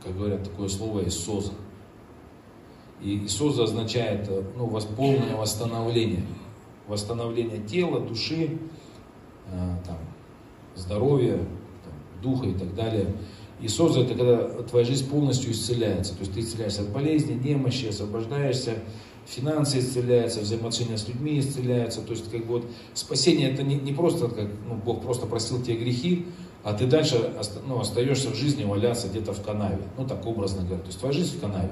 как 0.02 0.16
говорят, 0.16 0.44
такое 0.44 0.68
слово 0.68 1.06
«иссоза». 1.08 1.52
И 3.02 3.26
«иссоза» 3.26 3.64
означает 3.64 4.28
э, 4.28 4.42
ну, 4.56 4.68
полное 4.96 5.36
восстановление. 5.36 6.24
Восстановление 6.86 7.62
тела, 7.62 8.00
души, 8.00 8.58
там, 9.50 9.98
здоровья, 10.74 11.36
там, 11.36 12.22
духа 12.22 12.46
и 12.46 12.54
так 12.54 12.74
далее. 12.74 13.12
Иисус 13.60 13.94
это 13.94 14.14
когда 14.14 14.62
твоя 14.62 14.86
жизнь 14.86 15.10
полностью 15.10 15.52
исцеляется. 15.52 16.14
То 16.14 16.20
есть 16.20 16.32
ты 16.32 16.40
исцеляешься 16.40 16.82
от 16.82 16.88
болезни, 16.88 17.34
немощи, 17.34 17.86
освобождаешься 17.86 18.78
финансы 19.28 19.80
исцеляются, 19.80 20.40
взаимоотношения 20.40 20.96
с 20.96 21.06
людьми 21.06 21.38
исцеляются. 21.38 22.00
То 22.00 22.12
есть 22.12 22.30
как 22.30 22.46
бы 22.46 22.54
вот 22.54 22.66
спасение 22.94 23.50
это 23.50 23.62
не, 23.62 23.76
не 23.76 23.92
просто 23.92 24.28
как 24.28 24.48
ну, 24.66 24.74
Бог 24.74 25.02
просто 25.02 25.26
простил 25.26 25.62
тебе 25.62 25.76
грехи, 25.76 26.26
а 26.64 26.72
ты 26.72 26.86
дальше 26.86 27.32
ну, 27.66 27.80
остаешься 27.80 28.30
в 28.30 28.34
жизни 28.34 28.64
валяться 28.64 29.08
где-то 29.08 29.32
в 29.32 29.42
канаве. 29.42 29.82
Ну 29.96 30.06
так 30.06 30.24
образно 30.26 30.62
говоря. 30.62 30.80
То 30.80 30.88
есть 30.88 30.98
твоя 30.98 31.12
жизнь 31.12 31.36
в 31.36 31.40
канаве. 31.40 31.70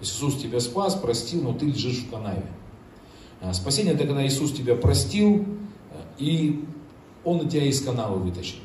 Иисус 0.00 0.36
тебя 0.36 0.58
спас, 0.58 0.94
простил, 0.94 1.42
но 1.42 1.54
ты 1.54 1.66
лежишь 1.66 1.98
в 1.98 2.10
канаве. 2.10 2.46
А 3.40 3.52
спасение 3.54 3.94
это 3.94 4.04
когда 4.04 4.26
Иисус 4.26 4.52
тебя 4.52 4.74
простил, 4.74 5.44
и 6.18 6.64
Он 7.24 7.48
тебя 7.48 7.64
из 7.64 7.80
канавы 7.80 8.18
вытащил. 8.18 8.58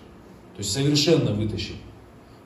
То 0.55 0.59
есть 0.59 0.71
совершенно 0.71 1.33
вытащил. 1.33 1.75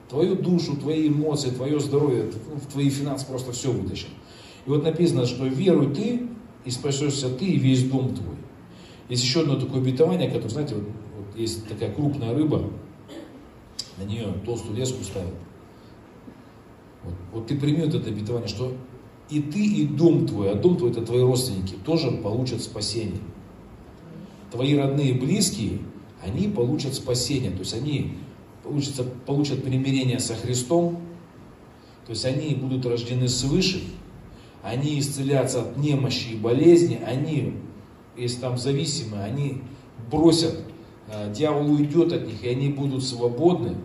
Твою 0.09 0.35
душу, 0.35 0.75
твои 0.75 1.07
эмоции, 1.07 1.51
твое 1.51 1.79
здоровье, 1.79 2.29
твои 2.71 2.89
финансы 2.89 3.25
просто 3.25 3.53
все 3.53 3.71
вытащил. 3.71 4.09
И 4.65 4.69
вот 4.69 4.83
написано, 4.83 5.25
что 5.25 5.45
веруй 5.45 5.93
ты, 5.93 6.27
и 6.65 6.71
спасешься 6.71 7.29
ты, 7.29 7.45
и 7.45 7.57
весь 7.57 7.89
дом 7.89 8.13
твой. 8.13 8.35
Есть 9.09 9.23
еще 9.23 9.41
одно 9.41 9.55
такое 9.55 9.81
обетование, 9.81 10.29
которое, 10.29 10.49
знаете, 10.49 10.75
вот, 10.75 10.85
вот 11.17 11.39
есть 11.39 11.67
такая 11.67 11.91
крупная 11.91 12.33
рыба, 12.33 12.69
на 13.97 14.03
нее 14.03 14.27
толстую 14.45 14.77
леску 14.77 15.03
ставят. 15.03 15.33
Вот, 17.03 17.13
вот 17.33 17.47
ты 17.47 17.57
прими 17.57 17.83
вот 17.83 17.95
это 17.95 18.09
обетование, 18.09 18.47
что 18.47 18.73
и 19.29 19.41
ты, 19.41 19.65
и 19.65 19.85
дом 19.85 20.27
твой, 20.27 20.51
а 20.51 20.55
дом 20.55 20.77
твой 20.77 20.91
это 20.91 21.01
твои 21.01 21.21
родственники, 21.21 21.75
тоже 21.85 22.11
получат 22.11 22.61
спасение. 22.61 23.21
Твои 24.51 24.75
родные 24.75 25.11
и 25.11 25.19
близкие, 25.19 25.79
они 26.23 26.47
получат 26.49 26.93
спасение, 26.93 27.51
то 27.51 27.59
есть 27.59 27.73
они 27.73 28.17
получат, 28.63 29.11
получат 29.25 29.63
примирение 29.63 30.19
со 30.19 30.35
Христом, 30.35 30.99
то 32.05 32.11
есть 32.11 32.25
они 32.25 32.55
будут 32.55 32.85
рождены 32.85 33.27
свыше, 33.29 33.81
они 34.63 34.99
исцелятся 34.99 35.61
от 35.61 35.77
немощи 35.77 36.33
и 36.33 36.37
болезни, 36.37 36.99
они, 37.05 37.55
если 38.15 38.41
там 38.41 38.57
зависимы, 38.57 39.21
они 39.21 39.61
бросят, 40.09 40.59
э, 41.07 41.33
дьявол 41.33 41.71
уйдет 41.71 42.13
от 42.13 42.27
них, 42.27 42.43
и 42.43 42.49
они 42.49 42.69
будут 42.69 43.03
свободны. 43.03 43.75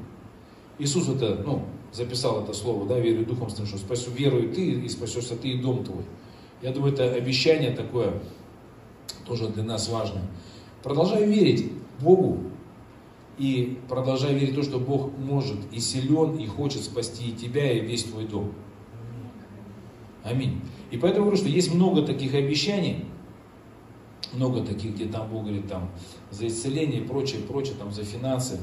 Иисус 0.79 1.09
это, 1.09 1.43
ну, 1.45 1.65
записал 1.93 2.43
это 2.43 2.53
слово, 2.53 2.87
да, 2.87 2.99
верю 2.99 3.25
духом, 3.25 3.49
что 3.49 3.65
спасу, 3.65 4.11
верую 4.11 4.53
ты, 4.53 4.73
и 4.73 4.89
спасешься 4.89 5.37
ты 5.37 5.49
и 5.49 5.59
дом 5.59 5.85
твой. 5.85 6.05
Я 6.63 6.73
думаю, 6.73 6.93
это 6.93 7.13
обещание 7.13 7.71
такое 7.71 8.21
тоже 9.27 9.49
для 9.49 9.63
нас 9.63 9.89
важное. 9.89 10.25
Продолжай 10.83 11.27
верить 11.27 11.71
Богу 12.01 12.39
и 13.39 13.79
продолжай 13.89 14.35
верить 14.35 14.53
в 14.53 14.57
то, 14.57 14.63
что 14.63 14.79
Бог 14.79 15.11
может 15.19 15.59
и 15.73 15.81
силен, 15.81 16.37
и 16.37 16.47
хочет 16.47 16.83
спасти 16.83 17.31
и 17.31 17.33
тебя, 17.33 17.73
и 17.73 17.81
весь 17.81 18.05
твой 18.05 18.25
дом. 18.25 18.53
Аминь. 20.27 20.61
И 20.91 20.97
поэтому 20.97 21.27
говорю, 21.27 21.37
что 21.41 21.49
есть 21.49 21.73
много 21.73 22.03
таких 22.03 22.35
обещаний, 22.35 23.05
много 24.33 24.63
таких, 24.63 24.95
где 24.95 25.07
там 25.07 25.29
Бог 25.29 25.45
говорит 25.45 25.69
там, 25.69 25.89
за 26.33 26.49
исцеление 26.49 27.01
и 27.03 27.07
прочее, 27.07 27.43
прочее, 27.43 27.77
там, 27.79 27.93
за 27.93 28.03
финансы, 28.03 28.59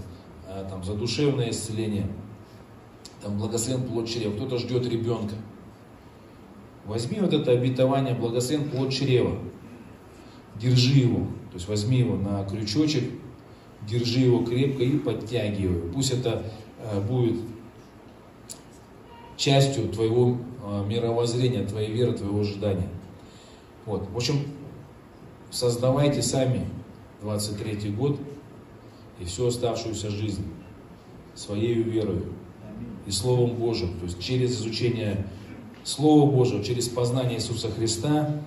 а, 0.46 0.68
там, 0.70 0.84
за 0.84 0.94
душевное 0.94 1.52
исцеление, 1.52 2.08
там, 3.22 3.38
благословен 3.38 3.84
плод 3.84 4.10
чрева, 4.10 4.34
кто-то 4.36 4.58
ждет 4.58 4.86
ребенка. 4.88 5.36
Возьми 6.86 7.20
вот 7.22 7.34
это 7.34 7.52
обетование, 7.52 8.14
благословен 8.14 8.70
плод 8.70 8.92
чрева, 8.92 9.40
держи 10.60 11.00
его, 11.00 11.28
то 11.50 11.56
есть 11.56 11.70
возьми 11.70 12.00
его 12.00 12.18
на 12.18 12.44
крючочек, 12.44 13.10
держи 13.88 14.20
его 14.20 14.44
крепко 14.44 14.84
и 14.84 14.98
подтягивай. 14.98 15.90
Пусть 15.92 16.12
это 16.12 16.44
а, 16.80 17.00
будет 17.00 17.40
частью 19.38 19.90
твоего 19.90 20.32
э, 20.32 20.36
мировоззрения, 20.64 21.66
твоей 21.66 21.92
веры, 21.92 22.14
твоего 22.14 22.40
ожидания. 22.40 22.88
Вот. 23.86 24.10
В 24.10 24.16
общем, 24.16 24.36
создавайте 25.52 26.22
сами 26.22 26.66
23 27.22 27.92
год 27.92 28.20
и 29.20 29.26
всю 29.26 29.48
оставшуюся 29.48 30.10
жизнь 30.10 30.46
своей 31.36 31.76
верой 31.76 32.24
и 33.06 33.12
Словом 33.12 33.56
Божьим. 33.56 33.98
То 34.00 34.06
есть 34.06 34.20
через 34.22 34.60
изучение 34.60 35.28
Слова 35.84 36.30
Божьего, 36.30 36.64
через 36.64 36.88
познание 36.88 37.38
Иисуса 37.38 37.70
Христа 37.70 38.42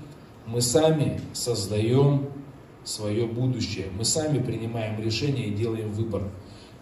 мы 0.46 0.60
сами 0.60 1.20
создаем 1.32 2.28
свое 2.84 3.26
будущее. 3.26 3.86
Мы 3.96 4.04
сами 4.04 4.38
принимаем 4.38 5.00
решение 5.02 5.48
и 5.48 5.50
делаем 5.50 5.92
выбор. 5.92 6.22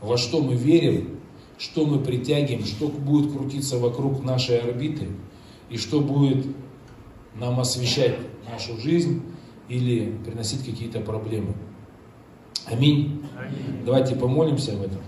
Во 0.01 0.17
что 0.17 0.41
мы 0.43 0.55
верим, 0.55 1.14
что 1.59 1.87
мы 1.87 1.99
притягиваем, 1.99 2.65
что 2.65 2.89
будет 2.89 3.33
крутиться 3.33 3.79
вокруг 3.79 4.23
нашей 4.25 4.59
орбиты 4.59 5.09
и 5.71 5.77
что 5.77 6.01
будет 6.01 6.47
нам 7.35 7.61
освещать 7.61 8.19
нашу 8.51 8.79
жизнь 8.79 9.23
или 9.69 10.17
приносить 10.25 10.65
какие-то 10.65 11.01
проблемы. 11.01 11.55
Аминь. 12.67 13.23
Аминь. 13.37 13.83
Давайте 13.85 14.17
помолимся 14.17 14.73
об 14.73 14.83
этом. 14.83 15.01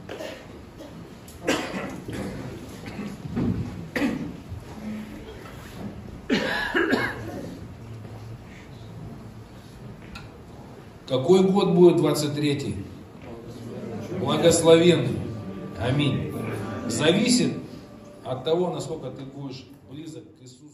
Какой 11.08 11.42
год 11.44 11.70
будет 11.70 12.00
23-й? 12.00 12.76
Благословенный. 14.18 15.18
Аминь 15.78 16.35
зависит 16.90 17.52
от 18.24 18.44
того, 18.44 18.70
насколько 18.70 19.10
ты 19.10 19.24
будешь 19.24 19.66
близок 19.90 20.24
к 20.36 20.42
Иисусу. 20.42 20.65